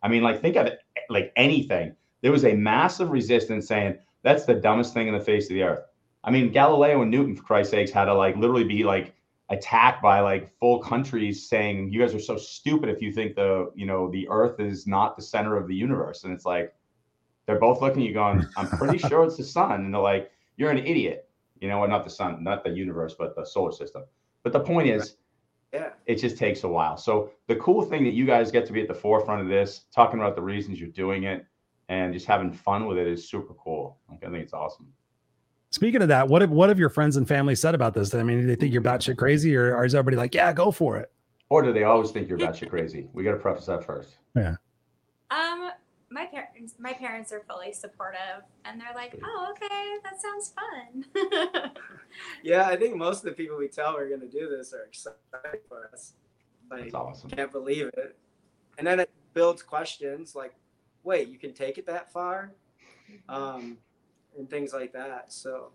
I 0.00 0.06
mean, 0.06 0.22
like 0.22 0.40
think 0.40 0.54
of 0.54 0.66
it 0.66 0.78
like 1.10 1.32
anything. 1.34 1.96
There 2.22 2.30
was 2.30 2.44
a 2.44 2.54
massive 2.54 3.10
resistance 3.10 3.66
saying 3.66 3.98
that's 4.22 4.44
the 4.44 4.54
dumbest 4.54 4.94
thing 4.94 5.08
in 5.08 5.14
the 5.14 5.20
face 5.20 5.46
of 5.46 5.54
the 5.54 5.64
earth. 5.64 5.84
I 6.22 6.30
mean, 6.30 6.52
Galileo 6.52 7.02
and 7.02 7.10
Newton, 7.10 7.34
for 7.34 7.42
Christ's 7.42 7.72
sakes, 7.72 7.90
had 7.90 8.04
to 8.04 8.14
like 8.14 8.36
literally 8.36 8.62
be 8.62 8.84
like 8.84 9.12
attacked 9.50 10.00
by 10.00 10.20
like 10.20 10.56
full 10.60 10.78
countries 10.78 11.48
saying 11.48 11.92
you 11.92 11.98
guys 11.98 12.14
are 12.14 12.20
so 12.20 12.36
stupid 12.36 12.88
if 12.88 13.02
you 13.02 13.12
think 13.12 13.34
the 13.34 13.72
you 13.74 13.86
know 13.86 14.08
the 14.12 14.28
earth 14.30 14.60
is 14.60 14.86
not 14.86 15.16
the 15.16 15.22
center 15.22 15.56
of 15.56 15.66
the 15.66 15.74
universe 15.74 16.24
and 16.24 16.32
it's 16.32 16.46
like 16.46 16.72
they're 17.44 17.58
both 17.58 17.82
looking 17.82 18.02
at 18.02 18.08
you 18.08 18.14
going 18.14 18.42
i'm 18.56 18.66
pretty 18.78 18.96
sure 19.08 19.22
it's 19.24 19.36
the 19.36 19.44
sun 19.44 19.84
and 19.84 19.92
they're 19.92 20.00
like 20.00 20.30
you're 20.56 20.70
an 20.70 20.78
idiot 20.78 21.23
you 21.64 21.70
know, 21.70 21.78
or 21.78 21.88
not 21.88 22.04
the 22.04 22.10
sun, 22.10 22.44
not 22.44 22.62
the 22.62 22.68
universe, 22.68 23.14
but 23.18 23.34
the 23.34 23.42
solar 23.42 23.72
system. 23.72 24.02
But 24.42 24.52
the 24.52 24.60
point 24.60 24.86
is, 24.86 25.16
Yeah. 25.72 25.92
it 26.04 26.16
just 26.16 26.36
takes 26.36 26.62
a 26.62 26.68
while. 26.68 26.98
So 26.98 27.30
the 27.46 27.56
cool 27.56 27.80
thing 27.80 28.04
that 28.04 28.12
you 28.12 28.26
guys 28.26 28.50
get 28.50 28.66
to 28.66 28.72
be 28.74 28.82
at 28.82 28.86
the 28.88 28.92
forefront 28.94 29.40
of 29.40 29.48
this, 29.48 29.86
talking 29.90 30.20
about 30.20 30.36
the 30.36 30.42
reasons 30.42 30.78
you're 30.78 30.90
doing 30.90 31.22
it, 31.24 31.46
and 31.88 32.12
just 32.12 32.26
having 32.26 32.52
fun 32.52 32.86
with 32.86 32.98
it 32.98 33.06
is 33.06 33.26
super 33.26 33.54
cool. 33.54 33.96
Like 34.10 34.22
I 34.22 34.26
think 34.30 34.42
it's 34.42 34.52
awesome. 34.52 34.92
Speaking 35.70 36.02
of 36.02 36.08
that, 36.08 36.28
what 36.28 36.42
have 36.42 36.50
what 36.50 36.68
have 36.68 36.78
your 36.78 36.90
friends 36.90 37.16
and 37.16 37.26
family 37.26 37.54
said 37.54 37.74
about 37.74 37.94
this? 37.94 38.14
I 38.14 38.22
mean, 38.22 38.42
do 38.42 38.46
they 38.46 38.56
think 38.56 38.70
you're 38.74 38.82
batshit 38.82 39.16
crazy, 39.16 39.56
or, 39.56 39.74
or 39.74 39.86
is 39.86 39.94
everybody 39.94 40.18
like, 40.18 40.34
yeah, 40.34 40.52
go 40.52 40.70
for 40.70 40.98
it? 40.98 41.10
Or 41.48 41.62
do 41.62 41.72
they 41.72 41.84
always 41.84 42.10
think 42.10 42.28
you're 42.28 42.38
batshit 42.38 42.68
crazy? 42.68 43.08
We 43.14 43.24
got 43.24 43.32
to 43.32 43.38
preface 43.38 43.64
that 43.66 43.82
first. 43.86 44.18
Yeah. 44.36 44.56
Um, 45.30 45.70
my 46.14 46.26
parents, 46.26 46.74
my 46.78 46.92
parents 46.92 47.32
are 47.32 47.42
fully 47.48 47.72
supportive, 47.72 48.44
and 48.64 48.80
they're 48.80 48.94
like, 48.94 49.18
"Oh, 49.22 49.48
okay, 49.50 49.98
that 50.04 50.22
sounds 50.22 50.54
fun." 50.54 51.72
Yeah, 52.44 52.66
I 52.68 52.76
think 52.76 52.94
most 52.94 53.18
of 53.18 53.24
the 53.24 53.32
people 53.32 53.56
we 53.56 53.66
tell 53.68 53.94
we're 53.94 54.08
gonna 54.08 54.30
do 54.30 54.48
this 54.48 54.72
are 54.72 54.84
excited 54.84 55.18
for 55.68 55.90
us. 55.92 56.12
Like, 56.70 56.84
That's 56.84 56.94
awesome. 56.94 57.30
can't 57.30 57.50
believe 57.50 57.86
it. 57.96 58.16
And 58.78 58.86
then 58.86 59.00
it 59.00 59.10
builds 59.32 59.62
questions 59.62 60.34
like, 60.34 60.54
wait, 61.02 61.28
you 61.28 61.38
can 61.38 61.52
take 61.52 61.78
it 61.78 61.86
that 61.86 62.12
far? 62.12 62.52
Um, 63.28 63.78
and 64.38 64.48
things 64.48 64.72
like 64.72 64.92
that. 64.92 65.32
So, 65.32 65.70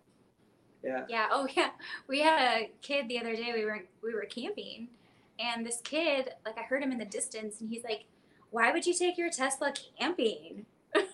yeah. 0.84 1.06
yeah. 1.10 1.28
Oh, 1.32 1.48
yeah. 1.56 1.72
We 2.08 2.22
had 2.22 2.62
a 2.62 2.72
kid 2.82 3.08
the 3.08 3.20
other 3.20 3.36
day. 3.36 3.52
We 3.54 3.66
were 3.66 3.84
we 4.02 4.14
were 4.14 4.26
camping, 4.26 4.88
and 5.40 5.66
this 5.66 5.82
kid, 5.84 6.32
like, 6.46 6.58
I 6.58 6.64
heard 6.64 6.84
him 6.84 6.92
in 6.92 6.98
the 6.98 7.06
distance, 7.06 7.62
and 7.62 7.70
he's 7.70 7.84
like, 7.84 8.06
"Why 8.52 8.72
would 8.72 8.86
you 8.86 8.94
take 8.94 9.18
your 9.18 9.30
Tesla 9.30 9.74
camping?" 10.00 10.66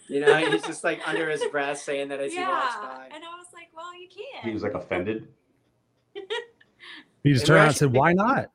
You 0.07 0.21
know, 0.21 0.35
he's 0.37 0.63
just 0.63 0.83
like 0.83 1.05
under 1.07 1.29
his 1.29 1.43
breath 1.51 1.79
saying 1.79 2.09
that 2.09 2.21
as 2.21 2.31
he 2.31 2.39
walks 2.39 2.75
by. 2.75 3.09
and 3.13 3.23
I 3.23 3.35
was 3.37 3.47
like, 3.53 3.69
"Well, 3.75 3.93
you 3.99 4.07
can't. 4.07 4.45
He 4.45 4.51
was 4.51 4.63
like 4.63 4.73
offended. 4.73 5.27
he 7.23 7.33
just 7.33 7.43
And 7.43 7.47
turned 7.47 7.57
around 7.57 7.67
and 7.67 7.75
said, 7.75 7.93
why 7.93 8.13
not? 8.13 8.51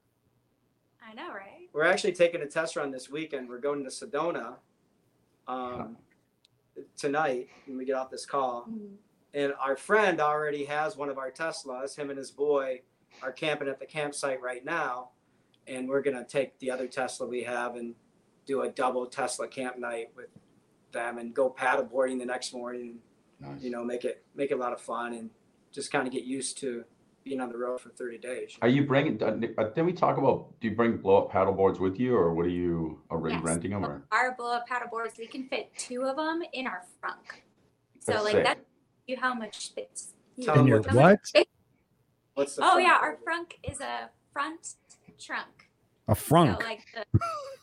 I 1.06 1.14
know, 1.14 1.28
right? 1.30 1.68
We're 1.72 1.84
actually 1.84 2.12
taking 2.12 2.42
a 2.42 2.46
test 2.46 2.76
run 2.76 2.90
this 2.90 3.10
weekend. 3.10 3.48
We're 3.48 3.58
going 3.58 3.84
to 3.84 3.90
Sedona 3.90 4.54
um, 5.48 5.96
tonight 6.96 7.48
when 7.66 7.76
we 7.76 7.84
get 7.84 7.96
off 7.96 8.10
this 8.10 8.26
call. 8.26 8.66
Mm. 8.70 8.94
And 9.34 9.52
our 9.60 9.76
friend 9.76 10.20
already 10.20 10.64
has 10.64 10.96
one 10.96 11.08
of 11.08 11.18
our 11.18 11.30
Teslas. 11.30 11.96
Him 11.96 12.10
and 12.10 12.18
his 12.18 12.30
boy 12.30 12.80
are 13.22 13.32
camping 13.32 13.68
at 13.68 13.78
the 13.78 13.86
campsite 13.86 14.40
right 14.40 14.64
now. 14.64 15.10
And 15.66 15.88
we're 15.88 16.02
going 16.02 16.16
to 16.16 16.24
take 16.24 16.58
the 16.58 16.70
other 16.70 16.88
Tesla 16.88 17.26
we 17.26 17.42
have 17.42 17.76
and 17.76 17.94
do 18.46 18.62
a 18.62 18.68
double 18.68 19.06
Tesla 19.06 19.46
camp 19.48 19.78
night 19.78 20.10
with 20.16 20.28
them 20.92 21.18
and 21.18 21.32
go 21.34 21.50
paddleboarding 21.50 22.18
the 22.18 22.24
next 22.26 22.52
morning. 22.52 22.96
Nice. 23.40 23.62
You 23.62 23.70
know, 23.70 23.84
make 23.84 24.04
it 24.04 24.24
make 24.34 24.50
it 24.50 24.54
a 24.54 24.56
lot 24.58 24.72
of 24.72 24.80
fun 24.80 25.14
and 25.14 25.30
just 25.72 25.90
kind 25.92 26.06
of 26.06 26.12
get 26.12 26.24
used 26.24 26.58
to 26.58 26.84
being 27.24 27.40
on 27.40 27.48
the 27.50 27.56
road 27.56 27.80
for 27.80 27.90
30 27.90 28.18
days. 28.18 28.56
Are 28.62 28.68
you 28.68 28.86
bringing? 28.86 29.22
Uh, 29.22 29.30
did 29.74 29.84
we 29.84 29.92
talk 29.92 30.16
about? 30.18 30.58
Do 30.60 30.68
you 30.68 30.74
bring 30.74 30.96
blow 30.96 31.18
up 31.18 31.30
paddle 31.30 31.52
boards 31.52 31.78
with 31.78 31.98
you, 32.00 32.16
or 32.16 32.34
what 32.34 32.46
are 32.46 32.50
you 32.50 33.00
already 33.10 33.36
Yes. 33.36 33.44
renting 33.44 33.70
them? 33.72 33.84
Or 33.84 34.02
Our 34.10 34.34
blow 34.34 34.52
up 34.54 34.66
paddle 34.66 34.88
boards, 34.88 35.14
we 35.18 35.26
can 35.26 35.46
fit 35.48 35.70
two 35.76 36.02
of 36.04 36.16
them 36.16 36.42
in 36.52 36.66
our 36.66 36.84
frunk. 37.02 37.42
So 38.00 38.12
That's 38.12 38.24
like 38.24 38.32
sick. 38.32 38.44
that, 38.44 38.58
you 39.06 39.16
how 39.18 39.34
much 39.34 39.66
space. 39.66 40.14
you 40.36 40.44
Tell 40.46 40.54
In 40.54 40.60
them 40.60 40.68
your 40.68 40.80
what- 40.80 40.94
what? 40.94 41.46
What's 42.34 42.56
the 42.56 42.62
Oh 42.64 42.78
yeah, 42.78 42.98
our 43.00 43.12
it? 43.12 43.20
frunk 43.24 43.52
is 43.70 43.80
a 43.80 44.08
front 44.32 44.74
trunk. 45.18 45.68
A 46.08 46.14
frunk. 46.14 46.58
So 46.58 46.64
like 46.66 46.86
the 46.94 47.04
yeah, 47.12 47.20
so 47.20 47.59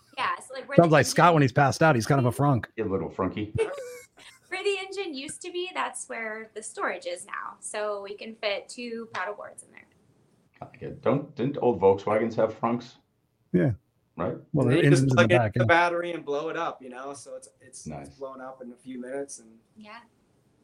like 0.60 0.70
where 0.70 0.76
Sounds 0.78 0.89
the 0.89 0.93
like 0.93 1.06
Scott 1.06 1.34
when 1.34 1.41
he's 1.41 1.52
passed 1.52 1.82
out. 1.84 1.96
He's 1.96 2.06
kind 2.06 2.26
of 2.26 2.26
a 2.26 2.32
frunk. 2.41 2.65
A 2.80 2.84
little 2.84 3.10
frunky. 3.10 3.56
where 4.50 4.63
the 4.63 4.76
engine 4.80 5.13
used 5.13 5.41
to 5.41 5.52
be. 5.52 5.70
That's 5.74 6.08
where 6.10 6.50
the 6.56 6.63
storage 6.63 7.06
is 7.06 7.26
now. 7.26 7.56
So 7.60 8.02
we 8.04 8.15
can 8.15 8.36
fit 8.36 8.67
two 8.70 9.08
paddle 9.13 9.36
boards 9.36 9.63
in 9.63 9.72
there. 9.72 9.84
I 10.62 10.65
like. 10.78 11.02
Don't 11.02 11.34
didn't 11.36 11.58
old 11.62 11.80
Volkswagens 11.80 12.36
have 12.36 12.60
frunks? 12.60 12.96
Yeah. 13.54 13.72
Right. 14.15 14.36
Well, 14.54 14.67
And 14.67 14.76
the 14.78 14.82
then 14.82 14.91
just 14.91 15.04
engine's 15.04 15.12
in 15.12 15.15
the 15.24 15.28
back. 15.28 15.46
into 15.56 15.60
the 15.60 15.65
battery 15.65 16.12
and 16.13 16.26
blow 16.26 16.50
it 16.50 16.58
up, 16.58 16.82
you 16.82 16.89
know. 16.89 17.13
So 17.13 17.36
it's 17.36 17.50
it's, 17.62 17.86
Nice. 17.86 18.08
it's 18.08 18.15
blown 18.17 18.41
up 18.41 18.62
in 18.63 18.72
a 18.72 18.76
few 18.76 19.00
minutes, 19.00 19.38
and 19.39 19.50
Yeah. 19.78 19.98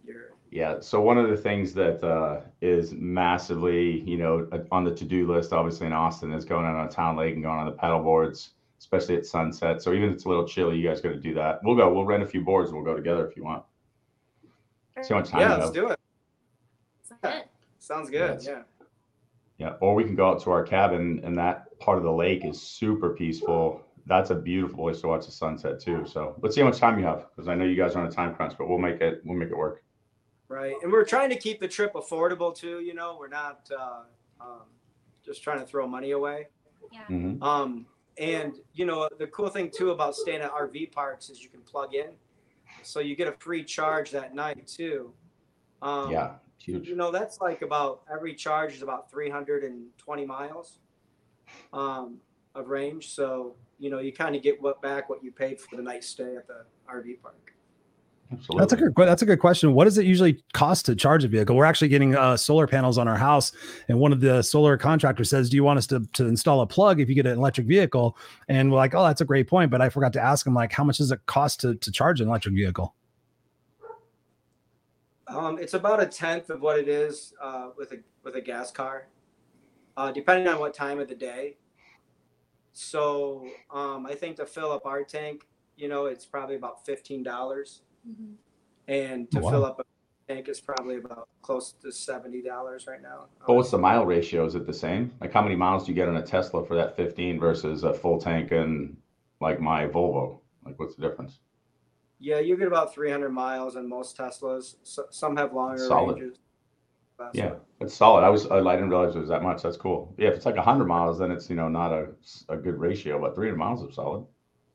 you're 0.03 0.31
Yeah. 0.49 0.79
So 0.79 0.99
one 1.01 1.19
of 1.19 1.29
the 1.29 1.37
things 1.37 1.73
that 1.75 2.03
uh, 2.03 2.41
is 2.61 2.93
massively, 2.93 4.01
you 4.09 4.17
know, 4.17 4.47
on 4.71 4.83
the 4.83 4.93
to-do 4.95 5.31
list, 5.31 5.53
obviously 5.53 5.85
in 5.85 5.93
Austin, 5.93 6.33
is 6.33 6.45
going 6.45 6.65
out 6.65 6.75
on 6.75 6.87
a 6.87 6.89
town 6.89 7.15
lake 7.15 7.35
and 7.35 7.43
going 7.43 7.59
on 7.59 7.67
the 7.67 7.71
paddle 7.73 8.01
boards, 8.01 8.53
especially 8.83 9.15
at 9.15 9.25
sunset. 9.25 9.81
So 9.81 9.93
even 9.93 10.09
if 10.09 10.15
it's 10.15 10.25
a 10.25 10.27
little 10.27 10.45
chilly, 10.45 10.77
you 10.77 10.85
guys 10.85 10.99
got 10.99 11.09
to 11.09 11.17
do 11.17 11.33
that. 11.35 11.61
We'll 11.63 11.77
go. 11.77 11.91
We'll 11.93 12.03
rent 12.03 12.21
a 12.21 12.27
few 12.27 12.41
boards 12.41 12.69
and 12.69 12.75
we'll 12.75 12.85
go 12.85 12.95
together 12.95 13.25
if 13.25 13.37
you 13.37 13.43
want. 13.45 13.63
See 15.01 15.13
how 15.13 15.21
much 15.21 15.29
time 15.29 15.39
yeah, 15.39 15.53
let's 15.53 15.65
have. 15.65 15.73
do 15.73 15.87
it. 15.87 15.99
Sounds 17.01 17.21
good. 17.21 17.43
Sounds 17.79 18.09
good. 18.09 18.41
Yes. 18.41 18.45
Yeah. 18.45 18.61
Yeah. 19.57 19.73
Or 19.79 19.95
we 19.95 20.03
can 20.03 20.15
go 20.15 20.29
out 20.29 20.41
to 20.43 20.51
our 20.51 20.63
cabin, 20.63 21.21
and 21.23 21.37
that 21.37 21.79
part 21.79 21.97
of 21.97 22.03
the 22.03 22.11
lake 22.11 22.43
is 22.43 22.61
super 22.61 23.11
peaceful. 23.11 23.81
That's 24.05 24.31
a 24.31 24.35
beautiful 24.35 24.83
place 24.83 24.99
to 25.01 25.07
watch 25.07 25.25
the 25.25 25.31
sunset 25.31 25.79
too. 25.79 26.05
So 26.05 26.35
let's 26.41 26.55
see 26.55 26.61
how 26.61 26.67
much 26.67 26.77
time 26.77 26.99
you 26.99 27.05
have, 27.05 27.27
because 27.33 27.47
I 27.47 27.55
know 27.55 27.63
you 27.63 27.77
guys 27.77 27.95
are 27.95 28.01
on 28.01 28.07
a 28.07 28.11
time 28.11 28.35
crunch, 28.35 28.55
but 28.57 28.67
we'll 28.67 28.77
make 28.77 28.99
it. 28.99 29.21
We'll 29.23 29.37
make 29.37 29.49
it 29.49 29.57
work. 29.57 29.81
Right. 30.49 30.75
And 30.83 30.91
we're 30.91 31.05
trying 31.05 31.29
to 31.29 31.37
keep 31.37 31.61
the 31.61 31.69
trip 31.69 31.93
affordable 31.93 32.53
too. 32.53 32.81
You 32.81 32.93
know, 32.93 33.15
we're 33.17 33.29
not 33.29 33.69
uh, 33.71 34.01
um, 34.41 34.65
just 35.25 35.41
trying 35.41 35.59
to 35.59 35.65
throw 35.65 35.87
money 35.87 36.11
away. 36.11 36.47
Yeah. 36.91 37.05
Mhm. 37.09 37.41
Um, 37.41 37.85
and 38.17 38.55
you 38.73 38.85
know, 38.85 39.07
the 39.19 39.27
cool 39.27 39.49
thing 39.49 39.71
too 39.75 39.91
about 39.91 40.15
staying 40.15 40.41
at 40.41 40.51
RV 40.51 40.91
parks 40.91 41.29
is 41.29 41.41
you 41.41 41.49
can 41.49 41.61
plug 41.61 41.93
in, 41.95 42.11
so 42.81 42.99
you 42.99 43.15
get 43.15 43.27
a 43.27 43.33
free 43.39 43.63
charge 43.63 44.11
that 44.11 44.35
night 44.35 44.67
too. 44.67 45.13
Um, 45.81 46.11
Yeah. 46.11 46.33
Huge. 46.59 46.87
You 46.87 46.95
know, 46.95 47.11
that's 47.11 47.41
like 47.41 47.61
about 47.61 48.03
every 48.11 48.33
charge 48.33 48.73
is 48.73 48.83
about 48.83 49.11
320 49.11 50.25
miles 50.25 50.79
um, 51.73 52.19
of 52.55 52.69
range. 52.69 53.09
So, 53.09 53.55
you 53.79 53.89
know, 53.89 53.99
you 53.99 54.13
kind 54.13 54.33
of 54.33 54.41
get 54.41 54.61
what 54.61 54.81
back 54.81 55.09
what 55.09 55.21
you 55.21 55.31
paid 55.31 55.59
for 55.59 55.75
the 55.75 55.81
night 55.81 56.05
stay 56.05 56.37
at 56.37 56.47
the 56.47 56.63
RV 56.89 57.21
park. 57.21 57.53
Absolutely. 58.33 58.61
That's 58.61 58.73
a 58.73 58.75
good. 58.75 58.93
That's 58.95 59.21
a 59.21 59.25
good 59.25 59.39
question. 59.39 59.73
What 59.73 59.85
does 59.85 59.97
it 59.97 60.05
usually 60.05 60.43
cost 60.53 60.85
to 60.87 60.95
charge 60.95 61.23
a 61.23 61.27
vehicle? 61.27 61.55
We're 61.55 61.65
actually 61.65 61.89
getting 61.89 62.15
uh, 62.15 62.35
solar 62.35 62.67
panels 62.67 62.97
on 62.97 63.07
our 63.07 63.17
house, 63.17 63.51
and 63.87 63.99
one 63.99 64.11
of 64.11 64.21
the 64.21 64.41
solar 64.41 64.77
contractors 64.77 65.29
says, 65.29 65.49
"Do 65.49 65.55
you 65.55 65.63
want 65.63 65.77
us 65.77 65.87
to 65.87 66.01
to 66.13 66.27
install 66.27 66.61
a 66.61 66.67
plug 66.67 66.99
if 66.99 67.09
you 67.09 67.15
get 67.15 67.25
an 67.25 67.37
electric 67.37 67.67
vehicle?" 67.67 68.17
And 68.47 68.71
we're 68.71 68.77
like, 68.77 68.95
"Oh, 68.95 69.03
that's 69.03 69.21
a 69.21 69.25
great 69.25 69.47
point," 69.47 69.71
but 69.71 69.81
I 69.81 69.89
forgot 69.89 70.13
to 70.13 70.21
ask 70.21 70.45
him 70.45 70.53
like, 70.53 70.71
how 70.71 70.83
much 70.83 70.97
does 70.97 71.11
it 71.11 71.19
cost 71.25 71.59
to 71.61 71.75
to 71.75 71.91
charge 71.91 72.21
an 72.21 72.27
electric 72.27 72.55
vehicle? 72.55 72.95
Um, 75.27 75.57
it's 75.59 75.73
about 75.73 76.01
a 76.01 76.05
tenth 76.05 76.49
of 76.49 76.61
what 76.61 76.77
it 76.77 76.87
is 76.87 77.33
uh, 77.41 77.69
with 77.77 77.91
a 77.91 77.99
with 78.23 78.35
a 78.35 78.41
gas 78.41 78.71
car, 78.71 79.07
uh, 79.97 80.11
depending 80.11 80.47
on 80.47 80.59
what 80.59 80.73
time 80.73 80.99
of 80.99 81.07
the 81.07 81.15
day. 81.15 81.57
So 82.73 83.47
um, 83.71 84.05
I 84.05 84.15
think 84.15 84.37
to 84.37 84.45
fill 84.45 84.71
up 84.71 84.85
our 84.85 85.03
tank, 85.03 85.47
you 85.77 85.87
know, 85.87 86.05
it's 86.07 86.25
probably 86.25 86.55
about 86.55 86.85
fifteen 86.85 87.23
dollars, 87.23 87.81
Mhm. 88.07 88.35
and 88.87 89.29
to 89.31 89.39
Oh, 89.39 89.41
wow. 89.43 89.49
fill 89.51 89.65
up 89.65 89.79
a 89.79 89.83
tank 90.33 90.47
is 90.49 90.59
probably 90.59 90.97
about 90.97 91.27
close 91.41 91.73
to 91.81 91.91
seventy 91.91 92.41
dollars 92.41 92.87
right 92.87 93.01
now. 93.01 93.25
But 93.45 93.55
what's 93.55 93.71
the 93.71 93.77
mile 93.77 94.05
ratio? 94.05 94.45
Is 94.45 94.55
it 94.55 94.65
the 94.65 94.73
same? 94.73 95.11
Like 95.21 95.31
how 95.31 95.41
many 95.41 95.55
miles 95.55 95.85
do 95.85 95.91
you 95.91 95.95
get 95.95 96.07
on 96.09 96.17
a 96.17 96.21
Tesla 96.25 96.65
for 96.65 96.75
that 96.75 96.95
15 96.95 97.39
versus 97.39 97.83
a 97.83 97.93
full 97.93 98.19
tank 98.19 98.51
and 98.51 98.97
like 99.41 99.59
my 99.59 99.87
Volvo? 99.87 100.39
Like 100.65 100.79
what's 100.79 100.95
the 100.95 101.01
difference? 101.01 101.39
Yeah, 102.19 102.39
you 102.39 102.55
get 102.55 102.67
about 102.67 102.93
300 102.93 103.29
miles 103.31 103.75
on 103.75 103.87
most 103.89 104.17
Teslas. 104.17 104.75
So, 104.83 105.05
some 105.09 105.35
have 105.35 105.53
longer 105.53 105.77
Solid. 105.85 106.19
ranges. 106.19 106.39
That's 107.19 107.35
Yeah, 107.37 107.49
what- 107.51 107.65
it's 107.81 107.93
solid. 107.93 108.23
I 108.23 108.29
was 108.29 108.49
I 108.49 108.59
didn't 108.75 108.89
realize 108.89 109.15
it 109.15 109.19
was 109.19 109.29
that 109.29 109.43
much. 109.43 109.61
That's 109.61 109.77
cool. 109.77 110.13
Yeah, 110.17 110.29
if 110.29 110.35
it's 110.35 110.45
like 110.45 110.55
100 110.55 110.85
miles, 110.85 111.19
then 111.19 111.31
it's 111.31 111.49
you 111.49 111.55
know 111.55 111.67
not 111.67 111.91
a, 111.91 112.09
a 112.49 112.57
good 112.57 112.79
ratio, 112.79 113.19
but 113.19 113.35
300 113.35 113.57
miles 113.57 113.83
is 113.83 113.95
solid. 113.95 114.25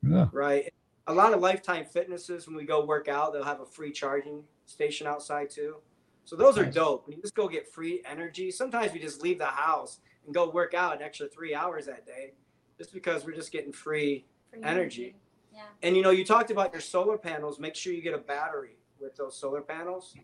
Yeah. 0.03 0.29
Right. 0.33 0.68
A 1.09 1.15
lot 1.15 1.33
of 1.33 1.41
Lifetime 1.41 1.87
Fitnesses, 1.87 2.47
when 2.47 2.55
we 2.55 2.65
go 2.65 2.85
work 2.85 3.09
out, 3.09 3.33
they'll 3.33 3.43
have 3.43 3.61
a 3.61 3.67
free 3.67 3.91
charging 3.91 4.45
station 4.67 5.07
outside 5.07 5.49
too. 5.49 5.77
So 6.25 6.37
those 6.37 6.59
are 6.59 6.67
dope. 6.67 7.07
When 7.07 7.17
you 7.17 7.23
just 7.23 7.35
go 7.35 7.49
get 7.49 7.67
free 7.67 8.03
energy, 8.05 8.51
sometimes 8.51 8.93
we 8.93 8.99
just 8.99 9.23
leave 9.23 9.39
the 9.39 9.47
house 9.47 10.01
and 10.27 10.35
go 10.35 10.51
work 10.51 10.75
out 10.75 10.95
an 10.95 11.03
extra 11.03 11.27
three 11.27 11.55
hours 11.55 11.87
that 11.87 12.05
day, 12.05 12.35
just 12.77 12.93
because 12.93 13.25
we're 13.25 13.35
just 13.35 13.51
getting 13.51 13.73
free. 13.73 14.27
Free 14.51 14.61
Energy. 14.63 15.17
Yeah. 15.55 15.63
And 15.83 15.97
you 15.97 16.03
know, 16.03 16.11
you 16.11 16.27
talked 16.27 16.51
about 16.51 16.73
your 16.73 16.83
solar 16.83 17.17
panels. 17.17 17.59
Make 17.59 17.75
sure 17.75 17.95
you 17.95 18.03
get 18.03 18.13
a 18.13 18.19
battery 18.19 18.77
with 19.01 19.17
those 19.17 19.35
solar 19.35 19.63
panels, 19.63 20.15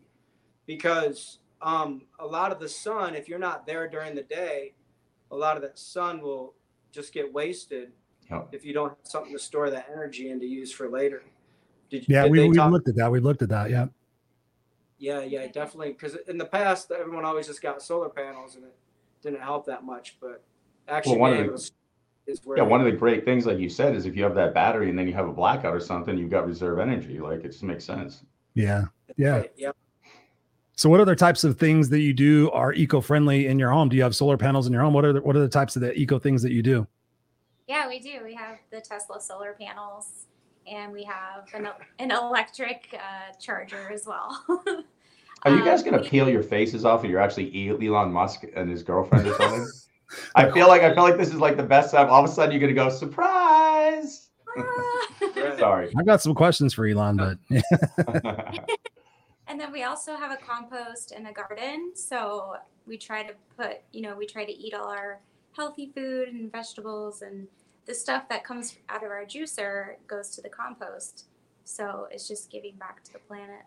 because 0.67 1.39
um, 1.63 2.03
a 2.19 2.27
lot 2.27 2.53
of 2.53 2.61
the 2.61 2.69
sun, 2.69 3.15
if 3.15 3.27
you're 3.27 3.39
not 3.39 3.67
there 3.67 3.89
during 3.89 4.15
the 4.15 4.23
day, 4.23 4.75
a 5.31 5.37
lot 5.37 5.57
of 5.57 5.63
that 5.63 5.79
sun 5.79 6.21
will 6.21 6.53
just 6.93 7.15
get 7.15 7.33
wasted 7.33 7.93
Yep. 8.31 8.49
if 8.53 8.65
you 8.65 8.73
don't 8.73 8.89
have 8.91 8.99
something 9.03 9.33
to 9.33 9.39
store 9.39 9.71
that 9.71 9.89
energy 9.93 10.31
and 10.31 10.41
to 10.41 10.47
use 10.47 10.73
for 10.73 10.89
later. 10.89 11.23
Did, 11.91 12.09
you, 12.09 12.15
Yeah, 12.17 12.23
did 12.23 12.33
we, 12.33 12.49
we 12.49 12.57
talk- 12.57 12.73
looked 12.73 12.89
at 12.89 12.97
that. 12.97 13.11
We 13.11 13.21
looked 13.21 13.43
at 13.43 13.49
that. 13.51 13.71
Yeah. 13.71 13.87
Yeah, 14.99 15.21
yeah, 15.21 15.47
definitely. 15.49 15.93
Because 15.93 16.17
in 16.29 16.39
the 16.39 16.47
past, 16.47 16.91
everyone 16.91 17.25
always 17.25 17.47
just 17.47 17.61
got 17.61 17.83
solar 17.83 18.09
panels, 18.09 18.55
and 18.55 18.65
it 18.65 18.75
didn't 19.23 19.41
help 19.41 19.67
that 19.67 19.85
much. 19.85 20.17
But 20.21 20.43
actually, 20.89 21.19
one 21.19 21.33
of 21.33 21.39
the- 21.39 21.45
able 21.45 21.59
is 22.27 22.41
where 22.45 22.57
Yeah, 22.57 22.65
one 22.65 22.81
of 22.81 22.87
the 22.87 22.93
great 22.97 23.25
things, 23.27 23.45
like 23.45 23.59
you 23.59 23.69
said, 23.69 23.95
is 23.95 24.07
if 24.07 24.17
you 24.17 24.23
have 24.23 24.35
that 24.37 24.55
battery 24.55 24.89
and 24.89 24.99
then 24.99 25.07
you 25.07 25.13
have 25.13 25.29
a 25.29 25.33
blackout 25.33 25.75
or 25.75 25.81
something, 25.81 26.17
you've 26.17 26.31
got 26.31 26.47
reserve 26.47 26.79
energy. 26.79 27.19
Like 27.21 27.41
it 27.45 27.49
just 27.53 27.63
makes 27.63 27.85
sense. 27.85 28.23
Yeah. 28.55 28.85
Yeah. 29.17 29.37
Right, 29.39 29.53
yeah. 29.57 29.73
So, 30.77 30.89
what 30.89 31.01
other 31.01 31.15
types 31.15 31.45
of 31.45 31.59
things 31.59 31.89
that 31.91 32.01
you 32.01 32.13
do 32.15 32.51
are 32.53 32.73
eco-friendly 32.73 33.47
in 33.47 33.59
your 33.59 33.71
home? 33.71 33.89
Do 33.91 33.97
you 33.97 34.03
have 34.03 34.17
solar 34.17 34.37
panels 34.39 34.67
in 34.67 34.73
your 34.73 34.83
home? 34.83 34.95
What 34.95 35.05
are 35.05 35.13
the, 35.13 35.21
what 35.21 35.37
are 35.37 35.41
the 35.41 35.49
types 35.49 35.77
of 35.77 35.83
the 35.83 35.93
eco 35.99 36.19
things 36.19 36.43
that 36.43 36.51
you 36.53 36.63
do? 36.63 36.87
Yeah, 37.67 37.89
we 37.89 37.99
do. 37.99 38.21
We 38.23 38.35
have 38.35 38.59
the 38.71 38.81
Tesla 38.81 39.21
solar 39.21 39.55
panels, 39.59 40.27
and 40.71 40.93
we 40.93 41.05
have 41.05 41.49
an, 41.55 41.69
an 41.99 42.11
electric 42.11 42.89
uh, 42.95 43.33
charger 43.41 43.91
as 43.93 44.07
well. 44.07 44.45
Are 45.45 45.51
you 45.51 45.65
guys 45.65 45.81
Um, 45.83 45.91
gonna 45.91 46.03
we- 46.03 46.09
peel 46.09 46.29
your 46.29 46.43
faces 46.43 46.85
off? 46.85 47.05
Or 47.05 47.07
you're 47.07 47.21
actually 47.21 47.71
Elon 47.71 48.13
Musk 48.13 48.45
and 48.55 48.69
his 48.71 48.83
girlfriend 48.83 49.27
or 49.29 49.35
something? 49.39 49.67
I 50.35 50.51
feel 50.51 50.69
like 50.69 50.83
I 50.83 50.95
feel 50.95 51.03
like 51.03 51.17
this 51.17 51.29
is 51.29 51.37
like 51.37 51.57
the 51.57 51.63
best 51.63 51.91
time. 51.93 52.09
All 52.11 52.23
of 52.23 52.31
a 52.31 52.33
sudden, 52.33 52.53
you're 52.53 52.61
gonna 52.61 52.73
go 52.75 52.89
surprise. 52.95 54.29
Sorry. 55.59 55.91
I've 55.99 56.07
got 56.07 56.21
some 56.23 56.35
questions 56.35 56.75
for 56.75 56.87
Elon, 56.87 57.17
but 57.17 57.39
And 59.49 59.61
then 59.61 59.73
we 59.73 59.83
also 59.85 60.17
have 60.17 60.31
a 60.31 60.37
compost 60.37 61.13
and 61.13 61.27
a 61.29 61.33
garden. 61.33 61.93
So 61.95 62.57
we 62.87 62.97
try 62.97 63.23
to 63.25 63.35
put, 63.57 63.79
you 63.93 64.01
know, 64.03 64.15
we 64.17 64.27
try 64.27 64.45
to 64.45 64.53
eat 64.53 64.75
all 64.75 64.89
our 64.89 65.21
healthy 65.57 65.91
food 65.95 66.29
and 66.29 66.51
vegetables 66.51 67.23
and 67.23 67.47
the 67.87 67.95
stuff 67.95 68.29
that 68.29 68.45
comes 68.45 68.77
out 68.89 69.05
of 69.05 69.11
our 69.11 69.25
juicer 69.25 69.95
goes 70.07 70.31
to 70.31 70.43
the 70.43 70.49
compost. 70.49 71.27
So 71.65 72.09
it's 72.11 72.27
just 72.29 72.51
giving 72.51 72.75
back 72.77 73.03
to 73.05 73.13
the 73.13 73.19
planet. 73.21 73.63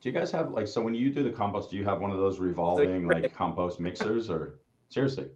do 0.00 0.08
you 0.08 0.14
guys 0.14 0.30
have 0.32 0.50
like 0.50 0.66
so 0.66 0.80
when 0.82 0.94
you 0.94 1.10
do 1.10 1.22
the 1.22 1.30
compost? 1.30 1.70
Do 1.70 1.76
you 1.76 1.84
have 1.84 2.00
one 2.00 2.10
of 2.10 2.18
those 2.18 2.38
revolving 2.38 3.06
like 3.06 3.34
compost 3.34 3.80
mixers 3.80 4.28
or 4.30 4.58
seriously? 4.88 5.26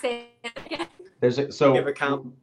Say 0.00 0.28
it 0.42 0.52
again. 0.66 0.86
There's 1.20 1.38
a, 1.38 1.50
so 1.52 1.72
Give 1.72 1.86
a 1.86 1.92
comp- 1.92 2.34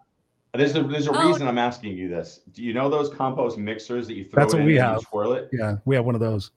there's 0.53 0.75
a 0.75 0.84
there's 0.84 1.07
a 1.07 1.11
Oh. 1.11 1.27
reason 1.27 1.47
I'm 1.47 1.57
asking 1.57 1.97
you 1.97 2.07
this. 2.07 2.41
Do 2.53 2.63
you 2.63 2.73
know 2.73 2.89
those 2.89 3.09
compost 3.13 3.57
mixers 3.57 4.07
that 4.07 4.13
you 4.15 4.25
throw 4.29 4.41
That's 4.43 4.53
it 4.53 4.57
what 4.57 4.61
in 4.61 4.67
we 4.67 4.77
and 4.77 4.88
have. 4.88 4.97
you 5.01 5.07
swirl 5.09 5.34
it? 5.34 5.49
yeah, 5.51 5.77
we 5.86 5.95
have 5.95 6.05
one 6.05 6.15
of 6.15 6.21
those. 6.21 6.51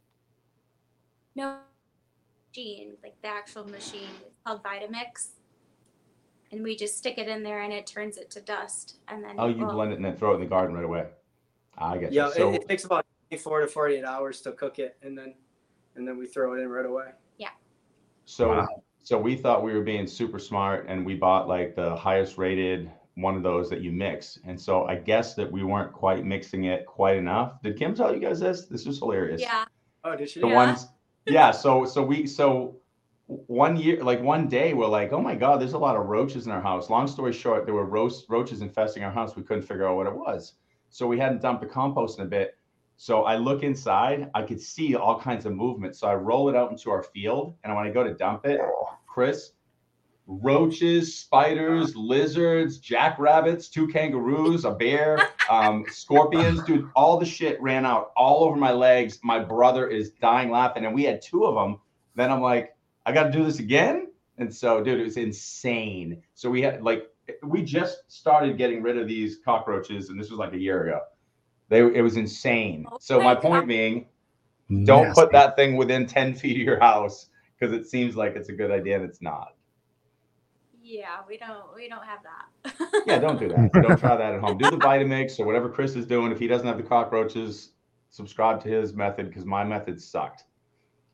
No 1.34 1.56
machine, 2.50 2.92
like 3.02 3.20
the 3.22 3.28
actual 3.28 3.64
machine. 3.68 4.08
It's 4.46 4.62
called 4.62 4.62
Vitamix. 4.62 5.28
And 6.52 6.62
we 6.62 6.76
just 6.76 6.96
stick 6.96 7.18
it 7.18 7.26
in 7.28 7.42
there 7.42 7.62
and 7.62 7.72
it 7.72 7.86
turns 7.86 8.16
it 8.16 8.30
to 8.30 8.40
dust. 8.40 8.98
And 9.08 9.22
then 9.24 9.34
Oh, 9.38 9.48
you 9.48 9.66
well, 9.66 9.74
blend 9.74 9.92
it 9.92 9.96
and 9.96 10.04
then 10.04 10.16
throw 10.16 10.32
it 10.32 10.34
in 10.36 10.40
the 10.40 10.46
garden 10.46 10.76
right 10.76 10.84
away. 10.84 11.06
I 11.76 11.98
get 11.98 12.12
Yeah, 12.12 12.28
you. 12.28 12.34
So 12.34 12.52
it, 12.52 12.62
it 12.62 12.68
takes 12.68 12.84
about 12.84 13.04
24 13.30 13.62
to 13.62 13.66
48 13.66 14.04
hours 14.04 14.40
to 14.42 14.52
cook 14.52 14.78
it, 14.78 14.96
and 15.02 15.18
then 15.18 15.34
and 15.96 16.06
then 16.06 16.16
we 16.16 16.26
throw 16.26 16.54
it 16.54 16.60
in 16.60 16.68
right 16.68 16.86
away. 16.86 17.06
Yeah. 17.38 17.48
So, 18.26 18.50
Wow. 18.50 18.66
so 19.02 19.18
we 19.18 19.34
thought 19.34 19.64
we 19.64 19.72
were 19.72 19.82
being 19.82 20.06
super 20.06 20.38
smart, 20.38 20.86
and 20.88 21.04
we 21.04 21.14
bought 21.16 21.48
like 21.48 21.74
the 21.74 21.96
highest 21.96 22.38
rated 22.38 22.90
one 23.16 23.34
of 23.34 23.42
those 23.42 23.68
that 23.70 23.80
you 23.80 23.90
mix. 23.90 24.38
And 24.44 24.60
so 24.60 24.84
I 24.84 24.94
guess 24.96 25.34
that 25.34 25.50
we 25.50 25.64
weren't 25.64 25.92
quite 25.92 26.24
mixing 26.24 26.64
it 26.64 26.86
quite 26.86 27.16
enough. 27.16 27.60
Did 27.62 27.78
Kim 27.78 27.94
tell 27.94 28.14
you 28.14 28.20
guys 28.20 28.38
this? 28.40 28.66
This 28.66 28.86
was 28.86 28.98
hilarious. 28.98 29.40
Yeah. 29.40 29.64
Oh, 30.04 30.14
did 30.14 30.30
she? 30.30 30.40
The 30.40 30.46
Yeah. 30.48 30.54
ones, 30.54 30.86
yeah. 31.26 31.50
So, 31.50 31.84
so 31.84 32.02
we, 32.02 32.26
so 32.26 32.76
one 33.26 33.76
year, 33.76 34.02
like 34.04 34.22
one 34.22 34.48
day, 34.48 34.72
we're 34.72 34.86
like, 34.86 35.12
oh 35.12 35.20
my 35.20 35.34
god, 35.34 35.60
there's 35.60 35.72
a 35.72 35.78
lot 35.78 35.96
of 35.96 36.06
roaches 36.06 36.46
in 36.46 36.52
our 36.52 36.60
house. 36.60 36.90
Long 36.90 37.08
story 37.08 37.32
short, 37.32 37.64
there 37.64 37.74
were 37.74 37.84
roast 37.84 38.26
roaches 38.28 38.62
infesting 38.62 39.02
our 39.02 39.10
house. 39.10 39.34
We 39.34 39.42
couldn't 39.42 39.64
figure 39.64 39.88
out 39.88 39.96
what 39.96 40.06
it 40.06 40.14
was. 40.14 40.54
So 40.90 41.06
we 41.06 41.18
hadn't 41.18 41.42
dumped 41.42 41.62
the 41.62 41.68
compost 41.68 42.18
in 42.18 42.26
a 42.26 42.28
bit. 42.28 42.56
So 42.96 43.24
I 43.24 43.36
look 43.36 43.62
inside, 43.62 44.30
I 44.34 44.42
could 44.42 44.60
see 44.60 44.94
all 44.94 45.20
kinds 45.20 45.44
of 45.44 45.52
movement. 45.52 45.96
So 45.96 46.06
I 46.06 46.14
roll 46.14 46.48
it 46.48 46.56
out 46.56 46.70
into 46.70 46.90
our 46.90 47.02
field, 47.02 47.54
and 47.64 47.74
when 47.74 47.86
I 47.86 47.90
go 47.90 48.02
to 48.02 48.14
dump 48.14 48.46
it, 48.46 48.60
Chris, 49.06 49.52
roaches, 50.26 51.18
spiders, 51.18 51.94
lizards, 51.94 52.78
jackrabbits, 52.78 53.68
two 53.68 53.86
kangaroos, 53.88 54.64
a 54.64 54.70
bear, 54.70 55.30
um, 55.50 55.84
scorpions, 55.90 56.62
dude, 56.64 56.88
all 56.96 57.18
the 57.18 57.26
shit 57.26 57.60
ran 57.60 57.84
out 57.84 58.12
all 58.16 58.44
over 58.44 58.56
my 58.56 58.72
legs. 58.72 59.18
My 59.22 59.40
brother 59.40 59.88
is 59.88 60.10
dying 60.12 60.50
laughing, 60.50 60.84
and 60.84 60.94
we 60.94 61.04
had 61.04 61.20
two 61.20 61.44
of 61.44 61.54
them. 61.54 61.80
Then 62.14 62.32
I'm 62.32 62.40
like, 62.40 62.75
I 63.06 63.12
got 63.12 63.24
to 63.24 63.30
do 63.30 63.44
this 63.44 63.60
again. 63.60 64.08
And 64.36 64.54
so, 64.54 64.82
dude, 64.82 65.00
it 65.00 65.04
was 65.04 65.16
insane. 65.16 66.22
So 66.34 66.50
we 66.50 66.60
had 66.60 66.82
like, 66.82 67.04
we 67.42 67.62
just 67.62 68.00
started 68.08 68.58
getting 68.58 68.82
rid 68.82 68.98
of 68.98 69.08
these 69.08 69.38
cockroaches, 69.44 70.10
and 70.10 70.20
this 70.20 70.28
was 70.28 70.38
like 70.38 70.52
a 70.52 70.58
year 70.58 70.86
ago. 70.86 71.00
They, 71.68 71.78
it 71.78 72.02
was 72.02 72.16
insane. 72.16 72.84
Oh 72.90 72.98
so 73.00 73.18
my 73.18 73.34
my 73.34 73.34
point 73.34 73.66
being, 73.66 74.06
don't 74.84 75.06
Nasty. 75.06 75.20
put 75.20 75.32
that 75.32 75.56
thing 75.56 75.76
within 75.76 76.06
10 76.06 76.34
feet 76.34 76.56
of 76.56 76.62
your 76.62 76.78
house 76.78 77.30
because 77.58 77.74
it 77.74 77.86
seems 77.86 78.16
like 78.16 78.36
it's 78.36 78.48
a 78.48 78.52
good 78.52 78.70
idea 78.70 78.96
and 78.96 79.04
it's 79.04 79.22
not. 79.22 79.54
Yeah, 80.82 81.18
we 81.26 81.36
don't 81.36 81.74
we 81.74 81.88
don't 81.88 82.04
have 82.04 82.20
that. 82.22 83.02
Yeah, 83.06 83.18
don't 83.18 83.40
do 83.40 83.48
that. 83.48 83.72
don't 83.72 83.98
try 83.98 84.16
that 84.16 84.34
at 84.34 84.40
home. 84.40 84.56
Do 84.56 84.70
the 84.70 84.76
Vitamix 84.76 85.40
or 85.40 85.46
whatever 85.46 85.68
Chris 85.68 85.96
is 85.96 86.06
doing. 86.06 86.30
If 86.30 86.38
he 86.38 86.46
doesn't 86.46 86.66
have 86.66 86.76
the 86.76 86.84
cockroaches, 86.84 87.72
subscribe 88.10 88.62
to 88.62 88.68
his 88.68 88.94
method 88.94 89.28
because 89.28 89.44
my 89.44 89.64
method 89.64 90.00
sucked. 90.00 90.44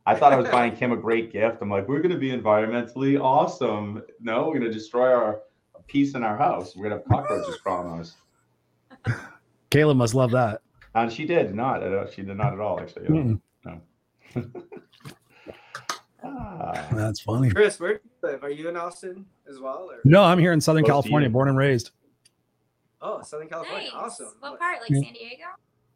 I 0.04 0.14
thought 0.14 0.32
I 0.32 0.36
was 0.36 0.48
buying 0.48 0.74
Kim 0.74 0.92
a 0.92 0.96
great 0.96 1.32
gift. 1.32 1.58
I'm 1.60 1.70
like, 1.70 1.88
we're 1.88 2.00
going 2.00 2.12
to 2.12 2.18
be 2.18 2.30
environmentally 2.30 3.20
awesome. 3.20 4.02
No, 4.20 4.48
we're 4.48 4.58
going 4.58 4.62
to 4.62 4.72
destroy 4.72 5.12
our 5.12 5.40
peace 5.86 6.14
in 6.14 6.24
our 6.24 6.36
house. 6.36 6.74
We're 6.74 6.88
going 6.88 7.00
to 7.02 7.08
have 7.08 7.08
cockroaches 7.08 7.56
crawling 7.60 7.92
on 7.92 8.00
us. 8.00 8.16
Kayla 9.70 9.96
must 9.96 10.14
love 10.14 10.32
that. 10.32 10.60
And 10.94 11.12
she 11.12 11.24
did 11.24 11.54
not. 11.54 11.80
She 12.12 12.22
did 12.22 12.36
not 12.36 12.52
at 12.52 12.60
all, 12.60 12.80
actually. 12.80 13.06
Mm-mm. 13.06 13.40
Ah. 16.24 16.86
That's 16.92 17.20
funny. 17.20 17.50
Chris, 17.50 17.80
where 17.80 17.94
do 17.94 18.00
you 18.04 18.28
live? 18.30 18.44
Are 18.44 18.50
you 18.50 18.68
in 18.68 18.76
Austin 18.76 19.26
as 19.48 19.58
well? 19.58 19.88
Or? 19.90 19.98
No, 20.04 20.22
I'm 20.22 20.38
here 20.38 20.52
in 20.52 20.60
Southern 20.60 20.84
Close 20.84 21.02
California, 21.02 21.28
born 21.28 21.48
and 21.48 21.58
raised. 21.58 21.90
Oh, 23.00 23.22
Southern 23.22 23.48
California. 23.48 23.88
nice. 23.88 23.92
Awesome. 23.92 24.32
What 24.38 24.58
part? 24.60 24.78
Like 24.80 24.88
San 24.88 25.12
Diego? 25.12 25.42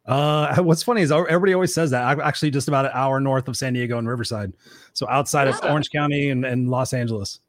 Uh, 0.07 0.57
what's 0.63 0.83
funny 0.83 1.03
is 1.03 1.11
everybody 1.13 1.53
always 1.55 1.75
says 1.75 1.91
that. 1.91 2.05
I'm 2.05 2.21
actually 2.21 2.51
just 2.51 2.69
about 2.69 2.85
an 2.87 2.93
hour 2.95 3.21
north 3.21 3.49
of 3.49 3.57
San 3.57 3.73
Diego 3.73 3.99
and 3.99 4.09
Riverside, 4.09 4.53
so 4.93 5.09
outside 5.09 5.49
of 5.49 5.59
Oh. 5.63 5.71
Orange 5.71 5.91
County 5.91 6.31
and, 6.31 6.45
and 6.45 6.69
Los 6.71 6.93
Angeles. 6.93 7.41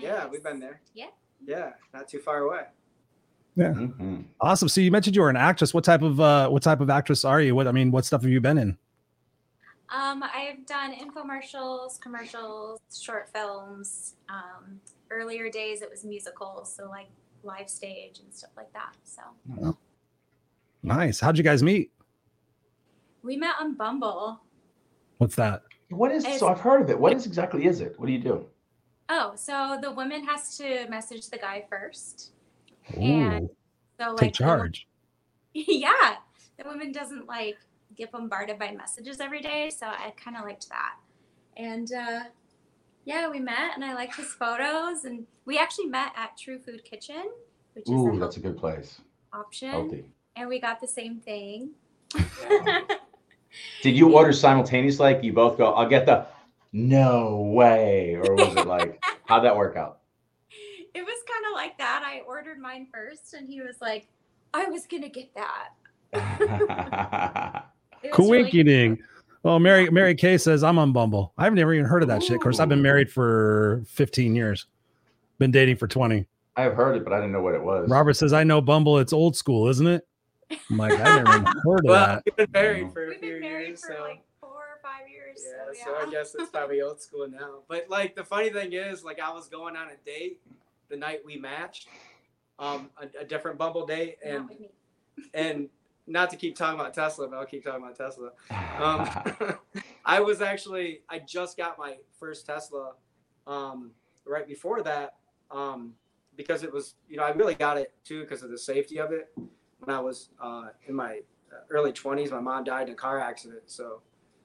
Yeah, 0.00 0.26
we've 0.26 0.42
been 0.42 0.60
there. 0.60 0.80
Yeah. 0.94 1.06
Yeah, 1.44 1.72
not 1.92 2.08
too 2.08 2.18
far 2.20 2.38
away. 2.42 2.64
Mhm. 3.56 4.24
Awesome. 4.40 4.68
So 4.68 4.80
you 4.80 4.92
mentioned 4.92 5.16
you 5.16 5.22
were 5.22 5.30
an 5.30 5.36
actress. 5.36 5.74
What 5.74 5.82
type 5.82 6.02
of 6.02 6.20
uh, 6.20 6.48
what 6.48 6.62
type 6.62 6.80
of 6.80 6.90
actress 6.90 7.24
are 7.24 7.40
you? 7.40 7.56
What 7.56 7.66
I 7.66 7.72
mean, 7.72 7.90
what 7.90 8.04
stuff 8.04 8.22
have 8.22 8.30
you 8.30 8.40
been 8.40 8.58
in? 8.58 8.78
Um, 9.90 10.22
I've 10.22 10.64
done 10.66 10.92
infomercials, 10.94 11.98
commercials, 12.00 12.78
short 12.94 13.30
films. 13.32 14.14
Um, 14.28 14.80
earlier 15.10 15.50
days 15.50 15.82
it 15.82 15.90
was 15.90 16.04
musicals, 16.04 16.72
so 16.72 16.88
like 16.88 17.08
live 17.42 17.68
stage 17.68 18.20
and 18.20 18.32
stuff 18.32 18.50
like 18.56 18.72
that. 18.74 18.94
So 19.02 19.76
Nice. 20.82 21.20
How'd 21.20 21.36
you 21.38 21.44
guys 21.44 21.62
meet? 21.62 21.90
We 23.22 23.36
met 23.36 23.54
on 23.60 23.74
Bumble. 23.74 24.40
What's 25.18 25.34
that? 25.36 25.62
What 25.90 26.12
is 26.12 26.24
It's- 26.24 26.40
so? 26.40 26.48
I've 26.48 26.60
heard 26.60 26.82
of 26.82 26.90
it. 26.90 26.98
What 26.98 27.12
is 27.12 27.26
exactly 27.26 27.66
is 27.66 27.80
it? 27.80 27.98
What 27.98 28.06
do 28.06 28.12
you 28.12 28.20
do? 28.22 28.46
Oh, 29.08 29.32
so 29.36 29.78
the 29.80 29.90
woman 29.90 30.24
has 30.24 30.56
to 30.58 30.86
message 30.88 31.28
the 31.30 31.38
guy 31.38 31.64
first. 31.68 32.32
Ooh, 32.96 33.00
And 33.00 33.50
So 33.98 34.10
like 34.10 34.18
take 34.18 34.32
the 34.34 34.38
charge. 34.44 34.86
yeah, 35.54 36.16
the 36.58 36.64
woman 36.68 36.92
doesn't 36.92 37.26
like 37.26 37.56
get 37.96 38.12
bombarded 38.12 38.58
by 38.58 38.70
messages 38.72 39.18
every 39.20 39.40
day, 39.40 39.70
so 39.70 39.86
I 39.86 40.12
kind 40.16 40.36
of 40.36 40.44
liked 40.44 40.68
that. 40.68 40.94
And 41.56 41.90
uh, 41.92 42.20
yeah, 43.04 43.28
we 43.30 43.40
met, 43.40 43.72
and 43.74 43.84
I 43.84 43.94
liked 43.94 44.14
his 44.16 44.26
photos, 44.26 45.04
and 45.04 45.26
we 45.46 45.58
actually 45.58 45.86
met 45.86 46.12
at 46.14 46.36
True 46.38 46.58
Food 46.58 46.84
Kitchen, 46.84 47.24
which 47.72 47.84
is 47.86 47.90
Ooh, 47.90 48.14
a 48.14 48.18
that's 48.18 48.36
a 48.36 48.40
good 48.40 48.56
place. 48.58 49.00
option, 49.32 49.70
Healthy. 49.70 50.04
And 50.38 50.48
we 50.48 50.60
got 50.60 50.80
the 50.80 50.86
same 50.86 51.18
thing. 51.18 51.70
Did 53.82 53.96
you 53.96 54.14
order 54.16 54.32
simultaneously? 54.32 55.14
Like 55.14 55.24
you 55.24 55.32
both 55.32 55.58
go, 55.58 55.72
I'll 55.74 55.88
get 55.88 56.06
the 56.06 56.26
no 56.72 57.50
way. 57.54 58.14
Or 58.14 58.34
was 58.34 58.54
it 58.54 58.66
like, 58.66 59.02
how'd 59.26 59.44
that 59.44 59.56
work 59.56 59.76
out? 59.76 59.98
it 60.94 61.02
was 61.02 61.22
kind 61.30 61.44
of 61.46 61.54
like 61.54 61.76
that. 61.78 62.02
I 62.04 62.20
ordered 62.26 62.58
mine 62.58 62.86
first, 62.92 63.34
and 63.34 63.46
he 63.48 63.60
was 63.60 63.76
like, 63.80 64.08
"I 64.52 64.64
was 64.66 64.86
gonna 64.86 65.08
get 65.08 65.30
that." 65.34 65.68
It 68.00 68.16
was 68.16 68.30
really- 68.30 69.02
Well, 69.42 69.54
oh, 69.56 69.58
Mary 69.58 69.90
Mary 69.90 70.14
Kay 70.14 70.38
says 70.38 70.62
I'm 70.62 70.78
on 70.78 70.92
Bumble. 70.92 71.32
I've 71.36 71.52
never 71.52 71.74
even 71.74 71.84
heard 71.84 72.02
of 72.02 72.08
that 72.08 72.22
shit. 72.22 72.36
Of 72.36 72.42
course, 72.42 72.60
I've 72.60 72.68
been 72.68 72.82
married 72.82 73.10
for 73.10 73.82
15 73.88 74.36
years. 74.36 74.66
Been 75.38 75.50
dating 75.50 75.76
for 75.76 75.88
20. 75.88 76.26
I've 76.56 76.74
heard 76.74 76.96
it, 76.96 77.04
but 77.04 77.12
I 77.12 77.16
didn't 77.16 77.32
know 77.32 77.42
what 77.42 77.54
it 77.54 77.62
was. 77.62 77.88
Robert 77.90 78.14
says 78.14 78.32
I 78.32 78.44
know 78.44 78.60
Bumble. 78.60 78.98
It's 78.98 79.12
old 79.12 79.36
school, 79.36 79.66
isn't 79.68 79.86
it? 79.86 80.06
I'm 80.50 80.76
like 80.76 80.92
I 80.92 81.22
never 81.22 81.30
even 81.30 81.44
heard 81.64 81.78
of 81.80 81.84
Well, 81.84 82.06
that. 82.06 82.22
we've 82.24 82.36
been 82.36 82.50
married 82.52 82.92
for 82.92 83.10
a 83.12 83.18
few 83.18 83.36
years, 83.36 83.80
for 83.80 83.94
so 83.96 84.02
like 84.02 84.22
four 84.40 84.50
or 84.50 84.80
five 84.82 85.08
years. 85.08 85.40
yeah, 85.44 85.84
so 85.84 85.92
so. 86.00 86.06
I 86.06 86.10
guess 86.10 86.34
it's 86.34 86.50
probably 86.50 86.80
old 86.80 87.00
school 87.00 87.28
now. 87.28 87.60
But 87.68 87.88
like 87.88 88.14
the 88.16 88.24
funny 88.24 88.50
thing 88.50 88.72
is, 88.72 89.04
like 89.04 89.20
I 89.20 89.30
was 89.32 89.48
going 89.48 89.76
on 89.76 89.88
a 89.88 89.96
date 90.04 90.40
the 90.88 90.96
night 90.96 91.20
we 91.24 91.36
matched, 91.36 91.88
um, 92.58 92.90
a, 92.96 93.20
a 93.20 93.24
different 93.24 93.58
Bumble 93.58 93.86
date, 93.86 94.16
and 94.24 94.48
and 95.34 95.68
not 96.06 96.30
to 96.30 96.36
keep 96.36 96.56
talking 96.56 96.80
about 96.80 96.94
Tesla, 96.94 97.28
but 97.28 97.36
I'll 97.36 97.44
keep 97.46 97.64
talking 97.64 97.82
about 97.82 97.96
Tesla. 97.96 98.30
Um, 98.78 99.58
I 100.06 100.20
was 100.20 100.40
actually 100.40 101.02
I 101.08 101.18
just 101.18 101.56
got 101.58 101.78
my 101.78 101.96
first 102.18 102.46
Tesla 102.46 102.92
um, 103.46 103.90
right 104.26 104.46
before 104.46 104.82
that 104.82 105.16
um, 105.50 105.92
because 106.36 106.62
it 106.62 106.72
was 106.72 106.94
you 107.08 107.16
know 107.18 107.24
I 107.24 107.30
really 107.32 107.54
got 107.54 107.76
it 107.76 107.92
too 108.04 108.20
because 108.22 108.42
of 108.42 108.50
the 108.50 108.58
safety 108.58 108.98
of 108.98 109.12
it 109.12 109.28
when 109.80 109.94
I 109.94 110.00
was 110.00 110.30
uh, 110.40 110.68
in 110.86 110.94
my 110.94 111.20
early 111.70 111.92
20s. 111.92 112.30
My 112.30 112.40
mom 112.40 112.64
died 112.64 112.88
in 112.88 112.94
a 112.94 112.96
car 112.96 113.20
accident, 113.20 113.62
so 113.66 114.00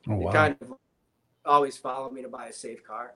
Oh, 0.10 0.28
it 0.30 0.34
kind 0.34 0.56
of 0.62 0.74
always 1.46 1.78
followed 1.78 2.12
me 2.12 2.22
to 2.22 2.28
buy 2.28 2.48
a 2.48 2.54
safe 2.54 2.84
car. 2.84 3.14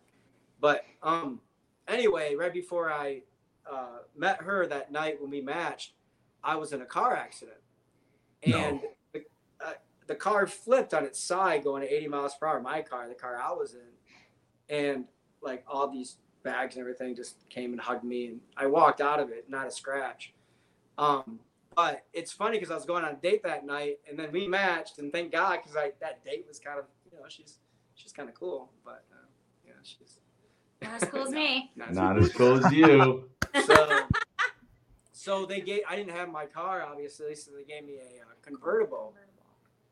But 0.61 0.85
um, 1.03 1.41
anyway, 1.87 2.35
right 2.35 2.53
before 2.53 2.91
I 2.91 3.21
uh, 3.69 3.99
met 4.15 4.41
her 4.41 4.65
that 4.67 4.91
night 4.91 5.21
when 5.21 5.29
we 5.29 5.41
matched, 5.41 5.93
I 6.43 6.55
was 6.55 6.71
in 6.71 6.81
a 6.81 6.85
car 6.85 7.15
accident, 7.15 7.57
No. 8.45 8.57
and 8.57 8.79
the, 9.13 9.23
uh, 9.59 9.73
the 10.07 10.15
car 10.15 10.47
flipped 10.47 10.93
on 10.93 11.03
its 11.03 11.19
side 11.19 11.63
going 11.63 11.83
at 11.83 11.91
80 11.91 12.07
miles 12.07 12.35
per 12.35 12.47
hour. 12.47 12.61
My 12.61 12.81
car, 12.81 13.07
the 13.09 13.15
car 13.15 13.37
I 13.37 13.51
was 13.51 13.75
in, 13.75 14.73
and 14.75 15.05
like 15.41 15.65
all 15.67 15.89
these 15.89 16.17
bags 16.43 16.75
and 16.75 16.81
everything 16.81 17.15
just 17.15 17.47
came 17.49 17.73
and 17.73 17.81
hugged 17.81 18.05
me, 18.05 18.27
and 18.27 18.39
I 18.55 18.67
walked 18.67 19.01
out 19.01 19.19
of 19.19 19.29
it, 19.29 19.49
not 19.49 19.67
a 19.67 19.71
scratch. 19.71 20.33
Um, 20.97 21.39
but 21.77 22.05
it's 22.11 22.31
funny 22.31 22.57
because 22.57 22.71
I 22.71 22.75
was 22.75 22.85
going 22.85 23.05
on 23.05 23.11
a 23.11 23.15
date 23.17 23.43
that 23.43 23.63
night, 23.65 23.99
and 24.09 24.17
then 24.17 24.31
we 24.31 24.47
matched, 24.47 24.97
and 24.97 25.11
thank 25.11 25.31
God 25.31 25.59
because 25.61 25.77
I 25.77 25.91
that 26.01 26.25
date 26.25 26.43
was 26.47 26.59
kind 26.59 26.79
of 26.79 26.85
you 27.09 27.17
know 27.19 27.25
she's 27.29 27.59
she's 27.93 28.11
kind 28.11 28.27
of 28.27 28.33
cool, 28.35 28.71
but 28.83 29.05
uh, 29.13 29.27
yeah 29.65 29.73
she's 29.83 30.17
Not 30.81 31.03
as 31.03 31.09
cool 31.09 31.21
as 31.27 31.29
me. 31.43 31.71
not 31.75 31.89
as 31.91 31.95
Not 31.95 32.17
as 32.17 32.33
cool 32.33 32.65
as 32.65 32.73
you. 32.73 33.29
so, 33.65 33.99
so 35.13 35.45
they 35.45 35.61
gave. 35.61 35.81
I 35.87 35.95
didn't 35.95 36.15
have 36.15 36.29
my 36.29 36.47
car, 36.47 36.81
obviously, 36.81 37.35
so 37.35 37.51
they 37.55 37.63
gave 37.63 37.85
me 37.85 37.97
a, 37.97 38.23
uh 38.23 38.33
convertible, 38.41 39.13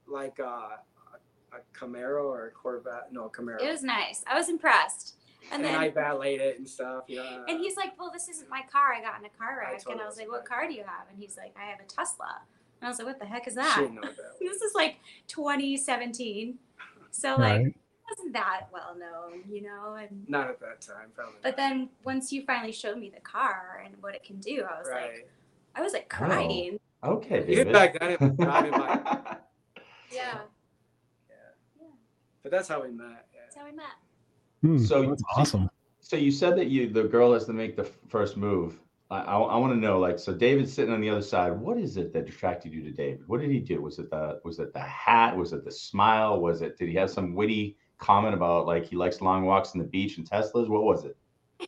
like 0.07 0.39
uh, 0.39 0.43
a, 0.43 1.57
a 1.57 1.59
Camaro 1.77 2.23
or 2.23 2.47
a 2.47 2.51
Corvette. 2.51 3.11
No, 3.11 3.25
a 3.25 3.29
Camaro. 3.29 3.61
It 3.61 3.69
was 3.69 3.83
nice. 3.83 4.23
I 4.25 4.35
was 4.35 4.49
impressed. 4.49 5.17
And 5.51 5.63
and, 5.63 5.65
then 5.65 5.75
I 5.75 5.89
valeted 5.89 6.41
it 6.41 6.57
and 6.59 6.67
stuff. 6.67 7.03
You 7.07 7.17
know. 7.17 7.45
and 7.47 7.59
he's 7.59 7.75
like, 7.77 7.97
"Well, 7.99 8.09
this 8.11 8.27
isn't 8.29 8.49
my 8.49 8.61
car. 8.71 8.93
I 8.93 9.01
got 9.01 9.19
in 9.19 9.25
a 9.25 9.29
car 9.29 9.63
I 9.67 9.71
wreck." 9.71 9.83
told 9.83 9.93
and 9.95 10.01
I 10.01 10.07
was 10.07 10.17
like, 10.17 10.29
"What 10.29 10.45
car 10.45 10.67
do 10.67 10.73
you 10.73 10.83
have?" 10.83 11.07
And 11.09 11.19
he's 11.19 11.37
like, 11.37 11.53
"I 11.59 11.65
have 11.69 11.79
a 11.79 11.83
Tesla." 11.83 12.41
And 12.81 12.87
I 12.87 12.89
was 12.89 12.97
like, 12.99 13.07
"What 13.07 13.19
the 13.19 13.25
heck 13.25 13.47
is 13.47 13.55
that?" 13.55 13.77
didn't 13.79 13.95
know 13.95 14.01
what 14.01 14.15
that. 14.17 14.35
This 14.39 14.61
is 14.61 14.73
like 14.75 14.97
2017, 15.27 16.55
so 17.11 17.29
like 17.31 17.39
Right. 17.39 17.65
it 17.67 17.75
wasn't 18.09 18.33
that 18.33 18.67
well 18.71 18.95
known, 18.97 19.43
you 19.49 19.61
know. 19.61 19.95
And 19.95 20.27
Not 20.27 20.49
at 20.49 20.59
that 20.61 20.81
time, 20.81 21.09
probably. 21.13 21.35
but 21.43 21.49
not. 21.49 21.57
then 21.57 21.89
once 22.03 22.31
you 22.33 22.43
finally 22.45 22.71
showed 22.71 22.97
me 22.97 23.09
the 23.13 23.21
car 23.21 23.81
and 23.85 23.95
what 24.01 24.15
it 24.15 24.23
can 24.23 24.37
do, 24.39 24.63
I 24.69 24.77
was 24.79 24.87
like. 24.89 25.29
I 25.77 25.81
was 25.81 25.91
like 25.93 26.11
Oh. 26.13 26.17
crying. 26.25 26.79
Okay, 27.03 27.39
Even 27.49 27.67
David. 27.67 27.73
back 27.73 27.99
then, 27.99 28.11
it 28.11 28.21
was 28.21 28.31
driving 28.31 28.71
by. 28.71 29.37
Yeah, 30.11 30.39
Yeah. 31.29 31.87
But 32.43 32.51
that's 32.51 32.67
how 32.69 32.81
we 32.83 32.91
met. 32.91 33.27
Yeah. 33.33 33.41
that's 33.43 33.55
how 33.57 33.65
we 33.65 33.71
met. 33.73 33.85
Hmm, 34.65 34.77
So- 34.79 35.09
that's 35.09 35.23
awesome. 35.35 35.69
So 35.99 36.15
you 36.17 36.31
said 36.31 36.55
that 36.57 36.67
you 36.67 36.89
the 36.89 37.03
girl 37.03 37.33
has 37.33 37.45
to 37.45 37.53
make 37.53 37.75
the 37.75 37.83
first 37.83 38.37
move. 38.37 38.79
I, 39.11 39.19
I, 39.19 39.57
want 39.57 39.71
to 39.71 39.79
know, 39.79 39.99
like, 39.99 40.17
so 40.17 40.33
David's 40.33 40.73
sitting 40.73 40.93
on 40.93 40.99
the 40.99 41.09
other 41.09 41.21
side. 41.21 41.51
What 41.51 41.77
is 41.77 41.97
it 41.97 42.11
that 42.13 42.27
attracted 42.27 42.73
you 42.73 42.83
to 42.83 42.91
David? 42.91 43.27
What 43.27 43.39
did 43.39 43.51
he 43.51 43.59
do? 43.59 43.81
Was 43.81 43.99
it 43.99 44.09
the 44.09 44.39
was 44.43 44.59
it 44.59 44.73
the 44.73 44.79
hat? 44.79 45.37
Was 45.37 45.53
it 45.53 45.63
the 45.63 45.71
smile? 45.71 46.39
Was 46.39 46.61
it 46.61 46.77
did 46.77 46.89
he 46.89 46.95
have 46.95 47.11
some 47.11 47.35
witty 47.35 47.77
comment 47.99 48.33
about 48.33 48.65
like 48.65 48.85
he 48.85 48.95
likes 48.95 49.21
long 49.21 49.45
walks 49.45 49.73
on 49.73 49.79
the 49.79 49.85
beach 49.87 50.17
and 50.17 50.29
Teslas? 50.29 50.67
What 50.67 50.83
was 50.83 51.05
it? 51.05 51.17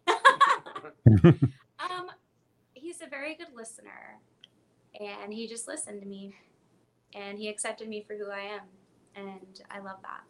Um, 1.79 2.07
he's 2.73 3.01
a 3.01 3.07
very 3.07 3.35
good 3.35 3.55
listener, 3.55 4.19
and 4.99 5.31
he 5.31 5.47
just 5.47 5.67
listened 5.67 6.01
to 6.01 6.07
me, 6.07 6.35
and 7.15 7.37
he 7.37 7.47
accepted 7.47 7.87
me 7.87 8.03
for 8.05 8.15
who 8.15 8.29
I 8.29 8.39
am, 8.39 8.61
and 9.15 9.61
I 9.71 9.79
love 9.79 9.99
that. 10.01 10.21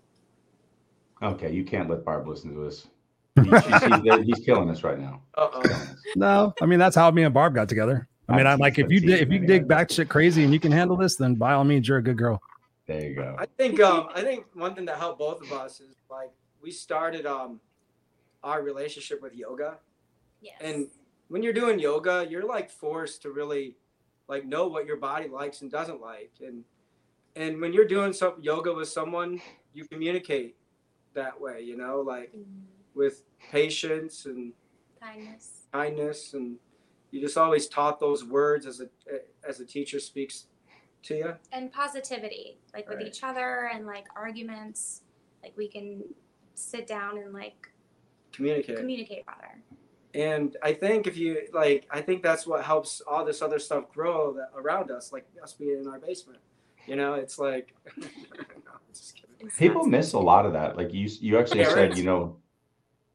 Okay, 1.22 1.51
you 1.51 1.63
can't 1.63 1.89
let 1.89 2.05
Barb 2.05 2.28
listen 2.28 2.53
to 2.53 2.63
this. 2.63 2.88
He- 3.43 3.51
he's, 3.51 4.26
he's 4.26 4.45
killing 4.45 4.70
us 4.70 4.84
right 4.84 4.99
now. 4.99 5.22
Uh 5.36 5.47
Killing 5.61 5.72
oh. 5.72 5.76
us. 5.76 5.95
No, 6.15 6.53
I 6.61 6.65
mean 6.65 6.80
that's 6.80 6.95
how 6.95 7.11
me 7.11 7.24
and 7.24 7.34
Barb 7.34 7.53
got 7.53 7.70
together. 7.70 8.07
I 8.30 8.36
mean, 8.36 8.45
I'm 8.45 8.53
I'm 8.53 8.59
like, 8.59 8.78
if 8.80 8.89
you 8.89 8.99
I'm 8.99 9.05
dig, 9.05 9.22
if 9.22 9.30
you 9.30 9.39
dig 9.39 9.68
back 9.68 9.91
shit 9.91 10.09
crazy 10.09 10.43
and 10.43 10.51
you 10.51 10.59
can 10.59 10.72
handle 10.72 10.97
this, 10.97 11.15
then 11.15 11.36
by 11.36 11.53
all 11.53 11.63
means, 11.63 11.88
you're 11.88 11.97
a 11.99 12.03
good 12.03 12.18
girl. 12.18 12.41
There 12.88 13.01
you 13.01 13.15
go. 13.15 13.36
I 13.38 13.45
think 13.45 13.80
um 13.80 14.09
I 14.15 14.22
think 14.22 14.45
one 14.53 14.74
thing 14.74 14.86
that 14.86 14.97
helped 14.97 15.20
both 15.20 15.41
of 15.41 15.51
us 15.51 15.80
is 15.80 15.95
like 16.09 16.32
we 16.61 16.72
started 16.72 17.26
um 17.26 17.59
our 18.43 18.61
relationship 18.61 19.22
with 19.22 19.36
yoga. 19.36 19.78
Yes. 20.41 20.55
And 20.61 20.88
when 21.28 21.43
you're 21.43 21.53
doing 21.53 21.80
yoga, 21.80 22.26
you're 22.30 22.45
like 22.45 22.70
forced 22.70 23.22
to 23.24 23.32
really 23.32 23.76
like 24.28 24.45
know 24.45 24.68
what 24.68 24.86
your 24.86 24.97
body 24.97 25.28
likes 25.28 25.61
and 25.61 25.72
doesn't 25.72 26.01
like. 26.01 26.32
And 26.45 26.63
and 27.36 27.61
when 27.61 27.74
you're 27.74 27.88
doing 27.88 28.13
some 28.13 28.36
yoga 28.41 28.74
with 28.74 28.89
someone, 28.89 29.41
you 29.74 29.86
communicate 29.86 30.55
that 31.18 31.39
way, 31.39 31.61
you 31.61 31.76
know, 31.76 32.01
like 32.01 32.32
Mm, 32.34 32.45
with 32.95 33.24
patience 33.51 34.26
and 34.26 34.53
kindness. 34.99 35.65
kindness 35.74 36.34
and 36.34 36.57
you 37.11 37.22
just 37.22 37.38
always 37.38 37.68
taught 37.68 37.99
those 37.99 38.24
words 38.24 38.65
as 38.65 38.80
a 38.82 38.88
as 39.47 39.59
a 39.59 39.65
teacher 39.65 39.99
speaks 39.99 40.45
to 41.03 41.15
you. 41.15 41.34
and 41.51 41.72
positivity 41.72 42.57
like 42.74 42.89
with 42.89 43.01
each 43.01 43.24
other 43.24 43.70
and 43.74 43.86
like 43.86 44.05
arguments 44.15 45.01
like 45.43 45.53
we 45.55 45.68
can 45.68 46.03
sit 46.55 46.88
down 46.88 47.18
and 47.18 47.34
like 47.34 47.70
Communicate. 48.34 48.78
communicate 48.78 49.26
better 49.26 49.61
and 50.13 50.57
I 50.63 50.74
think 50.74 51.05
if 51.05 51.15
you 51.18 51.47
like, 51.53 51.86
I 51.91 52.01
think 52.01 52.24
that's 52.24 52.47
what 52.47 52.63
helps 52.63 53.01
all 53.07 53.24
this 53.24 53.41
other 53.43 53.59
stuff 53.59 53.91
grow 53.93 54.34
that 54.34 54.49
around 54.55 54.89
us, 54.89 55.11
like 55.13 55.28
us 55.43 55.53
being 55.53 55.80
in 55.82 55.88
our 55.88 55.99
basement. 55.99 56.39
You 56.88 56.95
know, 56.95 57.13
it's 57.15 57.38
like 57.38 57.76
no, 57.97 58.07
just 58.93 59.15
kidding. 59.15 59.26
It's 59.40 59.58
People 59.58 59.86
miss 59.86 60.14
a 60.14 60.20
lot 60.20 60.46
of 60.46 60.54
that. 60.54 60.78
Like 60.78 60.94
you, 60.94 61.10
you 61.20 61.38
actually 61.38 61.62
Yeah, 61.62 61.74
said, 61.74 61.90
right. 61.90 61.98
you 61.98 62.04
know, 62.04 62.38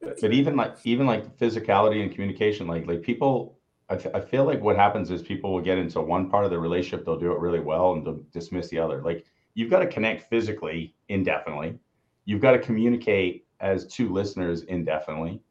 but 0.21 0.33
even 0.33 0.55
like 0.55 0.75
even 0.83 1.07
like 1.07 1.37
physicality 1.37 2.01
and 2.03 2.11
communication 2.11 2.67
like 2.67 2.85
like 2.87 3.01
people 3.01 3.57
I, 3.89 3.95
f- 3.95 4.13
I 4.13 4.19
feel 4.19 4.45
like 4.45 4.61
what 4.61 4.75
happens 4.75 5.11
is 5.11 5.21
people 5.21 5.53
will 5.53 5.61
get 5.61 5.77
into 5.77 6.01
one 6.01 6.29
part 6.29 6.45
of 6.45 6.51
the 6.51 6.59
relationship 6.59 7.05
they'll 7.05 7.19
do 7.19 7.31
it 7.31 7.39
really 7.39 7.59
well 7.59 7.93
and 7.93 8.05
they'll 8.05 8.23
dismiss 8.31 8.69
the 8.69 8.79
other 8.79 9.01
like 9.01 9.25
you've 9.53 9.69
got 9.69 9.79
to 9.79 9.87
connect 9.87 10.29
physically 10.29 10.95
indefinitely 11.09 11.79
you've 12.25 12.41
got 12.41 12.51
to 12.51 12.59
communicate 12.59 13.45
as 13.59 13.87
two 13.87 14.11
listeners 14.11 14.63
indefinitely 14.63 15.41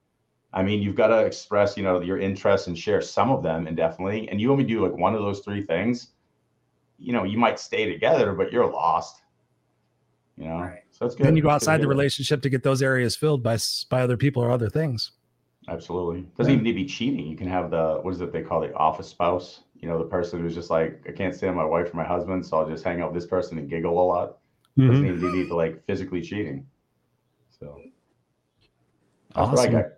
i 0.53 0.63
mean 0.63 0.83
you've 0.83 0.97
got 0.97 1.09
to 1.09 1.25
express 1.25 1.77
you 1.77 1.83
know 1.83 2.01
your 2.01 2.19
interests 2.19 2.67
and 2.67 2.77
share 2.79 3.01
some 3.01 3.31
of 3.31 3.43
them 3.43 3.67
indefinitely 3.67 4.29
and 4.29 4.41
you 4.41 4.53
only 4.53 4.65
do 4.65 4.83
like 4.83 4.97
one 4.97 5.15
of 5.15 5.23
those 5.23 5.41
three 5.41 5.63
things 5.63 6.09
you 6.99 7.13
know 7.13 7.25
you 7.25 7.39
might 7.39 7.59
stay 7.59 7.91
together 7.91 8.33
but 8.33 8.53
you're 8.53 8.71
lost 8.71 9.22
you 10.43 10.49
know 10.49 10.57
Right. 10.57 10.83
so 10.91 11.07
it's 11.07 11.15
good 11.15 11.27
Then 11.27 11.37
you 11.37 11.43
go 11.43 11.49
It's 11.49 11.65
good 11.65 11.67
to 11.67 11.71
outside 11.71 11.83
the 11.83 11.89
relationship 11.89 12.43
to 12.43 12.51
get 12.51 12.63
those 12.63 12.83
areas 12.83 13.15
filled 13.17 13.43
by 13.43 13.57
by 13.89 14.03
other 14.03 14.17
people 14.17 14.43
or 14.43 14.51
other 14.51 14.69
things. 14.69 15.13
Absolutely. 15.69 16.23
Doesn't 16.37 16.51
Yeah. 16.51 16.55
even 16.55 16.65
need 16.65 16.73
to 16.73 16.77
be 16.77 16.87
cheating. 16.87 17.27
You 17.27 17.37
can 17.37 17.47
have 17.47 17.71
the 17.71 18.01
what 18.03 18.13
is 18.13 18.21
it 18.21 18.33
they 18.33 18.43
call 18.43 18.61
the 18.61 18.75
office 18.75 19.09
spouse? 19.09 19.63
You 19.77 19.89
know, 19.89 19.99
the 19.99 20.05
person 20.05 20.41
who's 20.41 20.55
just 20.55 20.71
like, 20.71 21.05
I 21.09 21.13
can't 21.13 21.35
stand 21.35 21.57
my 21.57 21.65
wife 21.65 21.93
or 21.93 21.97
my 21.97 22.05
husband, 22.05 22.45
so 22.45 22.59
I'll 22.59 22.69
just 22.69 22.85
hang 22.85 23.01
out 23.01 23.13
with 23.13 23.23
this 23.23 23.31
person 23.31 23.59
and 23.59 23.69
giggle 23.71 23.93
a 24.01 24.07
lot. 24.15 24.39
Doesn't 24.77 25.05
Mhm. 25.05 25.09
even 25.09 25.21
need 25.21 25.43
to 25.43 25.49
be 25.49 25.55
like 25.55 25.85
physically 25.87 26.21
cheating. 26.21 26.67
So 27.51 27.81
that's 29.35 29.49
Awesome. 29.49 29.55
what 29.55 29.69
I 29.69 29.73
got. 29.73 29.89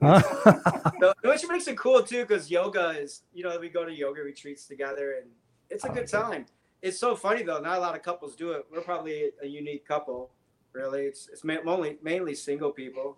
No, 1.00 1.12
which 1.24 1.46
makes 1.48 1.66
it 1.66 1.76
cool 1.76 2.02
too, 2.02 2.22
because 2.22 2.50
yoga 2.50 2.90
is, 2.90 3.22
you 3.32 3.42
know, 3.42 3.58
we 3.58 3.68
go 3.68 3.84
to 3.84 3.92
yoga 3.92 4.22
retreats 4.22 4.66
together, 4.66 5.16
and 5.20 5.30
it's 5.70 5.84
a 5.84 5.88
Oh, 5.88 5.92
good 5.92 6.04
okay. 6.04 6.18
time. 6.18 6.46
It's 6.84 6.98
so 6.98 7.16
funny 7.16 7.42
though. 7.42 7.60
Not 7.60 7.78
a 7.78 7.80
lot 7.80 7.96
of 7.96 8.02
couples 8.02 8.36
do 8.36 8.50
it. 8.50 8.66
We're 8.70 8.82
probably 8.82 9.30
a 9.42 9.46
unique 9.46 9.88
couple, 9.88 10.30
really. 10.74 11.04
It's 11.06 11.30
it's 11.32 11.42
ma- 11.42 11.62
mainly 11.64 11.96
mainly 12.02 12.34
single 12.34 12.70
people 12.70 13.16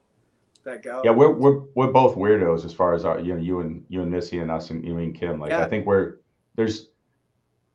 that 0.62 0.84
go. 0.84 1.02
Yeah, 1.04 1.10
we're 1.10 1.32
we're 1.32 1.62
we're 1.74 1.90
both 1.90 2.14
weirdos 2.14 2.64
as 2.64 2.72
far 2.72 2.94
as 2.94 3.04
our 3.04 3.18
you 3.18 3.34
know 3.34 3.40
you 3.40 3.58
and 3.58 3.84
you 3.88 4.02
and 4.02 4.10
Missy 4.10 4.38
and 4.38 4.52
us 4.52 4.70
and 4.70 4.84
you 4.84 4.96
and 4.98 5.12
Kim. 5.12 5.40
Like 5.40 5.50
Yeah. 5.50 5.64
I 5.64 5.68
think 5.68 5.84
we're 5.84 6.18
there's 6.54 6.90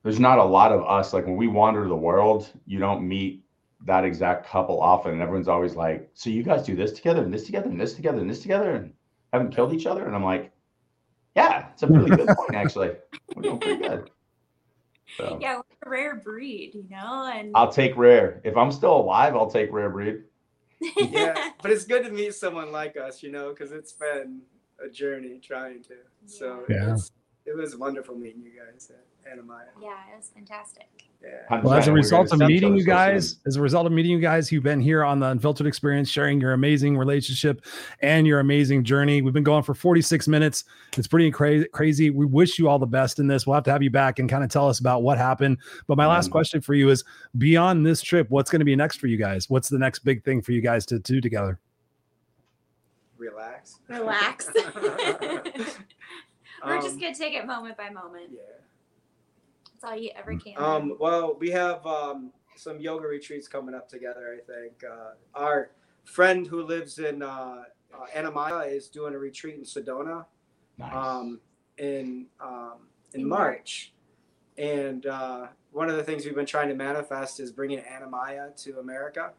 there's 0.03 0.19
not 0.19 0.39
a 0.39 0.43
lot 0.43 0.71
of 0.71 0.81
us. 0.85 1.11
Like 1.11 1.25
when 1.25 1.35
we 1.35 1.47
wander 1.47 1.85
the 1.85 1.95
world, 1.95 2.49
you 2.65 2.79
don't 2.79 3.05
meet 3.05 3.43
that 3.85 4.05
exact 4.05 4.47
couple 4.47 4.81
often, 4.81 5.11
and 5.11 5.21
everyone's 5.21 5.49
always 5.49 5.75
like, 5.75 6.09
"So 6.13 6.29
you 6.29 6.41
guys 6.41 6.65
do 6.65 6.73
this 6.73 6.93
together 6.93 7.21
and 7.21 7.33
this 7.33 7.43
together 7.43 7.67
and 7.67 7.79
this 7.79 7.95
together 7.95 8.19
and 8.19 8.29
this 8.29 8.41
together 8.41 8.75
and 8.75 8.93
haven't 9.33 9.53
killed 9.53 9.73
each 9.73 9.87
other?" 9.87 10.05
And 10.05 10.15
I'm 10.15 10.23
like, 10.23 10.53
"Yeah, 11.35 11.67
it's 11.73 11.83
a 11.83 11.87
really 11.87 12.15
good 12.15 12.27
point 12.37 12.55
actually. 12.55 12.91
We're 13.35 13.41
doing 13.41 13.59
pretty 13.59 13.81
good." 13.89 14.09
So 15.17 15.37
Yeah, 15.41 15.55
we're 15.57 15.87
a 15.87 15.89
rare 15.89 16.15
breed, 16.15 16.75
you 16.75 16.85
know, 16.89 17.31
and 17.33 17.51
I'll 17.55 17.71
take 17.71 17.95
rare 17.97 18.41
if 18.43 18.55
I'm 18.55 18.71
still 18.71 18.95
alive. 18.95 19.35
I'll 19.35 19.49
take 19.49 19.71
rare 19.71 19.89
breed. 19.89 20.23
yeah, 20.97 21.51
but 21.61 21.71
it's 21.71 21.85
good 21.85 22.03
to 22.05 22.11
meet 22.11 22.33
someone 22.33 22.71
like 22.71 22.97
us, 22.97 23.21
you 23.21 23.31
know, 23.31 23.49
because 23.49 23.71
it's 23.71 23.93
been 23.93 24.41
a 24.83 24.89
journey 24.89 25.39
trying 25.39 25.83
to. 25.83 25.95
So 26.25 26.63
Yeah. 26.69 26.93
it's, 26.93 27.11
it 27.45 27.55
was 27.55 27.75
wonderful 27.75 28.15
meeting 28.15 28.41
you 28.43 28.51
guys 28.51 28.91
at 28.91 29.03
yeah, 29.81 29.91
it 30.13 30.17
was 30.17 30.31
fantastic. 30.33 30.87
Yeah. 31.23 31.61
Well, 31.61 31.73
as 31.73 31.87
a 31.87 31.93
result 31.93 32.31
of 32.33 32.39
meeting 32.39 32.75
you 32.75 32.83
guys, 32.83 33.37
as 33.45 33.55
a 33.55 33.61
result 33.61 33.85
of 33.85 33.91
meeting 33.91 34.11
you 34.11 34.19
guys, 34.19 34.51
you've 34.51 34.63
been 34.63 34.81
here 34.81 35.03
on 35.03 35.19
the 35.19 35.27
Unfiltered 35.27 35.67
Experience, 35.67 36.09
sharing 36.09 36.41
your 36.41 36.53
amazing 36.53 36.97
relationship 36.97 37.63
and 38.01 38.25
your 38.25 38.39
amazing 38.39 38.83
journey. 38.83 39.21
We've 39.21 39.33
been 39.33 39.43
going 39.43 39.61
for 39.63 39.75
46 39.75 40.27
minutes. 40.27 40.63
It's 40.97 41.07
pretty 41.07 41.29
crazy. 41.29 41.67
Crazy. 41.71 42.09
We 42.09 42.25
wish 42.25 42.57
you 42.57 42.67
all 42.67 42.79
the 42.79 42.87
best 42.87 43.19
in 43.19 43.27
this. 43.27 43.45
We'll 43.45 43.53
have 43.53 43.63
to 43.65 43.71
have 43.71 43.83
you 43.83 43.91
back 43.91 44.17
and 44.17 44.27
kind 44.27 44.43
of 44.43 44.49
tell 44.49 44.67
us 44.67 44.79
about 44.79 45.03
what 45.03 45.19
happened. 45.19 45.59
But 45.87 45.97
my 45.97 46.07
last 46.07 46.29
Mhm. 46.29 46.31
question 46.31 46.61
for 46.61 46.73
you 46.73 46.89
is: 46.89 47.03
beyond 47.37 47.85
this 47.85 48.01
trip, 48.01 48.29
what's 48.31 48.49
going 48.49 48.61
to 48.61 48.65
be 48.65 48.75
next 48.75 48.97
for 48.97 49.05
you 49.07 49.17
guys? 49.17 49.49
What's 49.49 49.69
the 49.69 49.77
next 49.79 49.99
big 49.99 50.23
thing 50.23 50.41
for 50.41 50.51
you 50.51 50.61
guys 50.61 50.85
to 50.87 50.97
do 50.97 51.21
together? 51.21 51.59
Relax. 53.19 53.79
Relax. 53.87 54.49
We're 56.65 56.81
just 56.81 56.95
Um, 56.95 56.99
gonna 57.01 57.15
take 57.15 57.33
it 57.33 57.45
moment 57.45 57.77
by 57.77 57.89
moment. 57.89 58.31
Yeah. 58.31 58.41
That's 59.65 59.83
all 59.83 59.95
you 59.97 60.11
ever 60.15 60.35
can. 60.35 60.53
Um, 60.57 60.95
well, 60.99 61.35
we 61.39 61.49
have 61.51 61.85
um, 61.87 62.31
some 62.55 62.79
yoga 62.79 63.07
retreats 63.07 63.47
coming 63.47 63.73
up 63.73 63.89
together. 63.89 64.37
I 64.37 64.51
think 64.51 64.83
uh, 64.83 65.13
our 65.33 65.71
friend 66.03 66.45
who 66.45 66.63
lives 66.63 66.99
in 66.99 67.23
uh, 67.23 67.63
uh, 67.93 68.05
Anamaya 68.15 68.71
is 68.71 68.87
doing 68.89 69.13
a 69.15 69.17
retreat 69.17 69.55
in 69.55 69.61
Sedona 69.63 70.25
Nice. 70.77 70.93
um, 70.93 71.39
in 71.77 72.27
um, 72.39 72.87
in 73.13 73.21
In 73.21 73.27
March. 73.27 73.93
And 74.57 75.05
uh, 75.07 75.47
one 75.71 75.89
of 75.89 75.95
the 75.95 76.03
things 76.03 76.25
we've 76.25 76.35
been 76.35 76.45
trying 76.45 76.69
to 76.69 76.75
manifest 76.75 77.39
is 77.39 77.51
bringing 77.51 77.79
Anamaya 77.79 78.55
to 78.63 78.79
America. 78.79 79.31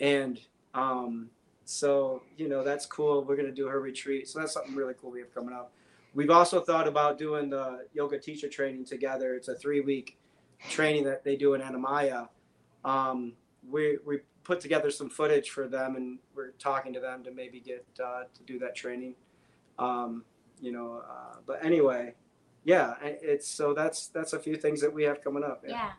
And 0.00 0.40
um, 0.74 1.30
so, 1.64 2.22
you 2.36 2.48
know, 2.48 2.64
that's 2.64 2.86
cool. 2.86 3.22
We're 3.24 3.36
going 3.36 3.48
to 3.48 3.54
do 3.54 3.66
her 3.68 3.80
retreat. 3.80 4.28
So 4.28 4.40
that's 4.40 4.52
something 4.54 4.74
really 4.74 4.94
cool 5.00 5.10
we 5.10 5.20
have 5.20 5.32
coming 5.32 5.54
up. 5.54 5.72
We've 6.14 6.30
also 6.30 6.60
thought 6.60 6.88
about 6.88 7.18
doing 7.18 7.50
the 7.50 7.86
yoga 7.92 8.18
teacher 8.18 8.48
training 8.48 8.86
together. 8.86 9.34
It's 9.34 9.48
a 9.48 9.54
three 9.54 9.80
week 9.80 10.18
training 10.68 11.04
that 11.04 11.24
they 11.24 11.36
do 11.36 11.54
in 11.54 11.60
Anamaya. 11.60 12.28
Um, 12.84 13.34
we, 13.68 13.98
we 14.06 14.20
put 14.42 14.60
together 14.60 14.90
some 14.90 15.10
footage 15.10 15.50
for 15.50 15.68
them 15.68 15.96
and 15.96 16.18
we're 16.34 16.52
talking 16.52 16.92
to 16.94 17.00
them 17.00 17.22
to 17.24 17.30
maybe 17.30 17.60
get 17.60 17.84
uh, 18.02 18.22
to 18.34 18.42
do 18.46 18.58
that 18.58 18.74
training. 18.74 19.14
Um, 19.78 20.24
you 20.60 20.72
know, 20.72 21.02
uh, 21.08 21.36
but 21.46 21.64
anyway, 21.64 22.14
yeah, 22.64 22.94
it's 23.02 23.46
so 23.46 23.72
that's 23.74 24.08
that's 24.08 24.32
a 24.32 24.38
few 24.38 24.56
things 24.56 24.80
that 24.80 24.92
we 24.92 25.04
have 25.04 25.22
coming 25.22 25.44
up. 25.44 25.62
yeah, 25.66 25.92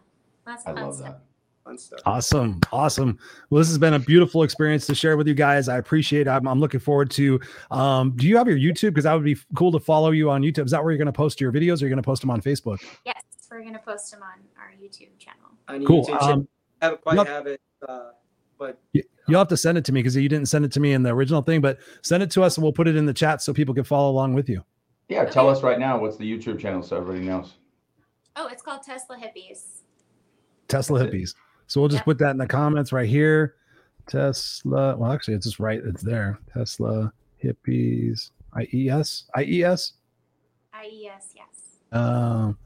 lots 0.45 0.66
I 0.66 0.72
of 0.72 0.76
fun 0.76 0.86
love 0.86 0.95
stuff. 0.95 1.07
that. 1.07 1.22
Fun 1.64 1.78
stuff. 1.78 1.99
Awesome. 2.05 2.60
Awesome. 2.72 3.18
Well, 3.49 3.60
this 3.60 3.68
has 3.68 3.78
been 3.78 3.93
a 3.93 3.99
beautiful 3.99 4.43
experience 4.43 4.86
to 4.88 4.95
share 4.95 5.18
with 5.18 5.28
you 5.28 5.34
guys. 5.34 5.68
I 5.68 5.78
appreciate 5.78 6.22
it. 6.22 6.30
I'm, 6.30 6.47
I'm 6.47 6.60
looking 6.60 6.80
forward 6.80 7.12
to, 7.12 7.39
um, 7.72 8.14
do 8.16 8.28
you 8.28 8.38
have 8.38 8.47
your 8.47 8.57
YouTube? 8.57 8.95
Cause 8.95 9.03
that 9.03 9.14
would 9.14 9.24
be 9.24 9.38
cool 9.55 9.72
to 9.72 9.80
follow 9.80 10.12
you 10.12 10.30
on 10.30 10.41
YouTube. 10.41 10.66
Is 10.66 10.72
that 10.72 10.84
where 10.84 10.91
you're 10.91 10.97
going 10.97 11.05
to 11.07 11.12
post 11.14 11.39
your 11.39 11.51
videos 11.51 11.82
or 11.82 11.86
are 11.86 11.88
you're 11.88 11.89
going 11.89 11.97
to 11.97 12.03
post 12.03 12.22
them 12.22 12.32
on 12.32 12.41
Facebook? 12.41 12.80
Yes, 13.05 13.22
we're 13.51 13.64
gonna 13.64 13.80
post 13.80 14.12
them 14.12 14.22
on 14.22 14.39
our 14.57 14.72
YouTube 14.82 15.18
channel. 15.18 15.49
On 15.68 15.84
Cool. 15.86 16.05
YouTube 16.05 16.20
channel. 16.20 16.34
Um, 16.34 16.47
I 16.82 16.86
haven't 16.86 17.01
quite 17.01 17.16
not- 17.16 17.28
have 17.28 17.47
it, 17.47 17.62
uh, 17.88 18.12
but 18.57 18.80
you'll 18.93 19.39
have 19.39 19.47
to 19.47 19.57
send 19.57 19.78
it 19.78 19.86
to 19.86 19.91
me 19.91 20.01
because 20.01 20.16
you 20.16 20.30
didn't 20.30 20.47
send 20.47 20.66
it 20.66 20.72
to 20.74 20.80
me 20.80 20.93
in 20.93 21.01
the 21.03 21.10
original 21.10 21.41
thing, 21.41 21.62
but 21.62 21.80
send 22.01 22.22
it 22.22 22.30
to 22.32 22.43
us 22.43 22.57
and 22.57 22.64
we'll 22.64 22.74
put 22.74 22.88
it 22.88 22.95
in 22.95 23.05
the 23.05 23.14
chat 23.14 23.41
so 23.41 23.53
people 23.53 23.74
can 23.74 23.84
follow 23.84 24.12
along 24.12 24.34
with 24.34 24.49
you. 24.49 24.64
Yeah, 25.07 25.26
tell 25.26 25.49
us 25.49 25.64
right 25.64 25.80
now 25.80 25.97
what's 25.99 26.18
the 26.18 26.30
YouTube 26.30 26.60
channel 26.60 26.84
so 26.84 26.97
everybody 26.97 27.26
knows. 27.26 27.53
Oh, 28.36 28.47
it's 28.47 28.62
called 28.62 28.84
Tesla 28.84 29.18
Hippies. 29.18 29.82
Tesla 30.68 30.99
hippies. 30.99 31.34
So 31.70 31.80
we'll 31.80 31.88
just 31.88 31.99
Yep. 32.01 32.05
put 32.05 32.17
that 32.17 32.32
in 32.32 32.38
the 32.38 32.47
comments 32.47 32.91
right 32.91 33.07
here. 33.07 33.55
Tesla. 34.07 34.97
Well, 34.97 35.11
actually, 35.11 35.36
it's 35.36 35.45
just 35.45 35.59
right. 35.59 35.80
It's 35.86 36.01
there. 36.01 36.39
Tesla 36.53 37.13
hippies. 37.43 38.32
IES. 38.57 39.26
IES. 39.36 39.93
IES, 40.74 41.34
yes. 41.36 41.45
Um, 41.91 42.57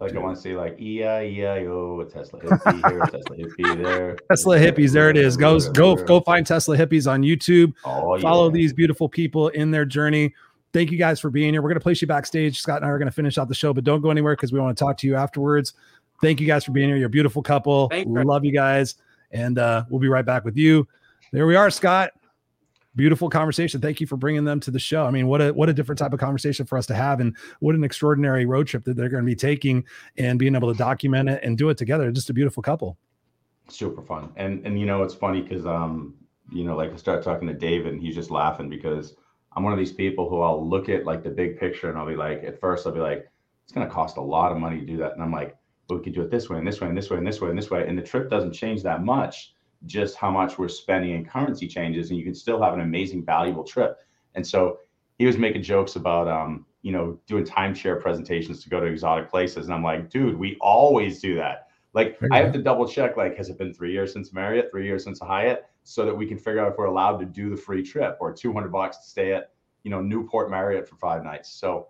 Like 0.00 0.14
I 0.14 0.18
want 0.20 0.36
to 0.36 0.40
say 0.40 0.54
like 0.54 0.80
E 0.80 1.02
I 1.04 1.24
E 1.24 1.44
I 1.44 1.66
O 1.66 2.00
a 2.00 2.04
Tesla 2.04 2.38
hippie 2.40 2.88
here, 2.90 3.00
Tesla 3.00 3.36
hippie 3.36 3.82
there. 3.82 4.16
Tesla 4.30 4.56
hippies. 4.58 4.92
There 4.92 5.10
it 5.10 5.16
is. 5.16 5.36
Go 5.36 5.58
go 5.72 5.96
go 5.96 6.20
find 6.20 6.46
Tesla 6.46 6.76
hippies 6.76 7.10
on 7.10 7.22
YouTube. 7.22 7.74
Oh, 7.84 8.16
Follow 8.20 8.46
yeah. 8.48 8.52
these 8.54 8.72
beautiful 8.72 9.08
people 9.08 9.48
in 9.48 9.72
their 9.72 9.84
journey. 9.84 10.32
Thank 10.72 10.92
you 10.92 10.98
guys 10.98 11.18
for 11.18 11.30
being 11.30 11.52
here. 11.52 11.62
We're 11.62 11.68
gonna 11.70 11.80
place 11.80 12.00
you 12.00 12.06
backstage. 12.06 12.60
Scott 12.60 12.76
and 12.76 12.86
I 12.86 12.90
are 12.90 12.98
gonna 12.98 13.10
finish 13.10 13.38
out 13.38 13.48
the 13.48 13.54
show, 13.56 13.74
but 13.74 13.82
don't 13.82 14.02
go 14.02 14.10
anywhere 14.12 14.34
because 14.36 14.52
we 14.52 14.60
want 14.60 14.78
to 14.78 14.84
talk 14.84 14.96
to 14.98 15.06
you 15.08 15.16
afterwards. 15.16 15.74
Thank 16.22 16.40
you 16.40 16.46
guys 16.46 16.64
for 16.64 16.70
being 16.72 16.88
here. 16.88 16.96
You're 16.96 17.08
a 17.08 17.10
beautiful 17.10 17.42
couple. 17.42 17.88
Thank 17.88 18.06
you. 18.06 18.22
Love 18.22 18.44
you 18.44 18.52
guys, 18.52 18.94
and 19.32 19.58
uh, 19.58 19.84
we'll 19.90 20.00
be 20.00 20.08
right 20.08 20.24
back 20.24 20.44
with 20.44 20.56
you. 20.56 20.86
There 21.32 21.46
we 21.46 21.56
are, 21.56 21.68
Scott. 21.68 22.12
Beautiful 22.94 23.28
conversation. 23.28 23.80
Thank 23.80 24.00
you 24.00 24.06
for 24.06 24.16
bringing 24.16 24.44
them 24.44 24.60
to 24.60 24.70
the 24.70 24.78
show. 24.78 25.04
I 25.04 25.10
mean, 25.10 25.26
what 25.26 25.40
a 25.42 25.52
what 25.52 25.68
a 25.68 25.72
different 25.72 25.98
type 25.98 26.12
of 26.12 26.20
conversation 26.20 26.64
for 26.64 26.78
us 26.78 26.86
to 26.86 26.94
have, 26.94 27.20
and 27.20 27.36
what 27.60 27.74
an 27.74 27.82
extraordinary 27.84 28.46
road 28.46 28.68
trip 28.68 28.84
that 28.84 28.96
they're 28.96 29.08
going 29.08 29.24
to 29.24 29.26
be 29.26 29.34
taking, 29.34 29.84
and 30.16 30.38
being 30.38 30.54
able 30.54 30.72
to 30.72 30.78
document 30.78 31.28
it 31.28 31.42
and 31.42 31.58
do 31.58 31.68
it 31.70 31.76
together. 31.76 32.10
Just 32.12 32.30
a 32.30 32.34
beautiful 32.34 32.62
couple. 32.62 32.96
super 33.68 34.02
fun 34.02 34.30
and 34.36 34.64
and 34.66 34.78
you 34.78 34.84
know 34.86 35.02
it's 35.02 35.14
funny 35.14 35.40
because 35.40 35.64
um 35.64 36.14
you 36.52 36.62
know 36.64 36.76
like 36.76 36.92
i 36.92 36.96
start 36.96 37.22
talking 37.22 37.48
to 37.48 37.54
david 37.54 37.92
and 37.94 38.02
he's 38.02 38.14
just 38.14 38.30
laughing 38.30 38.68
because 38.68 39.14
i'm 39.56 39.62
one 39.62 39.72
of 39.72 39.78
these 39.78 39.92
people 39.92 40.28
who 40.28 40.42
i'll 40.42 40.68
look 40.68 40.88
at 40.88 41.06
like 41.06 41.22
the 41.22 41.30
big 41.30 41.58
picture 41.58 41.88
and 41.88 41.96
i'll 41.96 42.06
be 42.06 42.16
like 42.16 42.44
at 42.44 42.60
first 42.60 42.86
i'll 42.86 42.92
be 42.92 43.00
like 43.00 43.30
it's 43.64 43.72
going 43.72 43.86
to 43.86 43.92
cost 43.92 44.18
a 44.18 44.20
lot 44.20 44.52
of 44.52 44.58
money 44.58 44.78
to 44.78 44.84
do 44.84 44.98
that 44.98 45.12
and 45.14 45.22
i'm 45.22 45.32
like 45.32 45.56
but 45.88 45.98
we 45.98 46.04
could 46.04 46.14
do 46.14 46.22
it 46.22 46.30
this 46.30 46.48
way 46.48 46.58
and 46.58 46.66
this 46.66 46.80
way 46.80 46.88
and 46.88 46.96
this 46.96 47.10
way 47.10 47.18
and 47.18 47.26
this 47.26 47.40
way 47.40 47.50
and 47.50 47.58
this 47.58 47.70
way 47.70 47.86
and 47.86 47.98
the 47.98 48.02
trip 48.02 48.30
doesn't 48.30 48.52
change 48.52 48.82
that 48.82 49.02
much 49.02 49.54
just 49.86 50.16
how 50.16 50.30
much 50.30 50.58
we're 50.58 50.68
spending 50.68 51.12
in 51.12 51.24
currency 51.24 51.66
changes 51.66 52.10
and 52.10 52.18
you 52.18 52.24
can 52.24 52.34
still 52.34 52.62
have 52.62 52.74
an 52.74 52.80
amazing 52.80 53.24
valuable 53.24 53.64
trip 53.64 53.98
and 54.34 54.46
so 54.46 54.78
he 55.18 55.26
was 55.26 55.36
making 55.36 55.62
jokes 55.62 55.96
about 55.96 56.28
um 56.28 56.64
you 56.82 56.92
know 56.92 57.18
doing 57.26 57.44
timeshare 57.44 58.00
presentations 58.00 58.62
to 58.62 58.68
go 58.68 58.80
to 58.80 58.86
exotic 58.86 59.28
places 59.28 59.66
and 59.66 59.74
i'm 59.74 59.82
like 59.82 60.08
dude 60.08 60.38
we 60.38 60.56
always 60.60 61.20
do 61.20 61.34
that 61.34 61.68
like 61.94 62.18
I 62.30 62.38
have 62.38 62.52
to 62.52 62.62
double 62.62 62.88
check. 62.88 63.16
Like, 63.16 63.36
has 63.36 63.50
it 63.50 63.58
been 63.58 63.74
three 63.74 63.92
years 63.92 64.12
since 64.12 64.32
Marriott, 64.32 64.70
three 64.70 64.86
years 64.86 65.04
since 65.04 65.20
a 65.20 65.26
Hyatt, 65.26 65.66
so 65.84 66.06
that 66.06 66.14
we 66.14 66.26
can 66.26 66.38
figure 66.38 66.60
out 66.60 66.72
if 66.72 66.78
we're 66.78 66.86
allowed 66.86 67.18
to 67.18 67.26
do 67.26 67.50
the 67.50 67.56
free 67.56 67.82
trip 67.82 68.16
or 68.20 68.32
200 68.32 68.72
bucks 68.72 68.98
to 68.98 69.08
stay 69.08 69.34
at, 69.34 69.50
you 69.82 69.90
know, 69.90 70.00
Newport 70.00 70.50
Marriott 70.50 70.88
for 70.88 70.96
five 70.96 71.22
nights. 71.22 71.50
So, 71.50 71.88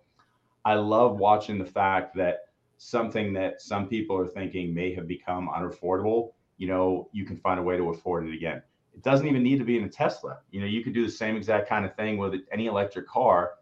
I 0.65 0.75
love 0.75 1.19
watching 1.19 1.59
the 1.59 1.65
fact 1.65 2.17
that 2.17 2.39
something 2.83 3.33
that 3.35 3.61
some 3.61 3.89
people 3.89 4.17
are 4.17 4.27
thinking 4.27 4.75
may 4.75 4.95
have 4.95 5.07
become 5.07 5.49
unaffordable, 5.49 6.33
you 6.57 6.69
know, 6.69 7.09
you 7.13 7.25
can 7.25 7.37
find 7.37 7.59
a 7.59 7.63
way 7.63 7.77
to 7.77 7.91
afford 7.91 8.27
it 8.27 8.35
again. 8.35 8.63
It 8.95 9.03
doesn't 9.03 9.27
even 9.27 9.43
need 9.43 9.59
to 9.59 9.65
be 9.65 9.79
in 9.79 9.85
a 9.85 9.89
Tesla. 9.89 10.39
You 10.51 10.61
know, 10.61 10.67
you 10.67 10.83
could 10.83 10.93
do 10.93 11.05
the 11.05 11.11
same 11.13 11.37
exact 11.37 11.69
kind 11.69 11.85
of 11.85 11.95
thing 11.97 12.19
with 12.19 12.35
any 12.53 12.67
electric 12.67 13.07
car, 13.09 13.53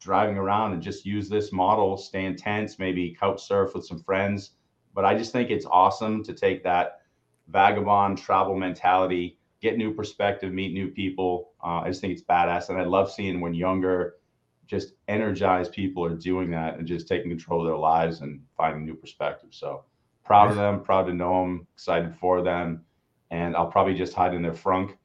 driving 0.00 0.36
around 0.36 0.72
and 0.72 0.82
just 0.82 1.06
use 1.06 1.28
this 1.28 1.52
model, 1.52 1.96
stay 1.96 2.26
in 2.26 2.36
tents, 2.36 2.78
maybe 2.78 3.16
couch 3.18 3.42
surf 3.42 3.74
with 3.74 3.86
some 3.86 4.02
friends 4.02 4.52
but 4.96 5.04
I 5.04 5.16
just 5.16 5.30
think 5.30 5.50
it's 5.50 5.66
awesome 5.66 6.24
to 6.24 6.32
take 6.32 6.64
that 6.64 7.02
vagabond 7.48 8.16
travel 8.16 8.56
mentality, 8.56 9.38
get 9.60 9.76
new 9.76 9.92
perspective, 9.92 10.54
meet 10.54 10.72
new 10.72 10.88
people. 10.88 11.50
Uh, 11.62 11.82
I 11.82 11.88
just 11.88 12.00
think 12.00 12.14
it's 12.14 12.22
badass, 12.22 12.70
and 12.70 12.78
I 12.78 12.84
love 12.84 13.12
seeing 13.12 13.42
when 13.42 13.52
younger, 13.52 14.14
just 14.66 14.94
energized 15.08 15.72
people 15.72 16.04
are 16.04 16.14
doing 16.14 16.50
that 16.50 16.78
and 16.78 16.86
just 16.86 17.06
taking 17.08 17.30
control 17.30 17.60
of 17.60 17.66
their 17.66 17.76
lives 17.76 18.20
and 18.20 18.40
finding 18.56 18.84
new 18.84 18.94
perspectives. 18.94 19.56
So 19.58 19.84
proud 20.24 20.50
of 20.50 20.56
them, 20.56 20.80
proud 20.82 21.04
to 21.06 21.14
know 21.14 21.40
them, 21.42 21.66
excited 21.74 22.14
for 22.20 22.42
them, 22.42 22.84
and 23.30 23.56
I'll 23.56 23.68
probably 23.70 23.94
just 23.94 24.12
hide 24.14 24.34
in 24.34 24.42
their 24.42 24.52
frunk, 24.52 24.96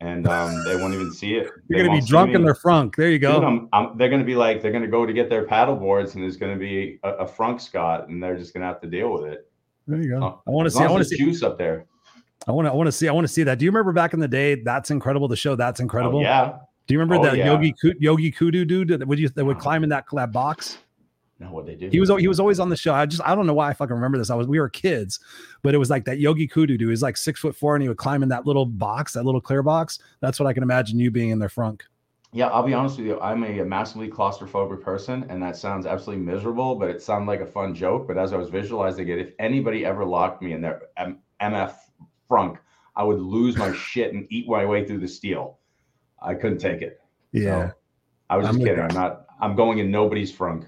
and 0.00 0.26
um, 0.28 0.62
they 0.64 0.76
won't 0.76 0.94
even 0.94 1.12
see 1.12 1.34
it. 1.34 1.50
You're 1.68 1.84
gonna 1.86 2.00
be 2.00 2.06
drunk 2.06 2.34
in 2.34 2.42
their 2.42 2.54
frunk. 2.54 2.94
There 2.96 3.10
you 3.10 3.18
go. 3.18 3.42
I'm- 3.42 3.68
I'm- 3.72 3.98
they're 3.98 4.08
going 4.08 4.20
to 4.22 4.26
be 4.26 4.36
like, 4.36 4.62
they're 4.62 4.70
going 4.72 4.84
to 4.84 4.88
go 4.90 5.04
to 5.04 5.12
get 5.12 5.28
their 5.28 5.44
paddle 5.44 5.74
boards, 5.76 6.14
and 6.14 6.22
there's 6.22 6.36
going 6.36 6.52
to 6.52 6.58
be 6.58 7.00
a, 7.02 7.10
a 7.14 7.26
frunk 7.26 7.60
Scott, 7.60 8.08
and 8.08 8.22
they're 8.22 8.36
just 8.36 8.54
going 8.54 8.60
to 8.62 8.66
have 8.68 8.80
to 8.82 8.86
deal 8.88 9.12
with 9.12 9.24
it. 9.24 9.50
There 9.88 10.00
you 10.00 10.10
go. 10.10 10.22
Oh, 10.22 10.42
I 10.46 10.50
want 10.50 10.66
to 10.66 10.70
see. 10.70 10.84
I 10.84 10.90
want 10.90 11.02
to 11.02 11.08
see. 11.08 11.16
juice 11.16 11.42
up 11.42 11.58
there. 11.58 11.86
I 12.46 12.52
want 12.52 12.66
to 12.66 12.72
I 12.72 12.74
want 12.74 12.86
to 12.86 12.92
see 12.92 13.08
I 13.08 13.12
want 13.12 13.26
to 13.26 13.32
see 13.32 13.42
that. 13.42 13.58
Do 13.58 13.64
you 13.64 13.70
remember 13.70 13.92
back 13.92 14.14
in 14.14 14.20
the 14.20 14.28
day? 14.28 14.54
That's 14.62 14.90
incredible. 14.90 15.28
The 15.28 15.36
show 15.36 15.54
That's 15.56 15.80
incredible. 15.80 16.20
Oh, 16.20 16.22
yeah. 16.22 16.58
Do 16.88 16.94
you 16.94 17.00
remember 17.00 17.22
Oh, 17.22 17.30
that 17.30 17.36
yeah. 17.36 17.52
Yogi 17.52 17.74
Yogi 18.00 18.30
Kudu 18.32 18.64
dude 18.64 18.88
that 18.88 19.06
would 19.06 19.18
you 19.18 19.28
that 19.28 19.44
would 19.44 19.58
climb 19.58 19.84
in 19.84 19.90
that 19.90 20.06
that 20.12 20.32
box? 20.32 20.78
No, 21.38 21.52
what 21.52 21.66
they 21.66 21.76
did. 21.76 21.92
He 21.92 22.00
was 22.00 22.10
he 22.18 22.26
was 22.26 22.40
always 22.40 22.58
on 22.58 22.70
the 22.70 22.76
show. 22.76 22.94
I 22.94 23.04
just 23.06 23.22
I 23.22 23.34
don't 23.34 23.46
know 23.46 23.54
why 23.54 23.68
I 23.68 23.74
fucking 23.74 23.94
remember 23.94 24.16
this. 24.18 24.30
I 24.30 24.34
was 24.34 24.48
we 24.48 24.58
were 24.58 24.70
kids, 24.70 25.20
but 25.62 25.74
it 25.74 25.78
was 25.78 25.90
like 25.90 26.06
that 26.06 26.18
Yogi 26.18 26.48
Kudu 26.48 26.78
dude. 26.78 26.80
He 26.80 26.86
was 26.86 27.02
like 27.02 27.18
six 27.18 27.38
foot 27.40 27.54
four 27.54 27.76
and 27.76 27.82
he 27.82 27.88
would 27.88 27.98
climb 27.98 28.22
in 28.22 28.30
that 28.30 28.46
little 28.46 28.64
box, 28.66 29.12
that 29.12 29.24
little 29.24 29.40
clear 29.40 29.62
box. 29.62 29.98
That's 30.20 30.40
what 30.40 30.46
I 30.46 30.54
can 30.54 30.62
imagine 30.62 30.98
you 30.98 31.10
being 31.10 31.28
in 31.28 31.38
their 31.38 31.50
frunk. 31.50 31.82
Yeah, 32.32 32.46
I'll 32.48 32.62
be 32.62 32.74
honest 32.74 32.98
with 32.98 33.06
you. 33.06 33.20
I'm 33.20 33.44
a 33.44 33.64
massively 33.64 34.08
claustrophobic 34.08 34.82
person, 34.82 35.24
and 35.30 35.42
that 35.42 35.56
sounds 35.56 35.86
absolutely 35.86 36.24
miserable, 36.24 36.74
but 36.74 36.90
it 36.90 37.00
sounded 37.00 37.26
like 37.26 37.40
a 37.40 37.46
fun 37.46 37.74
joke. 37.74 38.06
But 38.06 38.18
as 38.18 38.32
I 38.32 38.36
was 38.36 38.50
visualizing 38.50 39.08
it, 39.08 39.18
if 39.18 39.32
anybody 39.38 39.84
ever 39.86 40.04
locked 40.04 40.42
me 40.42 40.52
in 40.52 40.60
their 40.60 40.82
M- 40.98 41.20
MF 41.40 41.74
frunk, 42.28 42.58
I 42.96 43.04
would 43.04 43.20
lose 43.20 43.56
my 43.56 43.72
shit 43.72 44.12
and 44.12 44.26
eat 44.30 44.46
my 44.48 44.66
way 44.66 44.86
through 44.86 44.98
the 44.98 45.08
steel. 45.08 45.57
I 46.22 46.34
couldn't 46.34 46.58
take 46.58 46.82
it. 46.82 47.00
Yeah. 47.32 47.68
So, 47.68 47.74
I 48.30 48.36
was 48.36 48.46
I'm 48.46 48.54
just 48.54 48.62
with 48.62 48.68
kidding. 48.68 48.84
I'm 48.84 48.94
not. 48.94 49.26
I'm 49.40 49.54
going 49.54 49.78
in 49.78 49.90
nobody's 49.90 50.32
frunk. 50.32 50.66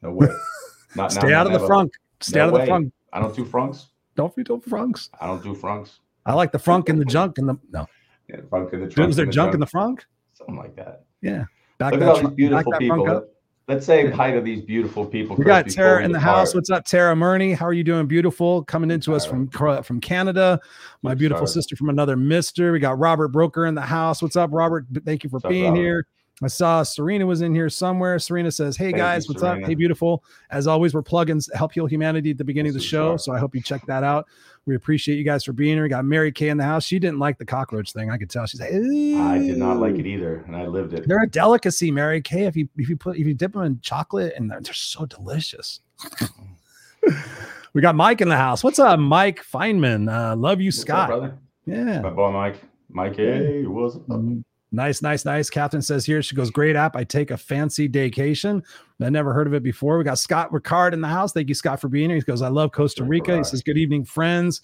No 0.00 0.12
way. 0.12 0.28
Not 0.96 1.10
Stay 1.12 1.32
out 1.32 1.46
of 1.46 1.58
the 1.58 1.66
front. 1.66 1.90
Stay 2.20 2.38
No 2.38 2.44
out 2.44 2.54
of 2.54 2.60
the 2.60 2.66
front. 2.66 2.92
I 3.12 3.20
don't 3.20 3.34
do 3.34 3.44
frunks. 3.44 3.86
Don't 4.14 4.34
be 4.36 4.44
doing 4.44 4.60
frunks. 4.60 5.08
I 5.20 5.26
don't 5.26 5.42
do 5.42 5.54
frunks. 5.54 5.98
I 6.26 6.34
like 6.34 6.52
the 6.52 6.58
frunk 6.58 6.88
and 6.88 7.00
the 7.00 7.04
junk 7.04 7.38
and 7.38 7.48
the 7.48 7.58
no. 7.70 7.86
Yeah, 8.28 8.36
the 8.36 8.42
frunk 8.42 8.72
in 8.72 8.80
the 8.80 8.88
trunk. 8.88 9.10
Is 9.10 9.16
there 9.16 9.26
the 9.26 9.32
junk 9.32 9.54
in 9.54 9.60
the 9.60 9.66
trunk, 9.66 10.00
frunk? 10.00 10.04
something 10.34 10.56
like 10.56 10.76
that. 10.76 11.04
Yeah. 11.20 11.44
Back 11.78 11.92
Look 11.92 12.02
at 12.02 12.08
all 12.08 12.20
these 12.20 12.30
beautiful 12.30 12.72
people. 12.78 13.26
Up. 13.62 13.68
Let's 13.74 13.86
say 13.86 14.10
hi 14.10 14.30
to 14.32 14.40
these 14.40 14.62
beautiful 14.62 15.04
people. 15.06 15.36
We 15.36 15.44
got 15.44 15.68
Tara 15.68 16.04
in 16.04 16.12
the 16.12 16.18
depart. 16.18 16.36
house. 16.36 16.54
What's 16.54 16.70
up, 16.70 16.84
Tara 16.84 17.14
Murney? 17.14 17.54
How 17.54 17.66
are 17.66 17.72
you 17.72 17.84
doing? 17.84 18.06
Beautiful. 18.06 18.64
Coming 18.64 18.90
into 18.90 19.14
us 19.14 19.24
from 19.24 19.48
from 19.48 20.00
Canada. 20.00 20.60
My 21.02 21.14
beautiful 21.14 21.46
sister 21.46 21.76
from 21.76 21.88
another 21.88 22.16
Mister. 22.16 22.72
We 22.72 22.78
got 22.80 22.98
Robert 22.98 23.28
Broker 23.28 23.66
in 23.66 23.74
the 23.74 23.80
house. 23.80 24.22
What's 24.22 24.36
up, 24.36 24.50
Robert? 24.52 24.86
Thank 25.04 25.24
you 25.24 25.30
for 25.30 25.36
What's 25.38 25.48
being 25.48 25.72
Robert? 25.72 25.80
here. 25.80 26.06
I 26.42 26.48
saw 26.48 26.82
Serena 26.82 27.24
was 27.24 27.40
in 27.40 27.54
here 27.54 27.68
somewhere. 27.68 28.18
Serena 28.18 28.50
says, 28.50 28.76
"Hey 28.76 28.86
Thank 28.86 28.96
you, 28.96 29.02
guys, 29.02 29.28
what's 29.28 29.44
up? 29.44 29.60
Hey, 29.60 29.76
beautiful. 29.76 30.24
As 30.50 30.66
always, 30.66 30.92
we're 30.92 31.02
plugging 31.02 31.40
Help 31.54 31.72
Heal 31.72 31.86
Humanity 31.86 32.32
at 32.32 32.38
the 32.38 32.44
beginning 32.44 32.70
of 32.70 32.74
the 32.74 32.80
show, 32.80 33.16
so 33.16 33.32
I 33.32 33.38
hope 33.38 33.54
you 33.54 33.62
check 33.62 33.86
that 33.86 34.02
out. 34.02 34.26
We 34.64 34.76
appreciate 34.76 35.16
you 35.16 35.24
guys 35.24 35.42
for 35.44 35.52
being 35.52 35.74
here. 35.74 35.82
We 35.82 35.88
got 35.88 36.04
Mary 36.04 36.30
Kay 36.30 36.48
in 36.48 36.56
the 36.56 36.62
house. 36.64 36.84
She 36.84 37.00
didn't 37.00 37.18
like 37.18 37.36
the 37.36 37.44
cockroach 37.44 37.92
thing. 37.92 38.10
I 38.10 38.16
could 38.16 38.30
tell. 38.30 38.46
She's 38.46 38.60
like, 38.60 38.70
I 38.70 39.38
did 39.38 39.56
not 39.58 39.78
like 39.78 39.96
it 39.96 40.06
either, 40.06 40.44
and 40.46 40.54
I 40.54 40.66
lived 40.66 40.94
it. 40.94 41.08
They're 41.08 41.22
a 41.22 41.28
delicacy, 41.28 41.90
Mary 41.90 42.20
Kay. 42.22 42.44
If 42.44 42.54
you 42.56 42.68
if 42.76 42.88
you 42.88 42.96
put 42.96 43.16
if 43.16 43.26
you 43.26 43.34
dip 43.34 43.54
them 43.54 43.62
in 43.62 43.80
chocolate 43.80 44.34
and 44.36 44.48
they're, 44.50 44.60
they're 44.60 44.72
so 44.72 45.04
delicious. 45.06 45.80
we 47.72 47.82
got 47.82 47.96
Mike 47.96 48.20
in 48.20 48.28
the 48.28 48.36
house. 48.36 48.62
What's 48.62 48.78
up, 48.78 49.00
Mike 49.00 49.42
Feynman? 49.44 50.08
Uh, 50.12 50.36
love 50.36 50.60
you, 50.60 50.68
What's 50.68 50.78
up, 50.80 50.86
Scott. 50.86 51.08
brother? 51.08 51.38
yeah. 51.66 52.00
My 52.00 52.10
boy 52.10 52.30
Mike. 52.30 52.62
Mike, 52.88 53.16
hey, 53.16 53.64
what's 53.66 53.96
up? 53.96 54.02
Nice, 54.74 55.02
nice, 55.02 55.24
nice. 55.26 55.50
Catherine 55.50 55.82
says 55.82 56.06
here, 56.06 56.22
she 56.22 56.34
goes, 56.34 56.50
Great 56.50 56.76
app. 56.76 56.96
I 56.96 57.04
take 57.04 57.30
a 57.30 57.36
fancy 57.36 57.88
daycation. 57.88 58.62
I 59.02 59.10
never 59.10 59.34
heard 59.34 59.46
of 59.46 59.52
it 59.54 59.62
before. 59.62 59.98
We 59.98 60.04
got 60.04 60.18
Scott 60.18 60.50
Ricard 60.50 60.92
in 60.94 61.00
the 61.02 61.08
house. 61.08 61.32
Thank 61.32 61.48
you, 61.48 61.54
Scott, 61.54 61.80
for 61.80 61.88
being 61.88 62.08
here. 62.08 62.16
He 62.16 62.22
goes, 62.22 62.40
I 62.40 62.48
love 62.48 62.72
Costa 62.72 63.04
Rica. 63.04 63.36
He 63.36 63.44
says, 63.44 63.62
Good 63.62 63.76
evening, 63.76 64.04
friends. 64.04 64.62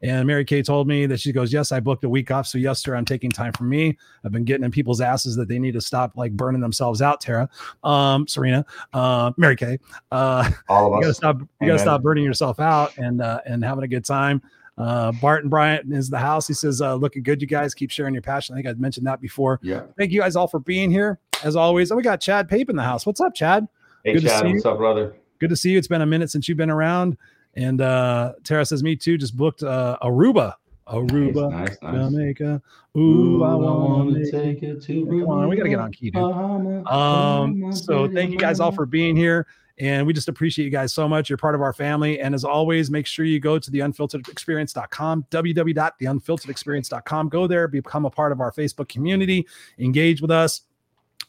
And 0.00 0.28
Mary 0.28 0.44
Kay 0.44 0.62
told 0.62 0.86
me 0.86 1.06
that 1.06 1.18
she 1.18 1.32
goes, 1.32 1.52
Yes, 1.52 1.72
I 1.72 1.80
booked 1.80 2.04
a 2.04 2.08
week 2.08 2.30
off. 2.30 2.46
So, 2.46 2.56
yes, 2.56 2.80
sir, 2.80 2.94
I'm 2.94 3.04
taking 3.04 3.30
time 3.30 3.52
for 3.52 3.64
me. 3.64 3.98
I've 4.24 4.30
been 4.30 4.44
getting 4.44 4.62
in 4.62 4.70
people's 4.70 5.00
asses 5.00 5.34
that 5.34 5.48
they 5.48 5.58
need 5.58 5.72
to 5.72 5.80
stop 5.80 6.12
like 6.16 6.32
burning 6.36 6.60
themselves 6.60 7.02
out, 7.02 7.20
Tara, 7.20 7.48
um, 7.82 8.28
Serena, 8.28 8.64
uh, 8.92 9.32
Mary 9.36 9.56
Kay. 9.56 9.78
Uh, 10.12 10.48
All 10.68 10.88
you 10.90 10.94
of 10.94 11.00
gotta 11.00 11.10
us. 11.10 11.16
stop 11.16 11.40
you 11.40 11.48
Amen. 11.62 11.68
gotta 11.70 11.78
stop 11.80 12.02
burning 12.02 12.24
yourself 12.24 12.60
out 12.60 12.96
and 12.96 13.20
uh 13.20 13.40
and 13.44 13.64
having 13.64 13.82
a 13.82 13.88
good 13.88 14.04
time 14.04 14.40
uh 14.78 15.12
barton 15.20 15.48
bryant 15.50 15.92
is 15.92 16.08
the 16.08 16.18
house. 16.18 16.46
He 16.46 16.54
says 16.54 16.80
uh 16.80 16.94
looking 16.94 17.22
good 17.22 17.40
you 17.42 17.48
guys. 17.48 17.74
Keep 17.74 17.90
sharing 17.90 18.14
your 18.14 18.22
passion. 18.22 18.54
I 18.54 18.58
think 18.62 18.68
i 18.68 18.72
mentioned 18.80 19.06
that 19.06 19.20
before. 19.20 19.58
Yeah. 19.62 19.82
thank 19.98 20.12
you 20.12 20.20
guys 20.20 20.36
all 20.36 20.46
for 20.48 20.60
being 20.60 20.90
here 20.90 21.18
as 21.44 21.56
always. 21.56 21.90
And 21.90 21.96
we 21.96 22.02
got 22.02 22.20
chad 22.20 22.48
pape 22.48 22.70
in 22.70 22.76
the 22.76 22.82
house. 22.82 23.04
What's 23.06 23.20
up 23.20 23.34
chad? 23.34 23.66
Hey, 24.04 24.12
Good 24.14 24.22
to 24.22 24.28
Chad, 24.28 24.42
see 24.42 24.52
what's 24.52 24.64
up, 24.64 24.76
brother? 24.78 25.16
good 25.40 25.50
to 25.50 25.56
see 25.56 25.70
you. 25.70 25.78
It's 25.78 25.88
been 25.88 26.02
a 26.02 26.06
minute 26.06 26.30
since 26.30 26.48
you've 26.48 26.58
been 26.58 26.70
around. 26.70 27.16
And 27.54 27.80
uh 27.80 28.34
tara 28.44 28.64
says 28.64 28.82
me 28.82 28.94
too. 28.96 29.18
Just 29.18 29.36
booked 29.36 29.62
uh 29.62 29.98
aruba. 30.02 30.54
Aruba 30.88 31.50
Nice, 31.50 31.76
nice, 31.82 31.92
nice. 31.92 32.10
jamaica. 32.12 32.62
Ooh, 32.96 33.44
i 33.44 33.54
want 33.54 34.14
to 34.14 34.30
take 34.30 34.62
it 34.62 34.80
to 34.82 35.04
come 35.06 35.28
on 35.28 35.46
we 35.48 35.56
gotta 35.56 35.68
get 35.68 35.78
on 35.78 35.92
key 35.92 36.10
dude. 36.10 36.22
Um, 36.86 37.72
so 37.72 38.08
thank 38.08 38.30
you 38.30 38.38
guys 38.38 38.58
all 38.60 38.72
for 38.72 38.86
being 38.86 39.14
here. 39.16 39.46
And 39.80 40.06
we 40.06 40.12
just 40.12 40.28
appreciate 40.28 40.64
you 40.64 40.70
guys 40.70 40.92
so 40.92 41.08
much. 41.08 41.30
You're 41.30 41.36
part 41.36 41.54
of 41.54 41.62
our 41.62 41.72
family. 41.72 42.20
And 42.20 42.34
as 42.34 42.44
always, 42.44 42.90
make 42.90 43.06
sure 43.06 43.24
you 43.24 43.38
go 43.38 43.58
to 43.58 43.70
the 43.70 43.78
unfilteredexperience.com, 43.78 45.26
www.theunfilteredexperience.com. 45.30 47.28
Go 47.28 47.46
there, 47.46 47.68
become 47.68 48.04
a 48.04 48.10
part 48.10 48.32
of 48.32 48.40
our 48.40 48.50
Facebook 48.50 48.88
community, 48.88 49.46
engage 49.78 50.20
with 50.20 50.32
us. 50.32 50.62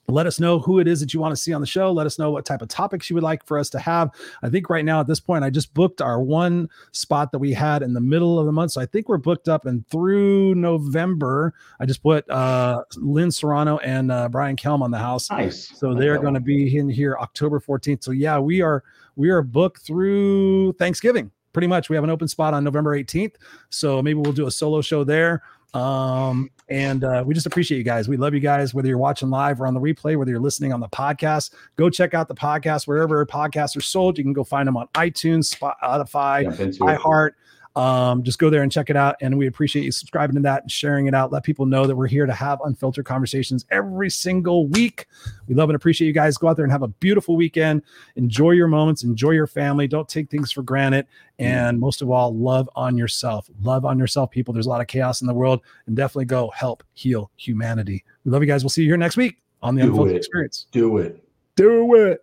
Let 0.10 0.28
us 0.28 0.40
know 0.40 0.60
who 0.60 0.80
it 0.80 0.88
is 0.88 1.00
that 1.00 1.14
you 1.14 1.20
want 1.20 1.32
to 1.36 1.42
see 1.42 1.54
on 1.54 1.62
the 1.62 1.68
show. 1.68 1.92
Let 1.92 2.06
us 2.08 2.18
know 2.18 2.32
what 2.32 2.46
type 2.46 2.62
of 2.62 2.68
topics 2.68 3.10
you 3.10 3.14
would 3.14 3.24
like 3.24 3.46
for 3.46 3.58
us 3.58 3.70
to 3.72 3.80
have. 3.80 4.10
I 4.42 4.50
think 4.50 4.70
right 4.70 4.84
now 4.84 5.00
at 5.00 5.08
this 5.08 5.20
point, 5.20 5.44
I 5.44 5.50
just 5.50 5.74
booked 5.74 6.02
our 6.02 6.22
one 6.22 6.70
spot 6.92 7.32
that 7.32 7.40
we 7.40 7.54
had 7.54 7.84
in 7.84 7.94
the 7.94 8.02
middle 8.02 8.40
of 8.40 8.46
the 8.46 8.52
month. 8.52 8.72
So 8.72 8.82
I 8.82 8.86
think 8.86 9.08
we're 9.08 9.18
booked 9.18 9.48
up 9.48 9.66
and 9.66 9.88
through 9.88 10.56
November. 10.56 11.54
I 11.80 11.86
just 11.86 12.02
put 12.02 12.30
uh, 12.30 12.84
Lynn 12.98 13.32
Serrano 13.32 13.78
and 13.78 14.12
uh, 14.12 14.30
Brian 14.30 14.56
Kelm 14.56 14.82
on 14.82 14.92
the 14.92 14.98
house. 14.98 15.30
Nice. 15.30 15.70
So 15.78 15.94
they're 15.94 16.20
going 16.20 16.34
to 16.34 16.40
be 16.40 16.78
in 16.78 16.90
here 16.90 17.18
October 17.20 17.60
14th. 17.60 18.04
So 18.04 18.12
yeah, 18.12 18.40
we 18.40 18.62
are 18.62 18.84
we 19.16 19.30
are 19.30 19.42
booked 19.42 19.82
through 19.82 20.74
Thanksgiving. 20.74 21.32
Pretty 21.52 21.68
much. 21.68 21.90
We 21.90 21.96
have 21.96 22.04
an 22.04 22.10
open 22.10 22.28
spot 22.28 22.54
on 22.54 22.64
November 22.64 22.98
18th. 22.98 23.36
So 23.70 24.02
maybe 24.02 24.20
we'll 24.20 24.34
do 24.34 24.48
a 24.48 24.52
solo 24.52 24.82
show 24.82 25.04
there. 25.04 25.42
Um, 25.74 26.50
and 26.70 27.04
uh, 27.04 27.24
we 27.26 27.34
just 27.34 27.46
appreciate 27.46 27.78
you 27.78 27.84
guys. 27.84 28.08
We 28.08 28.18
love 28.18 28.34
you 28.34 28.40
guys, 28.40 28.74
whether 28.74 28.88
you're 28.88 28.98
watching 28.98 29.30
live 29.30 29.60
or 29.62 29.68
on 29.68 29.74
the 29.74 29.80
replay, 29.80 30.18
whether 30.18 30.32
you're 30.32 30.40
listening 30.40 30.74
on 30.74 30.80
the 30.80 30.90
podcast. 30.90 31.54
Go 31.76 31.90
check 31.90 32.14
out 32.14 32.28
the 32.28 32.36
podcast 32.36 32.88
wherever 32.88 33.26
podcasts 33.26 33.76
are 33.76 33.82
sold. 33.82 34.18
You 34.18 34.24
can 34.24 34.34
go 34.34 34.44
find 34.44 34.68
them 34.68 34.78
on 34.78 34.88
iTunes, 34.96 35.56
Spotify, 35.56 36.60
into 36.60 36.80
iHeart. 36.80 37.32
Um, 37.76 38.24
just 38.24 38.40
go 38.40 38.50
there 38.50 38.64
and 38.64 38.72
check 38.72 38.90
it 38.90 38.96
out. 38.96 39.16
And 39.22 39.38
we 39.38 39.48
appreciate 39.48 39.86
you 39.86 39.92
subscribing 39.92 40.36
to 40.36 40.42
that 40.42 40.64
and 40.64 40.72
sharing 40.72 41.08
it 41.08 41.14
out. 41.14 41.32
Let 41.32 41.44
people 41.44 41.66
know 41.66 41.86
that 41.86 41.96
we're 41.96 42.08
here 42.08 42.26
to 42.26 42.34
have 42.34 42.60
unfiltered 42.62 43.06
conversations 43.06 43.66
every 43.70 44.10
single 44.10 44.68
week. 44.68 45.06
We 45.48 45.56
love 45.56 45.70
and 45.70 45.76
appreciate 45.76 46.08
you 46.08 46.14
guys. 46.14 46.38
Go 46.38 46.48
out 46.48 46.56
there 46.56 46.66
and 46.66 46.72
have 46.72 46.84
a 46.84 46.88
beautiful 46.88 47.36
weekend. 47.36 47.84
Enjoy 48.16 48.52
your 48.52 48.68
moments, 48.68 49.04
enjoy 49.04 49.32
your 49.32 49.48
family. 49.48 49.88
Don't 49.88 50.10
take 50.10 50.30
things 50.30 50.52
for 50.52 50.64
granted. 50.64 51.06
And 51.38 51.80
most 51.80 52.02
of 52.02 52.10
all, 52.10 52.36
love 52.36 52.70
on 52.76 52.98
yourself. 52.98 53.50
Love 53.62 53.86
on 53.86 53.98
yourself, 53.98 54.32
people. 54.32 54.54
There's 54.54 54.66
a 54.66 54.70
lot 54.70 54.82
of 54.82 54.88
chaos 54.88 55.22
in 55.22 55.28
the 55.28 55.34
world, 55.34 55.62
and 55.86 55.96
definitely 55.96 56.26
go 56.26 56.50
help 56.50 56.84
heal 56.94 57.32
humanity. 57.38 58.04
We 58.26 58.32
love 58.32 58.42
you 58.42 58.48
guys. 58.48 58.64
We'll 58.64 58.72
see 58.72 58.82
you 58.82 58.90
here 58.90 58.98
next 58.98 59.16
week 59.16 59.38
on 59.62 59.76
the 59.76 59.84
Do 59.84 59.90
Unfiltered 59.90 60.16
it. 60.16 60.18
Experience. 60.18 60.68
Do 60.72 60.98
it. 60.98 61.24
Do 61.56 61.96
it. 61.96 62.22